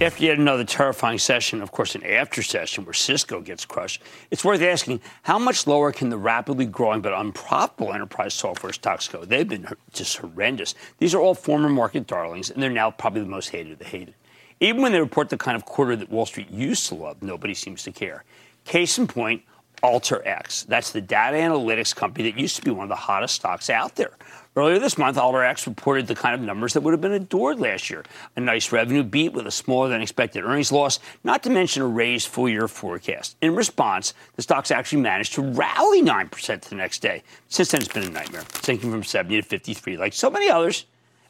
After 0.01 0.25
yet 0.25 0.39
another 0.39 0.65
terrifying 0.65 1.19
session, 1.19 1.61
of 1.61 1.73
course, 1.73 1.95
an 1.95 2.03
after 2.07 2.43
session 2.43 2.87
where 2.87 2.95
Cisco 2.95 3.43
gets 3.43 3.67
crushed, 3.67 4.01
it's 4.31 4.43
worth 4.43 4.63
asking 4.63 5.03
how 5.25 5.39
much 5.39 5.67
lower 5.67 5.93
can 5.93 6.09
the 6.09 6.17
rapidly 6.17 6.65
growing 6.65 7.03
but 7.03 7.13
unprofitable 7.13 7.93
enterprise 7.93 8.33
software 8.33 8.73
stocks 8.73 9.09
go? 9.09 9.27
They've 9.27 9.47
been 9.47 9.69
just 9.93 10.17
horrendous. 10.17 10.75
These 10.97 11.15
are 11.15 11.21
all 11.21 11.35
former 11.35 11.69
market 11.69 12.07
darlings, 12.07 12.49
and 12.49 12.63
they're 12.63 12.71
now 12.71 12.91
probably 12.91 13.21
the 13.21 13.29
most 13.29 13.51
hated 13.51 13.75
of 13.75 13.79
the 13.79 13.85
hated. 13.85 14.15
Even 14.61 14.81
when 14.81 14.93
they 14.93 15.01
report 15.01 15.29
the 15.29 15.37
kind 15.37 15.55
of 15.55 15.67
quarter 15.67 15.95
that 15.97 16.09
Wall 16.09 16.25
Street 16.25 16.51
used 16.51 16.87
to 16.89 16.95
love, 16.95 17.23
nobody 17.23 17.53
seems 17.53 17.83
to 17.83 17.93
care. 17.93 18.25
Case 18.65 18.97
in 18.97 19.07
point, 19.07 19.43
Alteryx. 19.83 20.67
That's 20.67 20.93
the 20.93 21.03
data 21.03 21.37
analytics 21.37 21.95
company 21.95 22.31
that 22.31 22.41
used 22.41 22.57
to 22.57 22.63
be 22.63 22.71
one 22.71 22.85
of 22.85 22.89
the 22.89 22.95
hottest 22.95 23.35
stocks 23.35 23.69
out 23.69 23.97
there. 23.97 24.13
Earlier 24.57 24.81
this 24.81 24.99
month, 24.99 25.17
Alteryx 25.17 25.65
reported 25.67 26.09
the 26.09 26.17
kind 26.17 26.35
of 26.35 26.41
numbers 26.41 26.73
that 26.73 26.81
would 26.81 26.91
have 26.91 27.01
been 27.01 27.13
adored 27.13 27.61
last 27.61 27.89
year. 27.89 28.05
A 28.35 28.41
nice 28.41 28.73
revenue 28.73 29.05
beat 29.05 29.33
with 29.33 29.47
a 29.47 29.51
smaller 29.53 29.89
than 29.89 30.03
expected 30.03 30.43
earnings 30.43 30.73
loss, 30.73 30.99
not 31.23 31.45
to 31.45 31.51
mention 31.51 31.83
a 31.83 31.87
raised 31.87 32.27
full 32.27 32.49
year 32.49 32.67
forecast. 32.67 33.37
In 33.41 33.55
response, 33.55 34.13
the 34.35 34.43
stocks 34.43 34.73
actually 34.73 35.03
managed 35.03 35.35
to 35.35 35.43
rally 35.43 36.03
9% 36.03 36.61
the 36.63 36.75
next 36.75 36.99
day. 36.99 37.23
Since 37.49 37.71
then, 37.71 37.83
it's 37.83 37.93
been 37.93 38.03
a 38.03 38.11
nightmare, 38.11 38.43
sinking 38.61 38.91
from 38.91 39.05
70 39.05 39.41
to 39.41 39.43
53, 39.47 39.97
like 39.97 40.13
so 40.15 40.29
many 40.29 40.51
others. 40.51 40.85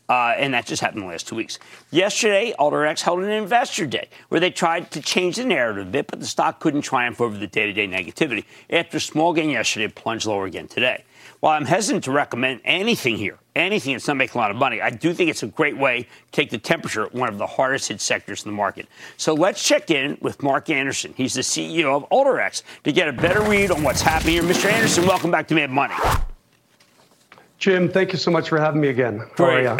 Uh, 0.08 0.34
and 0.38 0.54
that 0.54 0.66
just 0.66 0.80
happened 0.80 1.02
in 1.02 1.06
the 1.06 1.12
last 1.12 1.28
two 1.28 1.36
weeks. 1.36 1.58
Yesterday, 1.90 2.54
Alteryx 2.58 3.02
held 3.02 3.20
an 3.20 3.30
investor 3.30 3.86
day 3.86 4.08
where 4.28 4.40
they 4.40 4.50
tried 4.50 4.90
to 4.92 5.02
change 5.02 5.36
the 5.36 5.44
narrative 5.44 5.86
a 5.86 5.90
bit, 5.90 6.06
but 6.08 6.20
the 6.20 6.26
stock 6.26 6.58
couldn't 6.58 6.82
triumph 6.82 7.20
over 7.20 7.36
the 7.36 7.46
day 7.46 7.66
to 7.66 7.72
day 7.72 7.86
negativity. 7.86 8.44
After 8.70 8.96
a 8.96 9.00
small 9.00 9.34
gain 9.34 9.50
yesterday, 9.50 9.84
it 9.84 9.94
plunged 9.94 10.26
lower 10.26 10.46
again 10.46 10.66
today. 10.66 11.04
While 11.40 11.56
I'm 11.56 11.64
hesitant 11.64 12.04
to 12.04 12.12
recommend 12.12 12.60
anything 12.64 13.16
here, 13.16 13.38
anything 13.56 13.94
that's 13.94 14.06
not 14.06 14.18
making 14.18 14.38
a 14.38 14.42
lot 14.42 14.50
of 14.50 14.58
money, 14.58 14.82
I 14.82 14.90
do 14.90 15.14
think 15.14 15.30
it's 15.30 15.42
a 15.42 15.46
great 15.46 15.76
way 15.76 16.02
to 16.02 16.08
take 16.32 16.50
the 16.50 16.58
temperature 16.58 17.06
at 17.06 17.14
one 17.14 17.30
of 17.30 17.38
the 17.38 17.46
hardest 17.46 17.88
hit 17.88 18.02
sectors 18.02 18.44
in 18.44 18.50
the 18.50 18.56
market. 18.56 18.86
So 19.16 19.32
let's 19.32 19.66
check 19.66 19.90
in 19.90 20.18
with 20.20 20.42
Mark 20.42 20.68
Anderson. 20.68 21.14
He's 21.16 21.32
the 21.32 21.40
CEO 21.40 21.96
of 21.96 22.08
Alteryx 22.10 22.62
to 22.84 22.92
get 22.92 23.08
a 23.08 23.12
better 23.12 23.40
read 23.40 23.70
on 23.70 23.82
what's 23.82 24.02
happening 24.02 24.34
here. 24.34 24.42
Mr. 24.42 24.70
Anderson, 24.70 25.06
welcome 25.06 25.30
back 25.30 25.48
to 25.48 25.54
Mad 25.54 25.70
Money. 25.70 25.94
Jim, 27.58 27.90
thank 27.90 28.12
you 28.12 28.18
so 28.18 28.30
much 28.30 28.48
for 28.48 28.58
having 28.58 28.80
me 28.80 28.88
again. 28.88 29.18
How 29.18 29.26
Great. 29.36 29.66
All 29.68 29.76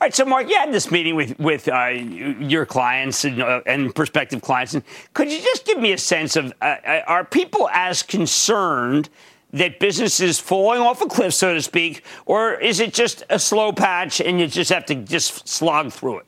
right, 0.00 0.14
so 0.14 0.24
Mark, 0.24 0.48
you 0.48 0.54
had 0.54 0.72
this 0.72 0.90
meeting 0.90 1.14
with 1.14 1.38
with 1.38 1.66
uh, 1.66 1.86
your 1.86 2.66
clients 2.66 3.24
and, 3.24 3.42
uh, 3.42 3.62
and, 3.64 3.94
prospective 3.94 4.42
clients, 4.42 4.74
and 4.74 4.82
could 5.14 5.32
you 5.32 5.40
just 5.40 5.64
give 5.64 5.78
me 5.78 5.92
a 5.92 5.98
sense 5.98 6.36
of 6.36 6.52
uh, 6.60 6.76
uh 6.86 7.00
are 7.06 7.24
people 7.24 7.70
as 7.70 8.02
concerned 8.02 9.08
that 9.52 9.78
business 9.78 10.20
is 10.20 10.38
falling 10.38 10.80
off 10.80 11.02
a 11.02 11.06
cliff, 11.06 11.34
so 11.34 11.54
to 11.54 11.62
speak, 11.62 12.04
or 12.26 12.54
is 12.54 12.80
it 12.80 12.94
just 12.94 13.22
a 13.28 13.38
slow 13.38 13.72
patch 13.72 14.20
and 14.20 14.40
you 14.40 14.46
just 14.46 14.70
have 14.70 14.86
to 14.86 14.94
just 14.94 15.46
slog 15.46 15.92
through 15.92 16.18
it? 16.18 16.26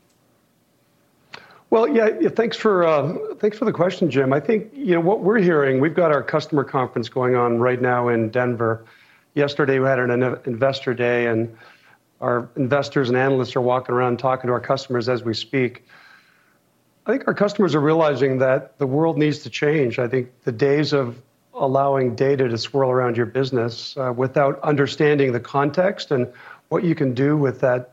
Well, 1.71 1.89
yeah, 1.89 2.11
yeah 2.21 2.29
thanks 2.29 2.57
for 2.57 2.85
uh, 2.85 3.17
thanks 3.39 3.59
for 3.59 3.65
the 3.65 3.73
question, 3.73 4.11
Jim. 4.11 4.33
I 4.33 4.41
think 4.41 4.71
you 4.75 4.95
know 4.95 5.01
what 5.01 5.21
we're 5.21 5.41
hearing. 5.41 5.81
We've 5.81 5.95
got 5.95 6.13
our 6.13 6.23
customer 6.23 6.63
conference 6.63 7.09
going 7.09 7.35
on 7.35 7.59
right 7.59 7.81
now 7.81 8.09
in 8.09 8.31
Denver. 8.31 8.85
Yesterday 9.35 9.81
we 9.81 9.87
had 9.87 9.99
an 9.99 10.23
investor 10.45 10.95
day, 10.95 11.27
and 11.27 11.57
our 12.21 12.49
investors 12.57 13.09
and 13.09 13.19
analysts 13.19 13.57
are 13.57 13.61
walking 13.61 13.95
around 13.95 14.19
talking 14.19 14.47
to 14.49 14.53
our 14.53 14.61
customers 14.61 15.09
as 15.09 15.25
we 15.25 15.35
speak. 15.35 15.85
I 17.07 17.11
think 17.11 17.27
our 17.27 17.35
customers 17.35 17.75
are 17.75 17.81
realizing 17.81 18.39
that 18.39 18.79
the 18.79 18.87
world 18.87 19.19
needs 19.19 19.41
to 19.41 19.51
change. 19.51 19.99
I 19.99 20.07
think 20.07 20.31
the 20.45 20.53
days 20.53 20.93
of 20.93 21.21
allowing 21.55 22.15
data 22.15 22.49
to 22.49 22.59
swirl 22.59 22.91
around 22.91 23.17
your 23.17 23.27
business 23.27 23.97
uh, 23.97 24.13
without 24.15 24.61
understanding 24.63 25.33
the 25.33 25.41
context 25.41 26.11
and 26.11 26.27
what 26.69 26.85
you 26.85 26.95
can 26.95 27.15
do 27.15 27.37
with 27.37 27.61
that 27.61 27.91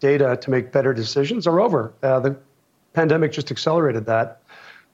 data 0.00 0.36
to 0.40 0.50
make 0.50 0.72
better 0.72 0.92
decisions 0.92 1.46
are 1.46 1.60
over. 1.60 1.92
Uh, 2.02 2.20
the 2.20 2.36
pandemic 2.92 3.32
just 3.32 3.50
accelerated 3.50 4.06
that. 4.06 4.40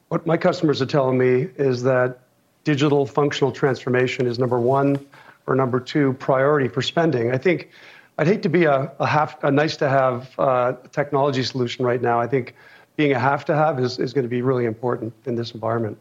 What 0.09 0.27
my 0.27 0.37
customers 0.37 0.83
are 0.83 0.87
telling 0.87 1.19
me 1.19 1.49
is 1.57 1.83
that 1.85 2.19
digital 2.65 3.07
functional 3.07 3.53
transformation 3.53 4.27
is 4.27 4.39
number 4.39 4.61
one 4.61 5.05
or 5.47 5.55
number 5.55 5.81
two 5.81 6.13
priority 6.15 6.69
for 6.69 6.83
spending. 6.83 7.33
I 7.33 7.39
think 7.39 7.71
I'd 8.19 8.27
hate 8.27 8.43
to 8.43 8.49
be 8.49 8.65
a, 8.65 8.93
a 8.99 9.07
half, 9.07 9.43
a 9.43 9.51
nice 9.51 9.77
to 9.79 9.89
have 9.89 10.39
uh, 10.39 10.75
technology 10.93 11.43
solution 11.43 11.85
right 11.85 12.03
now. 12.03 12.21
I 12.21 12.27
think 12.27 12.55
being 12.97 13.13
a 13.13 13.19
have 13.19 13.45
to 13.47 13.55
have 13.55 13.81
is, 13.81 13.99
is 13.99 14.13
going 14.13 14.25
to 14.25 14.29
be 14.29 14.43
really 14.43 14.67
important 14.67 15.15
in 15.25 15.37
this 15.37 15.53
environment. 15.53 15.97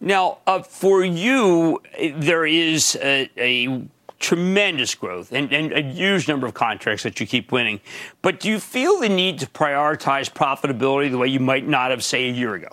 Now, 0.00 0.38
uh, 0.46 0.62
for 0.62 1.04
you, 1.04 1.80
there 2.16 2.44
is 2.46 2.96
a, 3.00 3.30
a 3.38 3.82
tremendous 4.18 4.94
growth 4.94 5.32
and, 5.32 5.52
and, 5.52 5.72
a 5.72 5.82
huge 5.82 6.28
number 6.28 6.46
of 6.46 6.54
contracts 6.54 7.02
that 7.02 7.18
you 7.20 7.26
keep 7.26 7.52
winning. 7.52 7.80
But 8.22 8.40
do 8.40 8.48
you 8.48 8.60
feel 8.60 9.00
the 9.00 9.08
need 9.08 9.38
to 9.40 9.46
prioritize 9.46 10.30
profitability 10.30 11.10
the 11.10 11.18
way 11.18 11.28
you 11.28 11.40
might 11.40 11.66
not 11.66 11.90
have, 11.90 12.04
say, 12.04 12.28
a 12.28 12.32
year 12.32 12.54
ago? 12.54 12.68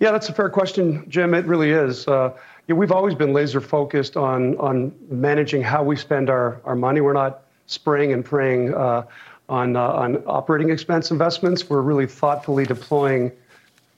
Yeah, 0.00 0.12
that's 0.12 0.28
a 0.28 0.32
fair 0.32 0.48
question, 0.48 1.04
Jim. 1.08 1.34
It 1.34 1.44
really 1.44 1.70
is. 1.70 2.08
Uh, 2.08 2.32
yeah, 2.66 2.74
we've 2.74 2.92
always 2.92 3.14
been 3.14 3.32
laser 3.32 3.60
focused 3.60 4.16
on 4.16 4.56
on 4.56 4.94
managing 5.10 5.62
how 5.62 5.82
we 5.82 5.96
spend 5.96 6.30
our, 6.30 6.60
our 6.64 6.74
money. 6.74 7.00
We're 7.00 7.12
not 7.12 7.42
spraying 7.66 8.12
and 8.12 8.24
praying 8.24 8.72
uh, 8.74 9.04
on 9.48 9.76
uh, 9.76 9.80
on 9.80 10.22
operating 10.26 10.70
expense 10.70 11.10
investments. 11.10 11.68
We're 11.68 11.82
really 11.82 12.06
thoughtfully 12.06 12.64
deploying 12.64 13.30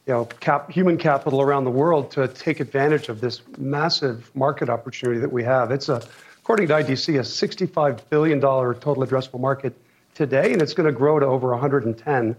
you 0.06 0.12
know, 0.12 0.24
cap, 0.24 0.70
human 0.70 0.96
capital 0.96 1.40
around 1.40 1.64
the 1.64 1.70
world 1.70 2.10
to 2.12 2.26
take 2.28 2.60
advantage 2.60 3.08
of 3.08 3.20
this 3.20 3.42
massive 3.58 4.34
market 4.34 4.68
opportunity 4.68 5.20
that 5.20 5.30
we 5.30 5.44
have. 5.44 5.70
It's 5.70 5.88
a, 5.88 6.02
according 6.38 6.68
to 6.68 6.74
IDC, 6.74 7.16
a 7.16 7.66
$65 7.66 8.00
billion 8.10 8.40
total 8.40 8.96
addressable 8.96 9.40
market 9.40 9.74
today, 10.14 10.52
and 10.52 10.60
it's 10.60 10.74
going 10.74 10.86
to 10.86 10.92
grow 10.92 11.20
to 11.20 11.26
over 11.26 11.50
110 11.50 12.36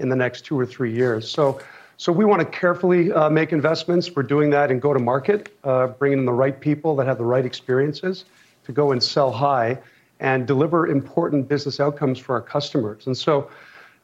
in 0.00 0.08
the 0.08 0.16
next 0.16 0.44
two 0.44 0.58
or 0.58 0.66
three 0.66 0.92
years. 0.92 1.30
So, 1.30 1.60
so 1.98 2.10
we 2.10 2.24
want 2.24 2.40
to 2.40 2.46
carefully 2.46 3.12
uh, 3.12 3.30
make 3.30 3.52
investments. 3.52 4.10
We're 4.14 4.24
doing 4.24 4.50
that 4.50 4.72
and 4.72 4.82
go 4.82 4.92
to 4.92 4.98
market, 4.98 5.56
uh, 5.62 5.86
bringing 5.86 6.18
in 6.18 6.24
the 6.24 6.32
right 6.32 6.58
people 6.58 6.96
that 6.96 7.06
have 7.06 7.18
the 7.18 7.24
right 7.24 7.44
experiences 7.44 8.24
to 8.64 8.72
go 8.72 8.90
and 8.90 9.00
sell 9.00 9.30
high 9.30 9.78
and 10.18 10.46
deliver 10.48 10.88
important 10.88 11.48
business 11.48 11.78
outcomes 11.78 12.18
for 12.18 12.34
our 12.34 12.40
customers. 12.40 13.06
And 13.06 13.16
so, 13.16 13.50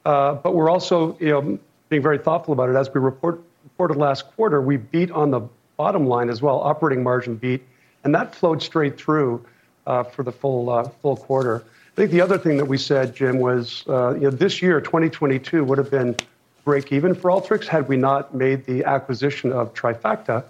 uh, 0.04 0.34
but 0.34 0.54
we're 0.54 0.70
also, 0.70 1.16
you 1.18 1.30
know, 1.30 1.58
being 1.90 2.00
very 2.00 2.18
thoughtful 2.18 2.54
about 2.54 2.70
it. 2.70 2.76
As 2.76 2.88
we 2.94 3.00
report, 3.00 3.42
reported 3.64 3.98
last 3.98 4.30
quarter, 4.34 4.62
we 4.62 4.78
beat 4.78 5.10
on 5.10 5.30
the 5.30 5.40
bottom 5.76 6.06
line 6.06 6.30
as 6.30 6.40
well, 6.40 6.60
operating 6.60 7.02
margin 7.02 7.36
beat, 7.36 7.62
and 8.04 8.14
that 8.14 8.34
flowed 8.34 8.62
straight 8.62 8.96
through 8.96 9.44
uh, 9.86 10.04
for 10.04 10.22
the 10.22 10.32
full 10.32 10.70
uh, 10.70 10.84
full 11.02 11.16
quarter. 11.16 11.62
I 11.92 11.96
think 11.96 12.12
the 12.12 12.20
other 12.20 12.38
thing 12.38 12.56
that 12.56 12.64
we 12.64 12.78
said, 12.78 13.14
Jim, 13.14 13.40
was 13.40 13.84
uh, 13.88 14.14
this 14.32 14.62
year, 14.62 14.80
2022, 14.80 15.64
would 15.64 15.76
have 15.76 15.90
been 15.90 16.16
break 16.64 16.92
even 16.92 17.14
for 17.14 17.30
Alteryx 17.30 17.66
had 17.66 17.88
we 17.88 17.96
not 17.96 18.34
made 18.34 18.64
the 18.64 18.84
acquisition 18.84 19.52
of 19.52 19.74
Trifacta. 19.74 20.44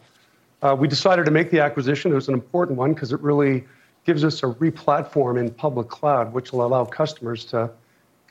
We 0.76 0.86
decided 0.86 1.24
to 1.24 1.30
make 1.30 1.50
the 1.50 1.60
acquisition. 1.60 2.12
It 2.12 2.16
was 2.16 2.28
an 2.28 2.34
important 2.34 2.76
one 2.76 2.92
because 2.92 3.12
it 3.12 3.20
really 3.20 3.64
gives 4.04 4.24
us 4.24 4.42
a 4.42 4.46
replatform 4.46 5.40
in 5.40 5.50
public 5.50 5.88
cloud, 5.88 6.32
which 6.34 6.52
will 6.52 6.66
allow 6.66 6.84
customers 6.84 7.44
to 7.46 7.70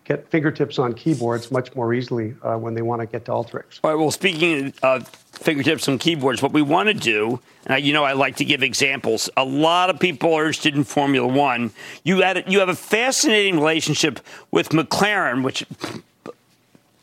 get 0.06 0.28
fingertips 0.30 0.80
on 0.80 0.94
keyboards 0.94 1.52
much 1.52 1.76
more 1.76 1.94
easily 1.94 2.36
uh, 2.42 2.58
when 2.58 2.74
they 2.74 2.82
want 2.82 3.02
to 3.02 3.06
get 3.06 3.26
to 3.26 3.32
Alteryx. 3.32 3.80
All 3.84 3.92
right. 3.92 4.00
Well, 4.00 4.12
speaking 4.12 4.74
of 4.82 5.08
fingertips 5.08 5.88
on 5.88 5.98
keyboards, 5.98 6.42
what 6.42 6.52
we 6.52 6.62
want 6.62 6.88
to 6.88 6.94
do, 6.94 7.40
and 7.66 7.76
I, 7.76 7.78
you 7.78 7.94
know, 7.94 8.04
I 8.04 8.14
like 8.14 8.36
to 8.38 8.46
give 8.46 8.64
examples. 8.64 9.30
A 9.38 9.46
lot 9.46 9.90
of 9.90 10.00
people 10.00 10.34
are 10.34 10.46
interested 10.48 10.76
in 10.76 10.84
Formula 10.84 11.28
One. 11.28 11.72
You 12.04 12.22
had 12.22 12.52
you 12.52 12.60
have 12.60 12.70
a 12.70 12.76
fascinating 12.76 13.56
relationship 13.56 14.20
with 14.52 14.70
McLaren, 14.70 15.44
which. 15.44 15.66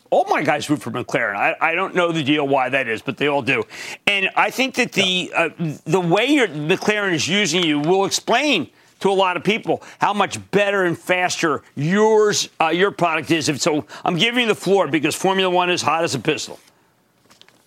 All 0.09 0.24
my 0.30 0.44
guys 0.44 0.70
root 0.70 0.80
for 0.80 0.92
McLaren. 0.92 1.34
I, 1.34 1.57
I 1.61 1.74
don't 1.74 1.92
know 1.97 2.12
the 2.12 2.22
deal 2.22 2.47
why 2.47 2.68
that 2.68 2.86
is, 2.86 3.03
but 3.03 3.16
they 3.16 3.26
all 3.26 3.42
do. 3.42 3.64
And 4.07 4.30
I 4.36 4.51
think 4.51 4.76
that 4.76 4.92
the 4.92 5.32
uh, 5.34 5.49
the 5.84 6.01
way 6.01 6.36
McLaren 6.47 7.12
is 7.12 7.26
using 7.26 7.64
you 7.64 7.80
will 7.80 8.05
explain 8.05 8.70
to 9.01 9.11
a 9.11 9.12
lot 9.12 9.36
of 9.36 9.44
people 9.44 9.82
how 9.99 10.12
much 10.12 10.38
better 10.51 10.84
and 10.84 10.99
faster 10.99 11.62
yours 11.74 12.49
uh, 12.61 12.68
your 12.68 12.90
product 12.90 13.30
is. 13.30 13.51
So 13.61 13.84
I'm 14.05 14.16
giving 14.16 14.42
you 14.42 14.47
the 14.47 14.55
floor 14.55 14.88
because 14.88 15.14
Formula 15.14 15.51
One 15.51 15.70
is 15.70 15.82
hot 15.82 16.05
as 16.05 16.14
a 16.14 16.18
pistol. 16.18 16.59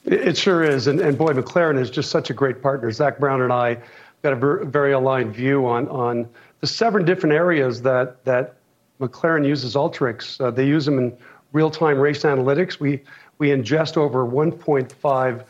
It 0.05 0.37
sure 0.37 0.63
is, 0.63 0.87
and, 0.87 0.99
and 0.99 1.17
boy, 1.17 1.33
McLaren 1.33 1.79
is 1.79 1.89
just 1.89 2.09
such 2.09 2.29
a 2.29 2.33
great 2.33 2.61
partner. 2.61 2.89
Zak 2.91 3.19
Brown 3.19 3.41
and 3.41 3.53
I 3.53 3.77
got 4.23 4.33
a 4.33 4.65
very 4.65 4.93
aligned 4.93 5.35
view 5.35 5.65
on 5.67 5.87
on 5.89 6.27
the 6.61 6.67
seven 6.67 7.05
different 7.05 7.33
areas 7.33 7.81
that 7.81 8.23
that 8.25 8.55
McLaren 8.99 9.45
uses 9.45 9.75
Alteryx. 9.75 10.41
Uh, 10.41 10.51
they 10.51 10.65
use 10.65 10.85
them 10.85 10.97
in 10.97 11.15
real-time 11.53 11.97
race 11.97 12.23
analytics. 12.23 12.79
We 12.79 13.01
we 13.37 13.49
ingest 13.49 13.97
over 13.97 14.25
1.5 14.25 15.43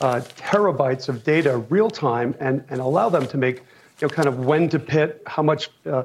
uh, 0.00 0.20
terabytes 0.36 1.08
of 1.08 1.24
data 1.24 1.58
real 1.68 1.90
time 1.90 2.34
and 2.40 2.64
and 2.68 2.80
allow 2.80 3.08
them 3.08 3.26
to 3.28 3.36
make 3.36 3.62
know, 4.08 4.14
kind 4.14 4.28
of 4.28 4.40
when 4.46 4.68
to 4.70 4.78
pit, 4.78 5.22
how 5.26 5.42
much, 5.42 5.70
uh, 5.86 6.04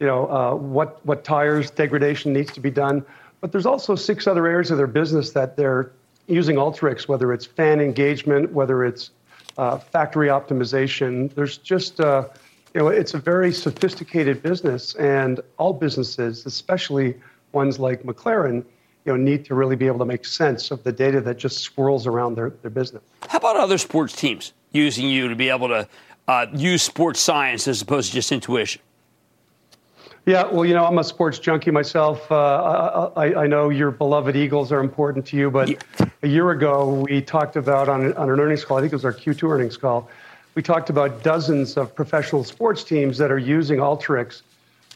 you 0.00 0.06
know, 0.06 0.30
uh, 0.30 0.54
what 0.54 1.04
what 1.06 1.24
tires 1.24 1.70
degradation 1.70 2.32
needs 2.32 2.52
to 2.52 2.60
be 2.60 2.70
done. 2.70 3.04
But 3.40 3.52
there's 3.52 3.66
also 3.66 3.94
six 3.94 4.26
other 4.26 4.46
areas 4.46 4.70
of 4.70 4.78
their 4.78 4.86
business 4.86 5.30
that 5.32 5.56
they're 5.56 5.92
using 6.26 6.56
Alteryx, 6.56 7.08
whether 7.08 7.32
it's 7.32 7.46
fan 7.46 7.80
engagement, 7.80 8.52
whether 8.52 8.84
it's 8.84 9.10
uh, 9.58 9.78
factory 9.78 10.28
optimization, 10.28 11.32
there's 11.34 11.58
just 11.58 12.00
uh, 12.00 12.28
you 12.74 12.80
know 12.80 12.88
it's 12.88 13.14
a 13.14 13.18
very 13.18 13.52
sophisticated 13.52 14.42
business, 14.42 14.94
and 14.96 15.40
all 15.58 15.72
businesses, 15.72 16.44
especially 16.46 17.14
ones 17.52 17.78
like 17.78 18.02
McLaren, 18.02 18.64
you 19.04 19.12
know, 19.12 19.16
need 19.16 19.44
to 19.46 19.54
really 19.54 19.76
be 19.76 19.86
able 19.86 20.00
to 20.00 20.04
make 20.04 20.24
sense 20.24 20.70
of 20.70 20.82
the 20.82 20.92
data 20.92 21.20
that 21.22 21.38
just 21.38 21.58
swirls 21.58 22.06
around 22.06 22.34
their, 22.34 22.50
their 22.50 22.70
business. 22.70 23.02
How 23.28 23.38
about 23.38 23.56
other 23.56 23.78
sports 23.78 24.14
teams 24.14 24.52
using 24.72 25.08
you 25.08 25.28
to 25.28 25.34
be 25.34 25.48
able 25.48 25.68
to 25.68 25.88
uh, 26.28 26.46
use 26.52 26.82
sports 26.82 27.20
science 27.20 27.68
as 27.68 27.82
opposed 27.82 28.08
to 28.08 28.14
just 28.14 28.32
intuition? 28.32 28.80
Yeah, 30.26 30.44
well, 30.48 30.64
you 30.64 30.74
know, 30.74 30.84
I'm 30.84 30.98
a 30.98 31.04
sports 31.04 31.38
junkie 31.38 31.70
myself. 31.70 32.30
Uh, 32.32 33.10
I, 33.16 33.44
I, 33.44 33.46
know 33.46 33.68
your 33.68 33.92
beloved 33.92 34.34
Eagles 34.34 34.72
are 34.72 34.80
important 34.80 35.24
to 35.26 35.36
you, 35.36 35.52
but 35.52 35.68
yeah. 35.68 35.76
a 36.24 36.26
year 36.26 36.50
ago 36.50 37.06
we 37.08 37.22
talked 37.22 37.54
about 37.54 37.88
on, 37.88 38.12
on 38.14 38.30
an 38.30 38.40
earnings 38.40 38.64
call, 38.64 38.76
I 38.76 38.80
think 38.80 38.92
it 38.92 38.96
was 38.96 39.04
our 39.04 39.12
Q2 39.12 39.48
earnings 39.48 39.76
call, 39.76 40.10
we 40.56 40.62
talked 40.62 40.90
about 40.90 41.22
dozens 41.22 41.76
of 41.76 41.94
professional 41.94 42.42
sports 42.42 42.82
teams 42.82 43.18
that 43.18 43.30
are 43.30 43.38
using 43.38 43.78
Alteryx, 43.78 44.42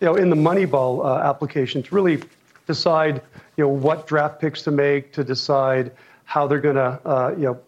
you 0.00 0.06
know, 0.06 0.16
in 0.16 0.30
the 0.30 0.36
Moneyball 0.36 1.04
uh, 1.04 1.20
application 1.20 1.80
to 1.84 1.94
really 1.94 2.24
decide, 2.66 3.22
you 3.56 3.64
know, 3.64 3.68
what 3.68 4.08
draft 4.08 4.40
picks 4.40 4.62
to 4.62 4.72
make, 4.72 5.12
to 5.12 5.22
decide 5.22 5.92
how 6.24 6.48
they're 6.48 6.60
going 6.60 6.76
to, 6.76 7.00
uh, 7.04 7.34
you, 7.36 7.44
know, 7.44 7.60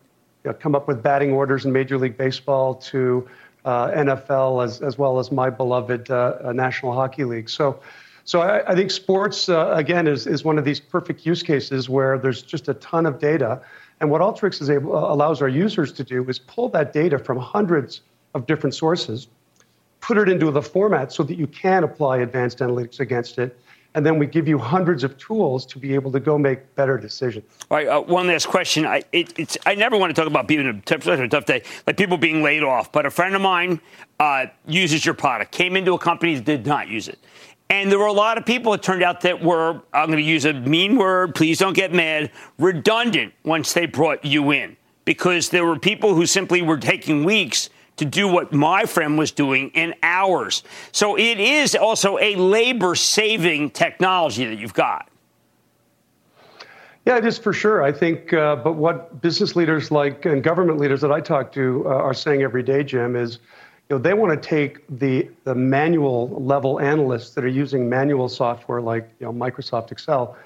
you 0.42 0.50
know, 0.50 0.54
come 0.54 0.74
up 0.74 0.88
with 0.88 1.00
batting 1.00 1.32
orders 1.32 1.64
in 1.64 1.72
Major 1.72 1.98
League 1.98 2.16
Baseball 2.16 2.74
to 2.76 3.28
uh, 3.64 3.88
NFL 3.88 4.64
as, 4.64 4.80
as 4.80 4.98
well 4.98 5.18
as 5.18 5.30
my 5.30 5.50
beloved 5.50 6.10
uh, 6.10 6.38
uh, 6.44 6.52
National 6.52 6.92
Hockey 6.92 7.24
League. 7.24 7.48
So, 7.48 7.80
so 8.24 8.40
I, 8.40 8.72
I 8.72 8.74
think 8.74 8.90
sports 8.90 9.48
uh, 9.48 9.72
again 9.74 10.06
is, 10.06 10.26
is 10.26 10.44
one 10.44 10.58
of 10.58 10.64
these 10.64 10.80
perfect 10.80 11.24
use 11.26 11.42
cases 11.42 11.88
where 11.88 12.18
there's 12.18 12.42
just 12.42 12.68
a 12.68 12.74
ton 12.74 13.06
of 13.06 13.18
data, 13.18 13.60
and 14.00 14.10
what 14.10 14.20
Alteryx 14.20 14.60
is 14.60 14.70
able, 14.70 14.96
allows 14.96 15.40
our 15.40 15.48
users 15.48 15.92
to 15.92 16.04
do 16.04 16.28
is 16.28 16.38
pull 16.38 16.68
that 16.70 16.92
data 16.92 17.18
from 17.18 17.38
hundreds 17.38 18.00
of 18.34 18.46
different 18.46 18.74
sources, 18.74 19.28
put 20.00 20.18
it 20.18 20.28
into 20.28 20.50
the 20.50 20.62
format 20.62 21.12
so 21.12 21.22
that 21.22 21.38
you 21.38 21.46
can 21.46 21.84
apply 21.84 22.18
advanced 22.18 22.58
analytics 22.58 22.98
against 22.98 23.38
it, 23.38 23.58
and 23.94 24.04
then 24.06 24.18
we 24.18 24.26
give 24.26 24.48
you 24.48 24.58
hundreds 24.58 25.04
of 25.04 25.16
tools 25.18 25.66
to 25.66 25.78
be 25.78 25.94
able 25.94 26.10
to 26.12 26.20
go 26.20 26.38
make 26.38 26.74
better 26.74 26.96
decisions. 26.96 27.44
All 27.70 27.76
right, 27.76 27.88
uh, 27.88 28.00
one 28.00 28.26
last 28.26 28.46
question. 28.46 28.86
I, 28.86 29.02
it, 29.12 29.56
I 29.66 29.74
never 29.74 29.96
want 29.96 30.14
to 30.14 30.20
talk 30.20 30.28
about 30.28 30.48
being 30.48 30.66
a 30.66 30.80
tough, 30.80 31.06
a 31.06 31.28
tough 31.28 31.44
day, 31.44 31.62
like 31.86 31.96
people 31.96 32.16
being 32.16 32.42
laid 32.42 32.62
off, 32.62 32.90
but 32.90 33.06
a 33.06 33.10
friend 33.10 33.34
of 33.34 33.42
mine 33.42 33.80
uh, 34.18 34.46
uses 34.66 35.04
your 35.04 35.14
product, 35.14 35.52
came 35.52 35.76
into 35.76 35.92
a 35.92 35.98
company 35.98 36.34
that 36.34 36.44
did 36.44 36.66
not 36.66 36.88
use 36.88 37.08
it. 37.08 37.18
And 37.68 37.90
there 37.90 37.98
were 37.98 38.06
a 38.06 38.12
lot 38.12 38.36
of 38.36 38.44
people, 38.44 38.74
it 38.74 38.82
turned 38.82 39.02
out, 39.02 39.22
that 39.22 39.42
were, 39.42 39.80
I'm 39.94 40.08
going 40.08 40.18
to 40.18 40.22
use 40.22 40.44
a 40.44 40.52
mean 40.52 40.96
word, 40.96 41.34
please 41.34 41.58
don't 41.58 41.72
get 41.72 41.92
mad, 41.92 42.30
redundant 42.58 43.32
once 43.44 43.72
they 43.72 43.86
brought 43.86 44.24
you 44.24 44.50
in. 44.50 44.76
Because 45.04 45.48
there 45.48 45.66
were 45.66 45.78
people 45.78 46.14
who 46.14 46.26
simply 46.26 46.62
were 46.62 46.76
taking 46.76 47.24
weeks 47.24 47.70
to 47.96 48.04
do 48.04 48.26
what 48.26 48.52
my 48.52 48.84
friend 48.84 49.18
was 49.18 49.30
doing 49.30 49.70
in 49.74 49.94
hours. 50.02 50.62
So 50.92 51.16
it 51.16 51.38
is 51.38 51.74
also 51.74 52.18
a 52.18 52.36
labor 52.36 52.94
saving 52.94 53.70
technology 53.70 54.44
that 54.46 54.58
you've 54.58 54.74
got. 54.74 55.08
Yeah, 57.04 57.18
it 57.18 57.24
is 57.24 57.36
for 57.36 57.52
sure. 57.52 57.82
I 57.82 57.90
think, 57.90 58.32
uh, 58.32 58.56
but 58.56 58.74
what 58.74 59.20
business 59.20 59.56
leaders 59.56 59.90
like 59.90 60.24
and 60.24 60.42
government 60.42 60.78
leaders 60.78 61.00
that 61.00 61.10
I 61.10 61.20
talk 61.20 61.52
to 61.52 61.82
uh, 61.84 61.88
are 61.88 62.14
saying 62.14 62.42
every 62.42 62.62
day, 62.62 62.84
Jim, 62.84 63.16
is 63.16 63.40
you 63.90 63.96
know 63.96 63.98
they 63.98 64.14
want 64.14 64.40
to 64.40 64.48
take 64.48 64.84
the 64.88 65.28
the 65.42 65.54
manual 65.54 66.28
level 66.40 66.78
analysts 66.78 67.30
that 67.30 67.44
are 67.44 67.48
using 67.48 67.88
manual 67.88 68.28
software 68.28 68.80
like 68.80 69.10
you 69.18 69.26
know 69.26 69.32
Microsoft 69.32 69.90
Excel, 69.90 70.36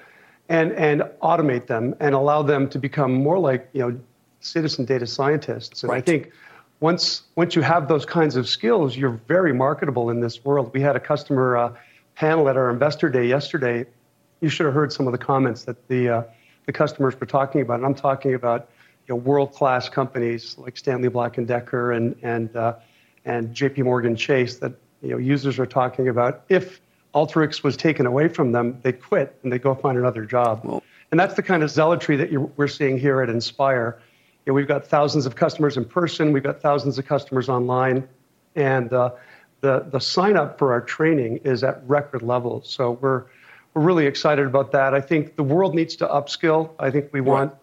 and 0.49 0.71
and 0.71 1.01
automate 1.21 1.67
them 1.67 1.95
and 1.99 2.15
allow 2.15 2.41
them 2.41 2.67
to 2.69 2.79
become 2.79 3.13
more 3.13 3.37
like 3.37 3.69
you 3.73 3.81
know 3.81 3.99
citizen 4.39 4.83
data 4.83 5.05
scientists. 5.05 5.83
And 5.83 5.91
right. 5.91 5.99
I 5.99 6.01
think 6.01 6.31
once 6.79 7.23
once 7.35 7.55
you 7.55 7.61
have 7.61 7.87
those 7.87 8.05
kinds 8.05 8.35
of 8.35 8.47
skills, 8.47 8.95
you're 8.95 9.19
very 9.27 9.53
marketable 9.53 10.09
in 10.09 10.19
this 10.19 10.43
world. 10.43 10.71
We 10.73 10.81
had 10.81 10.95
a 10.95 10.99
customer 10.99 11.57
uh, 11.57 11.73
panel 12.15 12.49
at 12.49 12.57
our 12.57 12.69
investor 12.69 13.09
day 13.09 13.27
yesterday. 13.27 13.85
You 14.41 14.49
should 14.49 14.65
have 14.65 14.75
heard 14.75 14.93
some 14.93 15.07
of 15.07 15.11
the 15.11 15.17
comments 15.17 15.63
that 15.63 15.87
the 15.87 16.09
uh, 16.09 16.23
the 16.65 16.73
customers 16.73 17.19
were 17.19 17.25
talking 17.25 17.61
about. 17.61 17.75
And 17.75 17.85
I'm 17.85 17.95
talking 17.95 18.33
about 18.35 18.69
you 19.07 19.15
know, 19.15 19.21
world 19.21 19.53
class 19.53 19.89
companies 19.89 20.57
like 20.57 20.77
Stanley 20.77 21.09
Black 21.09 21.37
and 21.37 21.47
Decker 21.47 21.93
and 21.93 22.15
and 22.21 22.55
uh, 22.55 22.75
and 23.25 23.53
J.P. 23.53 23.83
Morgan 23.83 24.15
Chase 24.15 24.57
that 24.57 24.73
you 25.01 25.09
know 25.09 25.17
users 25.17 25.57
are 25.57 25.65
talking 25.65 26.09
about. 26.09 26.43
If 26.49 26.79
Alteryx 27.15 27.63
was 27.63 27.75
taken 27.75 28.05
away 28.05 28.27
from 28.27 28.51
them, 28.51 28.79
they'd 28.83 29.01
quit 29.01 29.39
and 29.41 29.51
they'd 29.51 29.63
go 29.63 29.73
find 29.73 29.97
another 29.97 30.25
job. 30.25 30.61
Well, 30.63 30.83
and 31.09 31.19
that's 31.19 31.33
the 31.33 31.43
kind 31.43 31.63
of 31.63 31.71
zealotry 31.71 32.17
that 32.17 32.57
we're 32.57 32.67
seeing 32.67 32.99
here 32.99 33.21
at 33.21 33.29
Inspire 33.29 33.99
know, 34.47 34.53
we've 34.53 34.67
got 34.67 34.85
thousands 34.85 35.25
of 35.25 35.35
customers 35.35 35.77
in 35.77 35.85
person, 35.85 36.31
we've 36.31 36.43
got 36.43 36.61
thousands 36.61 36.97
of 36.97 37.05
customers 37.05 37.49
online, 37.49 38.07
and 38.55 38.91
uh, 38.93 39.11
the 39.61 39.85
the 39.91 39.99
sign 39.99 40.37
up 40.37 40.57
for 40.57 40.71
our 40.71 40.81
training 40.81 41.37
is 41.43 41.63
at 41.63 41.81
record 41.87 42.21
levels. 42.21 42.69
So 42.69 42.91
we're 42.91 43.25
we're 43.73 43.83
really 43.83 44.05
excited 44.05 44.45
about 44.45 44.71
that. 44.71 44.93
I 44.93 45.01
think 45.01 45.35
the 45.35 45.43
world 45.43 45.75
needs 45.75 45.95
to 45.97 46.07
upskill. 46.07 46.71
I 46.79 46.89
think 46.89 47.13
we 47.13 47.21
want 47.21 47.53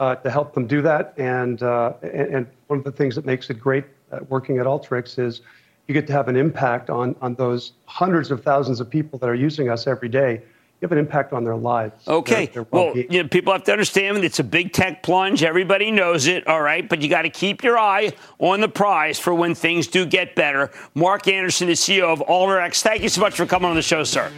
uh, 0.00 0.14
to 0.16 0.30
help 0.30 0.54
them 0.54 0.66
do 0.66 0.80
that. 0.82 1.12
And, 1.18 1.62
uh, 1.62 1.92
and, 2.02 2.34
and 2.34 2.46
one 2.68 2.78
of 2.78 2.84
the 2.84 2.92
things 2.92 3.14
that 3.16 3.26
makes 3.26 3.50
it 3.50 3.60
great 3.60 3.84
working 4.28 4.58
at 4.58 4.66
Alteryx 4.66 5.18
is 5.18 5.42
you 5.86 5.94
get 5.94 6.06
to 6.06 6.12
have 6.12 6.28
an 6.28 6.36
impact 6.36 6.90
on 6.90 7.16
on 7.20 7.34
those 7.34 7.72
hundreds 7.86 8.30
of 8.30 8.42
thousands 8.42 8.80
of 8.80 8.88
people 8.88 9.18
that 9.18 9.28
are 9.28 9.34
using 9.34 9.68
us 9.68 9.86
every 9.86 10.08
day 10.08 10.42
you 10.80 10.86
have 10.86 10.92
an 10.92 10.98
impact 10.98 11.32
on 11.32 11.42
their 11.42 11.56
lives. 11.56 12.06
Okay. 12.06 12.46
Their, 12.46 12.62
their 12.62 12.66
well, 12.70 12.96
you 12.96 13.22
know, 13.22 13.28
people 13.28 13.52
have 13.52 13.64
to 13.64 13.72
understand 13.72 14.18
it's 14.18 14.38
a 14.38 14.44
big 14.44 14.72
tech 14.72 15.02
plunge. 15.02 15.42
Everybody 15.42 15.90
knows 15.90 16.28
it, 16.28 16.46
all 16.46 16.62
right? 16.62 16.88
But 16.88 17.02
you 17.02 17.08
got 17.08 17.22
to 17.22 17.30
keep 17.30 17.64
your 17.64 17.76
eye 17.76 18.12
on 18.38 18.60
the 18.60 18.68
prize 18.68 19.18
for 19.18 19.34
when 19.34 19.56
things 19.56 19.88
do 19.88 20.06
get 20.06 20.36
better. 20.36 20.70
Mark 20.94 21.26
Anderson, 21.26 21.66
the 21.66 21.72
CEO 21.72 22.04
of 22.04 22.20
Alteryx. 22.20 22.80
Thank 22.80 23.02
you 23.02 23.08
so 23.08 23.20
much 23.20 23.34
for 23.34 23.44
coming 23.44 23.68
on 23.68 23.74
the 23.74 23.82
show, 23.82 24.04
sir. 24.04 24.30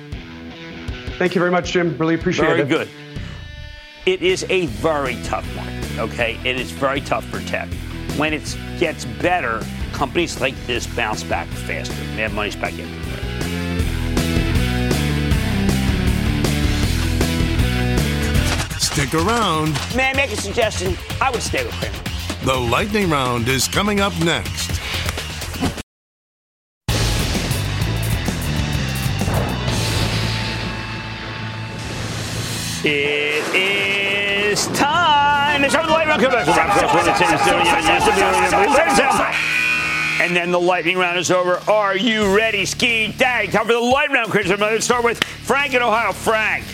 Thank 1.18 1.34
you 1.34 1.41
very 1.41 1.51
much, 1.51 1.72
Jim. 1.72 1.99
Really 1.99 2.14
appreciate 2.14 2.47
very 2.47 2.61
it. 2.62 2.64
Very 2.64 2.84
good. 2.86 2.91
It 4.07 4.22
is 4.22 4.47
a 4.49 4.64
very 4.66 5.16
tough 5.22 5.47
market, 5.55 5.99
okay? 5.99 6.36
And 6.36 6.59
it's 6.59 6.70
very 6.70 7.03
tough 7.03 7.26
for 7.26 7.41
tech. 7.41 7.68
When 8.16 8.32
it 8.32 8.57
gets 8.78 9.05
better, 9.05 9.62
companies 9.93 10.41
like 10.41 10.55
this 10.66 10.86
bounce 10.86 11.22
back 11.22 11.49
faster. 11.49 11.95
They 11.95 12.22
have 12.22 12.32
Money's 12.32 12.57
back 12.57 12.78
in. 12.78 12.88
Stick 19.01 19.14
around. 19.14 19.72
May 19.96 20.11
I 20.11 20.12
make 20.12 20.30
a 20.30 20.36
suggestion? 20.36 20.94
I 21.22 21.30
would 21.30 21.40
stay 21.40 21.64
with 21.64 21.72
Cramer. 21.76 21.96
The 22.44 22.55
lightning 22.55 23.09
round 23.09 23.48
is 23.48 23.66
coming 23.66 23.98
up 23.98 24.12
next. 24.20 24.78
It 32.84 33.42
is 33.55 34.66
time. 34.76 35.64
It's 35.64 35.72
time 35.72 35.84
for 35.84 35.86
the 35.86 35.94
lightning 35.94 36.18
round. 36.18 36.42
And 40.20 40.36
then 40.36 40.51
the 40.51 40.61
lightning 40.61 40.98
round 40.98 41.18
is 41.18 41.30
over. 41.30 41.62
Are 41.70 41.96
you 41.96 42.36
ready? 42.36 42.66
Ski 42.66 43.12
dag. 43.12 43.51
Time 43.51 43.66
for 43.66 43.72
the 43.72 43.80
lightning 43.80 44.18
round, 44.18 44.30
Chris. 44.30 44.51
I'm 44.51 44.59
going 44.59 44.76
to 44.76 44.82
start 44.82 45.05
with 45.05 45.24
Frank 45.24 45.72
in 45.72 45.80
Ohio. 45.80 46.12
Frank. 46.12 46.66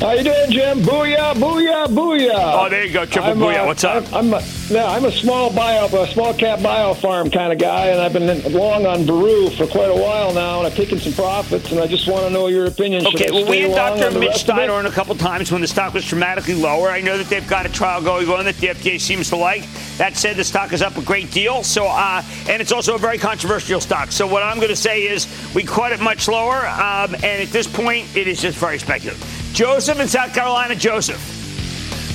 How 0.00 0.12
you 0.12 0.24
doing, 0.24 0.50
Jim? 0.50 0.80
Booyah, 0.80 1.34
booyah, 1.34 1.86
booyah. 1.86 2.32
Oh, 2.34 2.68
there 2.68 2.84
you 2.84 2.92
go, 2.92 3.06
triple 3.06 3.30
I'm, 3.30 3.38
booyah. 3.38 3.62
Uh, 3.62 3.66
What's 3.66 3.84
up? 3.84 4.12
I'm, 4.12 4.34
I'm, 4.34 4.42
a, 4.74 4.78
I'm 4.84 5.04
a 5.04 5.12
small 5.12 5.52
bio, 5.52 5.86
a 5.86 6.06
small 6.08 6.34
cap 6.34 6.62
bio 6.62 6.94
farm 6.94 7.30
kind 7.30 7.52
of 7.52 7.58
guy, 7.58 7.86
and 7.86 8.00
I've 8.00 8.12
been 8.12 8.52
long 8.52 8.86
on 8.86 9.04
Veru 9.04 9.50
for 9.50 9.66
quite 9.68 9.90
a 9.90 9.94
while 9.94 10.34
now, 10.34 10.58
and 10.58 10.66
I've 10.66 10.74
taken 10.74 10.98
some 10.98 11.12
profits, 11.12 11.70
and 11.70 11.80
I 11.80 11.86
just 11.86 12.08
want 12.08 12.24
to 12.26 12.30
know 12.30 12.48
your 12.48 12.66
opinion. 12.66 13.06
Okay, 13.06 13.30
well, 13.30 13.48
we 13.48 13.60
had 13.60 13.98
Dr. 13.98 14.18
Mitch 14.18 14.34
Steiner 14.34 14.72
on 14.72 14.84
a 14.86 14.90
couple 14.90 15.14
times 15.14 15.52
when 15.52 15.60
the 15.60 15.68
stock 15.68 15.94
was 15.94 16.04
dramatically 16.04 16.54
lower. 16.54 16.90
I 16.90 17.00
know 17.00 17.16
that 17.16 17.28
they've 17.28 17.48
got 17.48 17.64
a 17.64 17.70
trial 17.70 18.02
going 18.02 18.28
on 18.28 18.44
that 18.46 18.56
the 18.56 18.66
FDA 18.68 19.00
seems 19.00 19.28
to 19.30 19.36
like. 19.36 19.64
That 19.96 20.16
said, 20.16 20.36
the 20.36 20.44
stock 20.44 20.72
is 20.72 20.82
up 20.82 20.96
a 20.96 21.02
great 21.02 21.30
deal. 21.30 21.62
So, 21.62 21.86
uh, 21.86 22.22
and 22.48 22.60
it's 22.60 22.72
also 22.72 22.96
a 22.96 22.98
very 22.98 23.16
controversial 23.16 23.80
stock. 23.80 24.10
So, 24.10 24.26
what 24.26 24.42
I'm 24.42 24.56
going 24.56 24.68
to 24.68 24.76
say 24.76 25.04
is 25.04 25.28
we 25.54 25.62
caught 25.62 25.92
it 25.92 26.00
much 26.00 26.26
lower, 26.26 26.66
um, 26.66 27.14
and 27.14 27.24
at 27.24 27.48
this 27.48 27.68
point, 27.68 28.14
it 28.16 28.26
is 28.26 28.42
just 28.42 28.58
very 28.58 28.78
speculative. 28.78 29.43
Joseph 29.54 30.00
in 30.00 30.08
South 30.08 30.34
Carolina. 30.34 30.74
Joseph. 30.74 31.20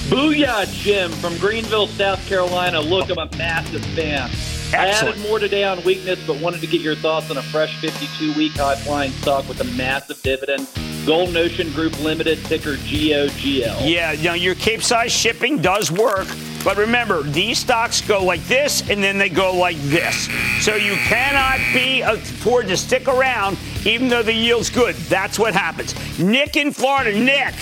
Booyah, 0.10 0.70
Jim 0.74 1.10
from 1.10 1.38
Greenville, 1.38 1.88
South 1.88 2.24
Carolina. 2.28 2.82
Look, 2.82 3.10
I'm 3.10 3.18
a 3.18 3.38
massive 3.38 3.86
fan. 3.96 4.30
Excellent. 4.74 4.76
I 4.76 4.88
added 4.90 5.22
more 5.22 5.40
today 5.40 5.64
on 5.64 5.82
weakness, 5.86 6.20
but 6.28 6.42
wanted 6.42 6.60
to 6.62 6.68
get 6.68 6.82
your 6.82 6.96
thoughts 6.96 7.32
on 7.32 7.38
a 7.38 7.42
fresh 7.42 7.80
52 7.80 8.34
week 8.34 8.52
high 8.54 8.76
flying 8.76 9.12
stock 9.12 9.48
with 9.48 9.62
a 9.62 9.64
massive 9.76 10.22
dividend. 10.22 10.68
Golden 11.06 11.38
Ocean 11.38 11.72
Group 11.72 11.98
Limited, 12.04 12.44
ticker 12.46 12.76
GOGL. 12.76 13.90
Yeah, 13.90 14.12
you 14.12 14.24
know, 14.26 14.34
your 14.34 14.56
Cape 14.56 14.84
size 14.84 15.14
shipping 15.14 15.62
does 15.62 15.92
work, 15.92 16.28
but 16.64 16.76
remember, 16.76 17.24
these 17.24 17.58
stocks 17.58 18.02
go 18.02 18.24
like 18.24 18.44
this 18.48 18.88
and 18.90 19.02
then 19.02 19.18
they 19.18 19.30
go 19.30 19.56
like 19.56 19.78
this. 19.78 20.28
So 20.60 20.76
you 20.76 20.94
cannot 20.96 21.60
be 21.74 22.02
afford 22.02 22.68
to 22.68 22.76
stick 22.76 23.08
around 23.08 23.58
even 23.86 24.08
though 24.08 24.24
the 24.24 24.34
yield's 24.34 24.70
good. 24.70 24.96
That's 24.96 25.40
what 25.40 25.54
happens. 25.54 25.96
Nick 26.20 26.56
in 26.56 26.72
Florida. 26.72 27.18
Nick. 27.18 27.54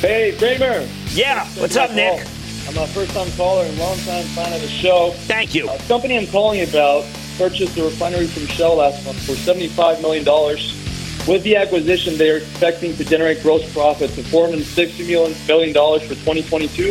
Hey, 0.00 0.36
Cramer. 0.38 0.86
Yeah, 1.10 1.46
what's 1.58 1.76
up, 1.76 1.92
Nick? 1.92 2.26
I'm 2.68 2.76
a 2.76 2.86
first-time 2.88 3.30
caller 3.32 3.64
and 3.64 3.78
long-time 3.78 4.24
fan 4.26 4.52
of 4.52 4.60
the 4.60 4.68
show. 4.68 5.12
Thank 5.26 5.54
you. 5.54 5.68
Uh, 5.68 5.76
the 5.76 5.84
company 5.84 6.18
I'm 6.18 6.26
calling 6.26 6.68
about 6.68 7.04
purchased 7.38 7.76
a 7.78 7.84
refinery 7.84 8.26
from 8.26 8.46
Shell 8.46 8.76
last 8.76 9.04
month 9.04 9.24
for 9.24 9.32
$75 9.32 10.02
million. 10.02 10.24
With 11.26 11.42
the 11.44 11.56
acquisition, 11.56 12.18
they 12.18 12.30
are 12.30 12.36
expecting 12.36 12.94
to 12.96 13.04
generate 13.04 13.42
gross 13.42 13.70
profits 13.72 14.18
of 14.18 14.24
$460 14.26 15.06
million 15.46 15.72
for 15.72 16.14
2022 16.14 16.90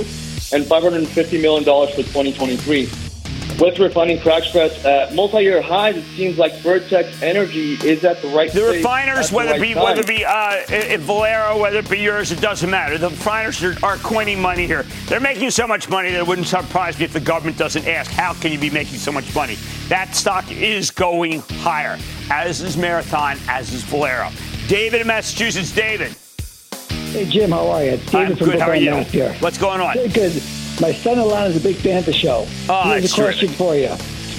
and 0.56 0.64
$550 0.66 1.42
million 1.42 1.64
for 1.64 1.98
2023 1.98 3.07
with 3.60 3.80
refining 3.80 4.20
crack 4.20 4.44
spreads 4.44 4.84
at 4.86 5.14
multi-year 5.16 5.62
highs, 5.62 5.98
it 5.98 6.04
seems 6.16 6.38
like 6.38 6.54
Vertex 6.60 7.22
Energy 7.22 7.74
is 7.84 8.04
at 8.04 8.22
the 8.22 8.28
right. 8.30 8.52
The 8.52 8.64
refiners, 8.64 9.32
whether 9.32 9.52
right 9.52 9.60
it 9.60 9.62
be 9.62 9.76
whether 9.76 10.02
it 10.02 10.08
be 10.08 10.26
uh, 10.26 10.98
Valero, 11.00 11.60
whether 11.60 11.80
it 11.80 11.90
be 11.90 12.00
yours, 12.00 12.32
it 12.32 12.42
doesn't 12.42 12.70
matter. 12.70 12.98
The 12.98 13.10
refiners 13.10 13.64
are, 13.64 13.76
are 13.84 13.98
coining 13.98 14.40
money 14.42 14.68
here. 14.68 14.84
They're 15.08 15.20
making 15.20 15.52
so 15.52 15.68
much 15.68 15.90
money 15.90 16.12
that 16.12 16.20
it 16.20 16.28
wouldn't 16.28 16.48
surprise 16.48 16.98
me 17.00 17.06
if 17.06 17.14
the 17.14 17.20
government 17.20 17.58
doesn't 17.58 17.88
ask, 17.88 18.12
"How 18.12 18.34
can 18.34 18.52
you 18.52 18.60
be 18.60 18.70
making 18.70 19.00
so 19.00 19.12
much 19.12 19.34
money?" 19.34 19.58
That 19.88 20.16
stock 20.16 20.52
is 20.52 20.92
going 20.92 21.42
higher, 21.60 21.98
as 22.30 22.62
is 22.62 22.78
Marathon, 22.78 23.38
as 23.48 23.74
is 23.74 23.84
Valero. 23.84 24.30
David 24.68 25.02
in 25.02 25.08
Massachusetts, 25.08 25.72
David. 25.72 26.16
Hey 27.12 27.26
Jim, 27.26 27.52
how 27.52 27.70
are 27.70 27.84
you? 27.84 27.92
It's 27.92 28.12
David 28.12 28.32
I'm 28.32 28.38
from 28.38 28.50
good. 28.50 28.60
How 28.60 28.70
are 28.70 28.76
you? 28.76 28.96
Here. 29.06 29.34
What's 29.40 29.58
going 29.58 29.82
on? 29.82 29.96
Good, 29.96 30.14
good. 30.78 30.82
My 30.82 30.94
son-in-law 30.94 31.46
is 31.46 31.58
a 31.58 31.60
big 31.60 31.76
fan 31.78 31.98
of 32.00 32.06
the 32.06 32.14
show. 32.14 32.48
Ah, 32.70 32.84
oh, 32.86 32.90
Here's 32.92 33.04
that's 33.04 33.14
a 33.18 33.22
question 33.22 33.48
terrific. 33.50 33.58
for 33.58 33.76
you. 33.76 33.90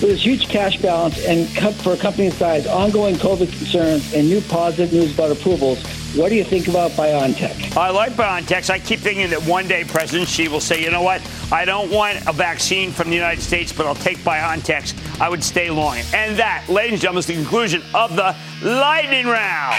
With 0.01 0.11
this 0.13 0.23
huge 0.25 0.49
cash 0.49 0.77
balance 0.77 1.19
and 1.27 1.49
co- 1.57 1.73
for 1.73 1.93
a 1.95 1.97
company 1.97 2.31
size, 2.31 2.69
ongoing 2.69 3.17
COVID 3.17 3.49
concerns, 3.59 4.15
and 4.15 4.29
new 4.29 4.41
positive 4.43 4.93
news 4.93 5.13
about 5.13 5.33
approvals, 5.33 5.85
what 6.15 6.29
do 6.29 6.37
you 6.37 6.45
think 6.45 6.69
about 6.69 6.93
BioNTech? 6.93 7.77
I 7.77 7.91
like 7.91 8.13
BioNTech. 8.13 8.71
I 8.71 8.79
keep 8.79 9.01
thinking 9.01 9.29
that 9.31 9.43
one 9.45 9.67
day 9.67 9.83
President 9.83 10.29
Xi 10.29 10.47
will 10.47 10.61
say, 10.61 10.81
you 10.83 10.93
know 10.93 11.03
what? 11.03 11.21
I 11.51 11.65
don't 11.65 11.91
want 11.91 12.25
a 12.29 12.33
vaccine 12.33 12.93
from 12.93 13.11
the 13.11 13.17
United 13.17 13.43
States, 13.43 13.73
but 13.73 13.87
I'll 13.87 13.97
take 13.97 14.19
BioNTech. 14.19 15.21
I 15.21 15.29
would 15.29 15.43
stay 15.43 15.69
long. 15.69 15.99
And 16.15 16.39
that, 16.39 16.65
ladies 16.69 16.93
and 16.93 17.01
gentlemen, 17.03 17.19
is 17.19 17.27
the 17.27 17.35
conclusion 17.35 17.83
of 17.93 18.15
the 18.15 18.37
lightning 18.63 19.27
round. 19.27 19.77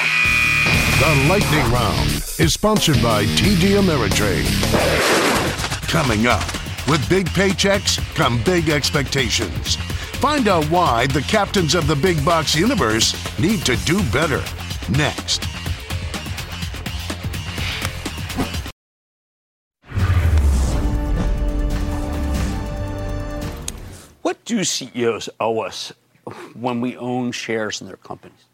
The 0.99 1.27
Lightning 1.29 1.71
Round 1.71 2.09
is 2.39 2.51
sponsored 2.51 3.01
by 3.01 3.23
TD 3.23 3.79
Ameritrade. 3.79 5.38
Coming 5.89 6.27
up, 6.27 6.45
with 6.87 7.09
big 7.09 7.25
paychecks 7.29 7.97
come 8.13 8.43
big 8.43 8.69
expectations. 8.69 9.75
Find 10.17 10.47
out 10.47 10.63
why 10.65 11.07
the 11.07 11.23
captains 11.23 11.73
of 11.73 11.87
the 11.87 11.95
big 11.95 12.23
box 12.23 12.53
universe 12.53 13.15
need 13.39 13.65
to 13.65 13.75
do 13.77 13.97
better. 14.11 14.43
Next. 14.91 15.45
What 24.21 24.45
do 24.45 24.63
CEOs 24.63 25.27
owe 25.39 25.61
us 25.61 25.91
when 26.53 26.81
we 26.81 26.97
own 26.97 27.31
shares 27.31 27.81
in 27.81 27.87
their 27.87 27.97
companies? 27.97 28.45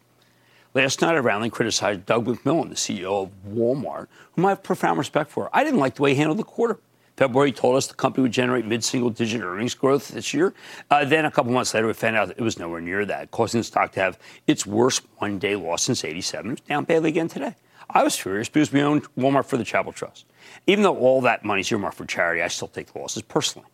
Last 0.72 1.02
night, 1.02 1.14
I 1.14 1.18
roundly 1.18 1.50
criticized 1.50 2.06
Doug 2.06 2.24
McMillan, 2.24 2.70
the 2.70 2.74
CEO 2.76 3.24
of 3.24 3.30
Walmart, 3.46 4.08
whom 4.32 4.46
I 4.46 4.50
have 4.50 4.62
profound 4.62 4.98
respect 4.98 5.30
for. 5.30 5.50
I 5.52 5.64
didn't 5.64 5.80
like 5.80 5.96
the 5.96 6.02
way 6.02 6.12
he 6.12 6.16
handled 6.16 6.38
the 6.38 6.44
quarter. 6.44 6.78
February 7.16 7.50
told 7.50 7.76
us 7.76 7.86
the 7.86 7.94
company 7.94 8.22
would 8.22 8.32
generate 8.32 8.66
mid-single 8.66 9.10
digit 9.10 9.42
earnings 9.42 9.74
growth 9.74 10.08
this 10.08 10.34
year. 10.34 10.52
Uh, 10.90 11.04
then 11.04 11.24
a 11.24 11.30
couple 11.30 11.50
months 11.52 11.72
later, 11.72 11.86
we 11.86 11.94
found 11.94 12.14
out 12.14 12.30
it 12.30 12.40
was 12.40 12.58
nowhere 12.58 12.80
near 12.80 13.06
that, 13.06 13.30
causing 13.30 13.60
the 13.60 13.64
stock 13.64 13.92
to 13.92 14.00
have 14.00 14.18
its 14.46 14.66
worst 14.66 15.02
one-day 15.18 15.56
loss 15.56 15.82
since 15.82 16.04
'87. 16.04 16.46
It 16.46 16.50
was 16.50 16.60
down 16.60 16.84
badly 16.84 17.08
again 17.08 17.28
today. 17.28 17.54
I 17.88 18.02
was 18.02 18.16
furious 18.16 18.48
because 18.48 18.72
we 18.72 18.82
owned 18.82 19.04
Walmart 19.14 19.46
for 19.46 19.56
the 19.56 19.64
Chapel 19.64 19.92
Trust. 19.92 20.26
Even 20.66 20.82
though 20.82 20.96
all 20.96 21.20
that 21.22 21.44
money's 21.44 21.70
earmarked 21.70 21.96
for 21.96 22.04
charity, 22.04 22.42
I 22.42 22.48
still 22.48 22.68
take 22.68 22.92
the 22.92 22.98
losses 22.98 23.22
personally. 23.22 23.68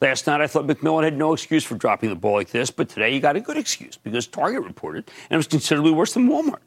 Last 0.00 0.28
night, 0.28 0.40
I 0.40 0.46
thought 0.46 0.66
McMillan 0.66 1.02
had 1.02 1.16
no 1.16 1.32
excuse 1.32 1.64
for 1.64 1.74
dropping 1.74 2.10
the 2.10 2.14
ball 2.14 2.34
like 2.34 2.50
this, 2.50 2.70
but 2.70 2.88
today 2.88 3.10
he 3.10 3.18
got 3.18 3.34
a 3.34 3.40
good 3.40 3.56
excuse 3.56 3.96
because 3.96 4.28
Target 4.28 4.62
reported, 4.62 5.10
and 5.28 5.36
it 5.36 5.36
was 5.38 5.48
considerably 5.48 5.90
worse 5.90 6.12
than 6.12 6.28
Walmart. 6.28 6.60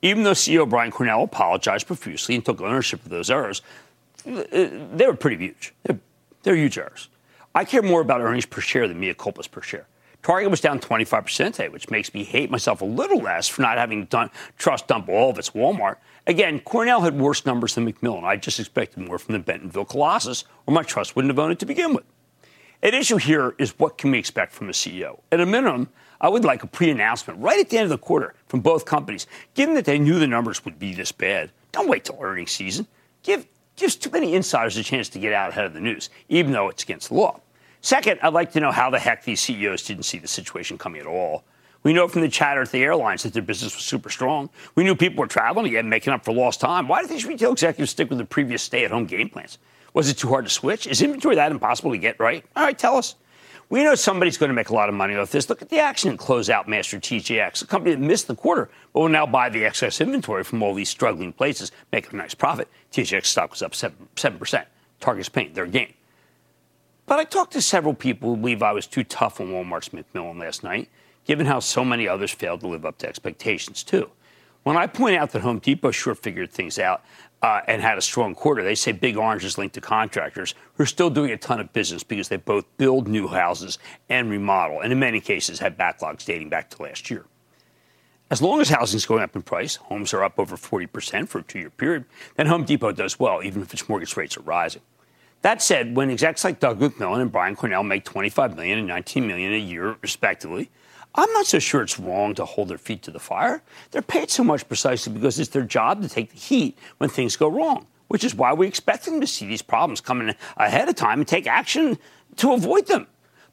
Even 0.00 0.22
though 0.22 0.30
CEO 0.30 0.68
Brian 0.68 0.92
Cornell 0.92 1.24
apologized 1.24 1.88
profusely 1.88 2.36
and 2.36 2.44
took 2.44 2.60
ownership 2.60 3.02
of 3.02 3.10
those 3.10 3.30
errors, 3.30 3.62
they 4.24 5.06
were 5.06 5.14
pretty 5.14 5.36
huge. 5.36 5.74
They're, 5.84 5.98
they're 6.42 6.56
huge 6.56 6.78
errors. 6.78 7.08
I 7.54 7.64
care 7.64 7.82
more 7.82 8.00
about 8.00 8.20
earnings 8.20 8.46
per 8.46 8.60
share 8.60 8.86
than 8.86 9.00
mea 9.00 9.14
culpas 9.14 9.50
per 9.50 9.62
share. 9.62 9.86
Target 10.22 10.50
was 10.50 10.60
down 10.60 10.80
25% 10.80 11.52
today, 11.52 11.68
which 11.68 11.90
makes 11.90 12.12
me 12.12 12.24
hate 12.24 12.50
myself 12.50 12.82
a 12.82 12.84
little 12.84 13.18
less 13.18 13.48
for 13.48 13.62
not 13.62 13.78
having 13.78 14.04
done 14.06 14.30
trust 14.58 14.88
dump 14.88 15.08
all 15.08 15.30
of 15.30 15.38
its 15.38 15.50
Walmart. 15.50 15.96
Again, 16.26 16.60
Cornell 16.60 17.00
had 17.00 17.18
worse 17.18 17.46
numbers 17.46 17.74
than 17.74 17.90
McMillan. 17.90 18.24
I 18.24 18.36
just 18.36 18.58
expected 18.60 19.06
more 19.06 19.18
from 19.18 19.34
the 19.34 19.38
Bentonville 19.38 19.84
Colossus, 19.84 20.44
or 20.66 20.74
my 20.74 20.82
trust 20.82 21.14
wouldn't 21.14 21.30
have 21.30 21.38
owned 21.38 21.52
it 21.52 21.58
to 21.60 21.66
begin 21.66 21.94
with. 21.94 22.04
At 22.82 22.94
issue 22.94 23.16
here 23.16 23.54
is 23.58 23.78
what 23.78 23.96
can 23.96 24.10
we 24.10 24.18
expect 24.18 24.52
from 24.52 24.68
a 24.68 24.72
CEO? 24.72 25.20
At 25.32 25.40
a 25.40 25.46
minimum, 25.46 25.88
I 26.20 26.28
would 26.28 26.44
like 26.44 26.62
a 26.62 26.66
pre-announcement 26.66 27.40
right 27.40 27.58
at 27.58 27.70
the 27.70 27.78
end 27.78 27.84
of 27.84 27.90
the 27.90 27.98
quarter 27.98 28.34
from 28.46 28.60
both 28.60 28.84
companies, 28.84 29.26
given 29.54 29.74
that 29.76 29.84
they 29.84 29.98
knew 29.98 30.18
the 30.18 30.26
numbers 30.26 30.64
would 30.64 30.78
be 30.78 30.94
this 30.94 31.12
bad. 31.12 31.50
Don't 31.72 31.88
wait 31.88 32.04
till 32.04 32.18
earnings 32.20 32.50
season. 32.50 32.86
Give 33.22 33.46
gives 33.78 33.96
too 33.96 34.10
many 34.10 34.34
insiders 34.34 34.76
a 34.76 34.82
chance 34.82 35.08
to 35.10 35.18
get 35.18 35.32
out 35.32 35.50
ahead 35.50 35.64
of 35.64 35.74
the 35.74 35.80
news, 35.80 36.10
even 36.28 36.52
though 36.52 36.68
it's 36.68 36.82
against 36.82 37.08
the 37.08 37.14
law. 37.14 37.40
Second, 37.80 38.18
I'd 38.22 38.32
like 38.32 38.52
to 38.52 38.60
know 38.60 38.72
how 38.72 38.90
the 38.90 38.98
heck 38.98 39.24
these 39.24 39.40
CEOs 39.40 39.84
didn't 39.84 40.02
see 40.04 40.18
the 40.18 40.28
situation 40.28 40.78
coming 40.78 41.00
at 41.00 41.06
all. 41.06 41.44
We 41.84 41.92
know 41.92 42.08
from 42.08 42.22
the 42.22 42.28
chatter 42.28 42.62
at 42.62 42.72
the 42.72 42.82
airlines 42.82 43.22
that 43.22 43.32
their 43.32 43.42
business 43.42 43.74
was 43.74 43.84
super 43.84 44.10
strong. 44.10 44.50
We 44.74 44.82
knew 44.82 44.96
people 44.96 45.20
were 45.20 45.28
traveling 45.28 45.66
again, 45.66 45.88
making 45.88 46.12
up 46.12 46.24
for 46.24 46.34
lost 46.34 46.60
time. 46.60 46.88
Why 46.88 47.02
did 47.02 47.10
these 47.10 47.24
retail 47.24 47.52
executives 47.52 47.92
stick 47.92 48.08
with 48.08 48.18
the 48.18 48.24
previous 48.24 48.62
stay-at-home 48.62 49.06
game 49.06 49.28
plans? 49.28 49.58
Was 49.94 50.10
it 50.10 50.18
too 50.18 50.28
hard 50.28 50.44
to 50.44 50.50
switch? 50.50 50.86
Is 50.86 51.00
inventory 51.02 51.36
that 51.36 51.52
impossible 51.52 51.92
to 51.92 51.98
get 51.98 52.18
right? 52.18 52.44
All 52.56 52.64
right, 52.64 52.76
tell 52.76 52.96
us. 52.96 53.14
We 53.70 53.84
know 53.84 53.94
somebody's 53.94 54.38
going 54.38 54.48
to 54.48 54.54
make 54.54 54.70
a 54.70 54.74
lot 54.74 54.88
of 54.88 54.94
money 54.94 55.14
off 55.14 55.30
this. 55.30 55.50
Look 55.50 55.60
at 55.60 55.68
the 55.68 55.78
action 55.78 56.08
and 56.08 56.18
close 56.18 56.48
out 56.48 56.68
Master 56.68 56.98
TJX, 56.98 57.62
a 57.62 57.66
company 57.66 57.94
that 57.94 58.00
missed 58.00 58.26
the 58.26 58.34
quarter, 58.34 58.70
but 58.94 59.00
will 59.00 59.08
now 59.10 59.26
buy 59.26 59.50
the 59.50 59.64
excess 59.64 60.00
inventory 60.00 60.42
from 60.42 60.62
all 60.62 60.72
these 60.72 60.88
struggling 60.88 61.34
places, 61.34 61.70
making 61.92 62.14
a 62.14 62.16
nice 62.16 62.34
profit. 62.34 62.68
TJX 62.92 63.26
stock 63.26 63.50
was 63.50 63.62
up 63.62 63.74
7. 63.74 64.08
7%. 64.16 64.64
Target's 65.00 65.28
paint, 65.28 65.54
their 65.54 65.66
gain. 65.66 65.92
But 67.04 67.18
I 67.18 67.24
talked 67.24 67.52
to 67.52 67.62
several 67.62 67.94
people 67.94 68.30
who 68.30 68.36
believe 68.36 68.62
I 68.62 68.72
was 68.72 68.86
too 68.86 69.04
tough 69.04 69.40
on 69.40 69.48
Walmart's 69.48 69.90
McMillan 69.90 70.40
last 70.40 70.64
night, 70.64 70.88
given 71.26 71.46
how 71.46 71.60
so 71.60 71.84
many 71.84 72.08
others 72.08 72.30
failed 72.30 72.60
to 72.60 72.68
live 72.68 72.86
up 72.86 72.98
to 72.98 73.08
expectations, 73.08 73.82
too. 73.82 74.10
When 74.62 74.76
I 74.76 74.86
point 74.86 75.16
out 75.16 75.32
that 75.32 75.42
Home 75.42 75.58
Depot 75.58 75.90
sure 75.90 76.14
figured 76.14 76.50
things 76.50 76.78
out 76.78 77.02
uh, 77.42 77.60
and 77.66 77.80
had 77.80 77.98
a 77.98 78.02
strong 78.02 78.34
quarter, 78.34 78.62
they 78.62 78.74
say 78.74 78.92
Big 78.92 79.16
Orange 79.16 79.44
is 79.44 79.58
linked 79.58 79.74
to 79.74 79.80
contractors 79.80 80.54
who 80.74 80.82
are 80.82 80.86
still 80.86 81.10
doing 81.10 81.30
a 81.30 81.36
ton 81.36 81.60
of 81.60 81.72
business 81.72 82.02
because 82.02 82.28
they 82.28 82.36
both 82.36 82.64
build 82.76 83.06
new 83.06 83.28
houses 83.28 83.78
and 84.08 84.30
remodel, 84.30 84.80
and 84.80 84.92
in 84.92 84.98
many 84.98 85.20
cases 85.20 85.60
have 85.60 85.76
backlogs 85.76 86.24
dating 86.24 86.48
back 86.48 86.70
to 86.70 86.82
last 86.82 87.10
year. 87.10 87.24
As 88.30 88.42
long 88.42 88.60
as 88.60 88.68
housing 88.68 88.98
is 88.98 89.06
going 89.06 89.22
up 89.22 89.34
in 89.34 89.42
price, 89.42 89.76
homes 89.76 90.12
are 90.12 90.22
up 90.22 90.38
over 90.38 90.56
40% 90.56 91.28
for 91.28 91.38
a 91.38 91.42
two 91.42 91.60
year 91.60 91.70
period, 91.70 92.04
then 92.36 92.46
Home 92.46 92.64
Depot 92.64 92.92
does 92.92 93.18
well, 93.18 93.42
even 93.42 93.62
if 93.62 93.72
its 93.72 93.88
mortgage 93.88 94.16
rates 94.16 94.36
are 94.36 94.42
rising. 94.42 94.82
That 95.42 95.62
said, 95.62 95.96
when 95.96 96.10
execs 96.10 96.44
like 96.44 96.58
Doug 96.58 96.80
McMillan 96.80 97.20
and 97.20 97.32
Brian 97.32 97.54
Cornell 97.54 97.84
make 97.84 98.04
25 98.04 98.56
million 98.56 98.78
and 98.80 98.88
19 98.88 99.26
million 99.26 99.52
a 99.52 99.58
year, 99.58 99.96
respectively, 100.02 100.68
I'm 101.14 101.32
not 101.32 101.46
so 101.46 101.58
sure 101.58 101.82
it's 101.82 101.98
wrong 101.98 102.34
to 102.34 102.44
hold 102.44 102.68
their 102.68 102.78
feet 102.78 103.02
to 103.02 103.10
the 103.10 103.18
fire. 103.18 103.62
They're 103.90 104.02
paid 104.02 104.30
so 104.30 104.44
much 104.44 104.68
precisely 104.68 105.12
because 105.12 105.38
it's 105.38 105.50
their 105.50 105.62
job 105.64 106.02
to 106.02 106.08
take 106.08 106.30
the 106.30 106.38
heat 106.38 106.78
when 106.98 107.10
things 107.10 107.36
go 107.36 107.48
wrong, 107.48 107.86
which 108.08 108.24
is 108.24 108.34
why 108.34 108.52
we 108.52 108.66
expect 108.66 109.04
them 109.04 109.20
to 109.20 109.26
see 109.26 109.46
these 109.46 109.62
problems 109.62 110.00
coming 110.00 110.34
ahead 110.56 110.88
of 110.88 110.94
time 110.94 111.20
and 111.20 111.28
take 111.28 111.46
action 111.46 111.98
to 112.36 112.52
avoid 112.52 112.86
them. 112.86 113.06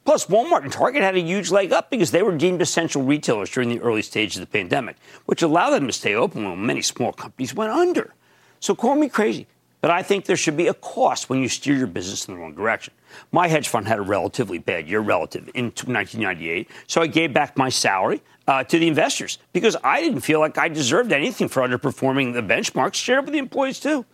Plus, 0.04 0.26
Walmart 0.26 0.62
and 0.62 0.72
Target 0.72 1.02
had 1.02 1.16
a 1.16 1.20
huge 1.20 1.50
leg 1.50 1.72
up 1.72 1.90
because 1.90 2.12
they 2.12 2.22
were 2.22 2.36
deemed 2.36 2.62
essential 2.62 3.02
retailers 3.02 3.50
during 3.50 3.68
the 3.68 3.80
early 3.80 4.02
stages 4.02 4.36
of 4.36 4.42
the 4.42 4.58
pandemic, 4.58 4.96
which 5.24 5.42
allowed 5.42 5.70
them 5.70 5.88
to 5.88 5.92
stay 5.92 6.14
open 6.14 6.44
when 6.44 6.64
many 6.64 6.80
small 6.80 7.12
companies 7.12 7.54
went 7.54 7.72
under. 7.72 8.14
So 8.60 8.76
call 8.76 8.94
me 8.94 9.08
crazy, 9.08 9.48
but 9.80 9.90
I 9.90 10.02
think 10.02 10.24
there 10.24 10.36
should 10.36 10.56
be 10.56 10.68
a 10.68 10.74
cost 10.74 11.28
when 11.28 11.40
you 11.40 11.48
steer 11.48 11.74
your 11.74 11.86
business 11.86 12.26
in 12.26 12.34
the 12.34 12.40
wrong 12.40 12.54
direction. 12.54 12.94
My 13.32 13.48
hedge 13.48 13.68
fund 13.68 13.86
had 13.86 13.98
a 13.98 14.02
relatively 14.02 14.58
bad 14.58 14.88
year, 14.88 15.00
relative, 15.00 15.48
in 15.54 15.66
1998, 15.66 16.68
so 16.86 17.02
I 17.02 17.06
gave 17.06 17.32
back 17.32 17.56
my 17.56 17.68
salary 17.68 18.22
uh, 18.48 18.64
to 18.64 18.78
the 18.78 18.88
investors 18.88 19.38
because 19.52 19.76
I 19.82 20.00
didn't 20.00 20.20
feel 20.20 20.40
like 20.40 20.58
I 20.58 20.68
deserved 20.68 21.12
anything 21.12 21.48
for 21.48 21.62
underperforming 21.62 22.34
the 22.34 22.42
benchmarks. 22.42 22.94
Share 22.94 23.18
it 23.18 23.24
with 23.24 23.32
the 23.32 23.38
employees 23.38 23.80
too. 23.80 24.04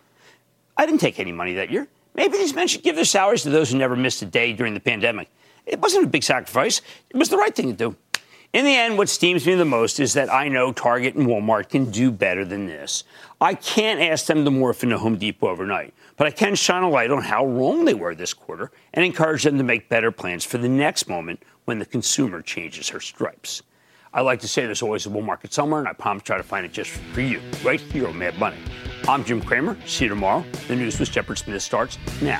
I 0.77 0.85
didn't 0.85 1.01
take 1.01 1.19
any 1.19 1.31
money 1.31 1.53
that 1.53 1.69
year. 1.69 1.87
Maybe 2.15 2.37
these 2.37 2.53
men 2.53 2.67
should 2.67 2.83
give 2.83 2.95
their 2.95 3.05
salaries 3.05 3.43
to 3.43 3.49
those 3.49 3.71
who 3.71 3.77
never 3.77 3.95
missed 3.95 4.21
a 4.21 4.25
day 4.25 4.53
during 4.53 4.73
the 4.73 4.79
pandemic. 4.79 5.29
It 5.65 5.79
wasn't 5.79 6.05
a 6.05 6.07
big 6.07 6.23
sacrifice. 6.23 6.81
It 7.09 7.17
was 7.17 7.29
the 7.29 7.37
right 7.37 7.55
thing 7.55 7.67
to 7.67 7.73
do. 7.73 7.95
In 8.53 8.65
the 8.65 8.75
end, 8.75 8.99
what 8.99 9.09
steams 9.09 9.47
me 9.47 9.55
the 9.55 9.65
most 9.65 9.99
is 9.99 10.13
that 10.13 10.31
I 10.31 10.47
know 10.47 10.71
Target 10.71 11.15
and 11.15 11.25
Walmart 11.25 11.69
can 11.69 11.89
do 11.89 12.11
better 12.11 12.45
than 12.45 12.67
this. 12.67 13.03
I 13.41 13.55
can't 13.55 13.99
ask 13.99 14.27
them 14.27 14.45
to 14.45 14.51
morph 14.51 14.83
into 14.83 14.99
Home 14.99 15.17
Depot 15.17 15.47
overnight, 15.47 15.91
but 16.17 16.27
I 16.27 16.29
can 16.29 16.53
shine 16.53 16.83
a 16.83 16.89
light 16.89 17.09
on 17.09 17.23
how 17.23 17.47
wrong 17.47 17.83
they 17.83 17.95
were 17.95 18.13
this 18.13 18.31
quarter 18.31 18.71
and 18.93 19.03
encourage 19.03 19.41
them 19.41 19.57
to 19.57 19.63
make 19.63 19.89
better 19.89 20.11
plans 20.11 20.45
for 20.45 20.59
the 20.59 20.69
next 20.69 21.09
moment 21.09 21.41
when 21.65 21.79
the 21.79 21.85
consumer 21.85 22.43
changes 22.43 22.89
her 22.89 22.99
stripes. 22.99 23.63
I 24.13 24.21
like 24.21 24.39
to 24.41 24.47
say 24.47 24.67
there's 24.67 24.83
always 24.83 25.07
a 25.07 25.09
bull 25.09 25.23
market 25.23 25.51
somewhere, 25.51 25.79
and 25.79 25.89
I 25.89 25.93
promise 25.93 26.21
to 26.21 26.27
try 26.27 26.37
to 26.37 26.43
find 26.43 26.63
it 26.63 26.73
just 26.73 26.91
for 26.91 27.21
you, 27.21 27.41
right 27.63 27.81
here 27.81 28.07
on 28.07 28.19
Mad 28.19 28.37
Money. 28.37 28.57
I'm 29.07 29.23
Jim 29.25 29.41
Cramer. 29.41 29.75
See 29.87 30.05
you 30.05 30.09
tomorrow. 30.09 30.45
The 30.67 30.75
news 30.75 30.99
with 30.99 31.11
Shepard 31.11 31.39
Smith 31.39 31.63
starts 31.63 31.97
now. 32.21 32.39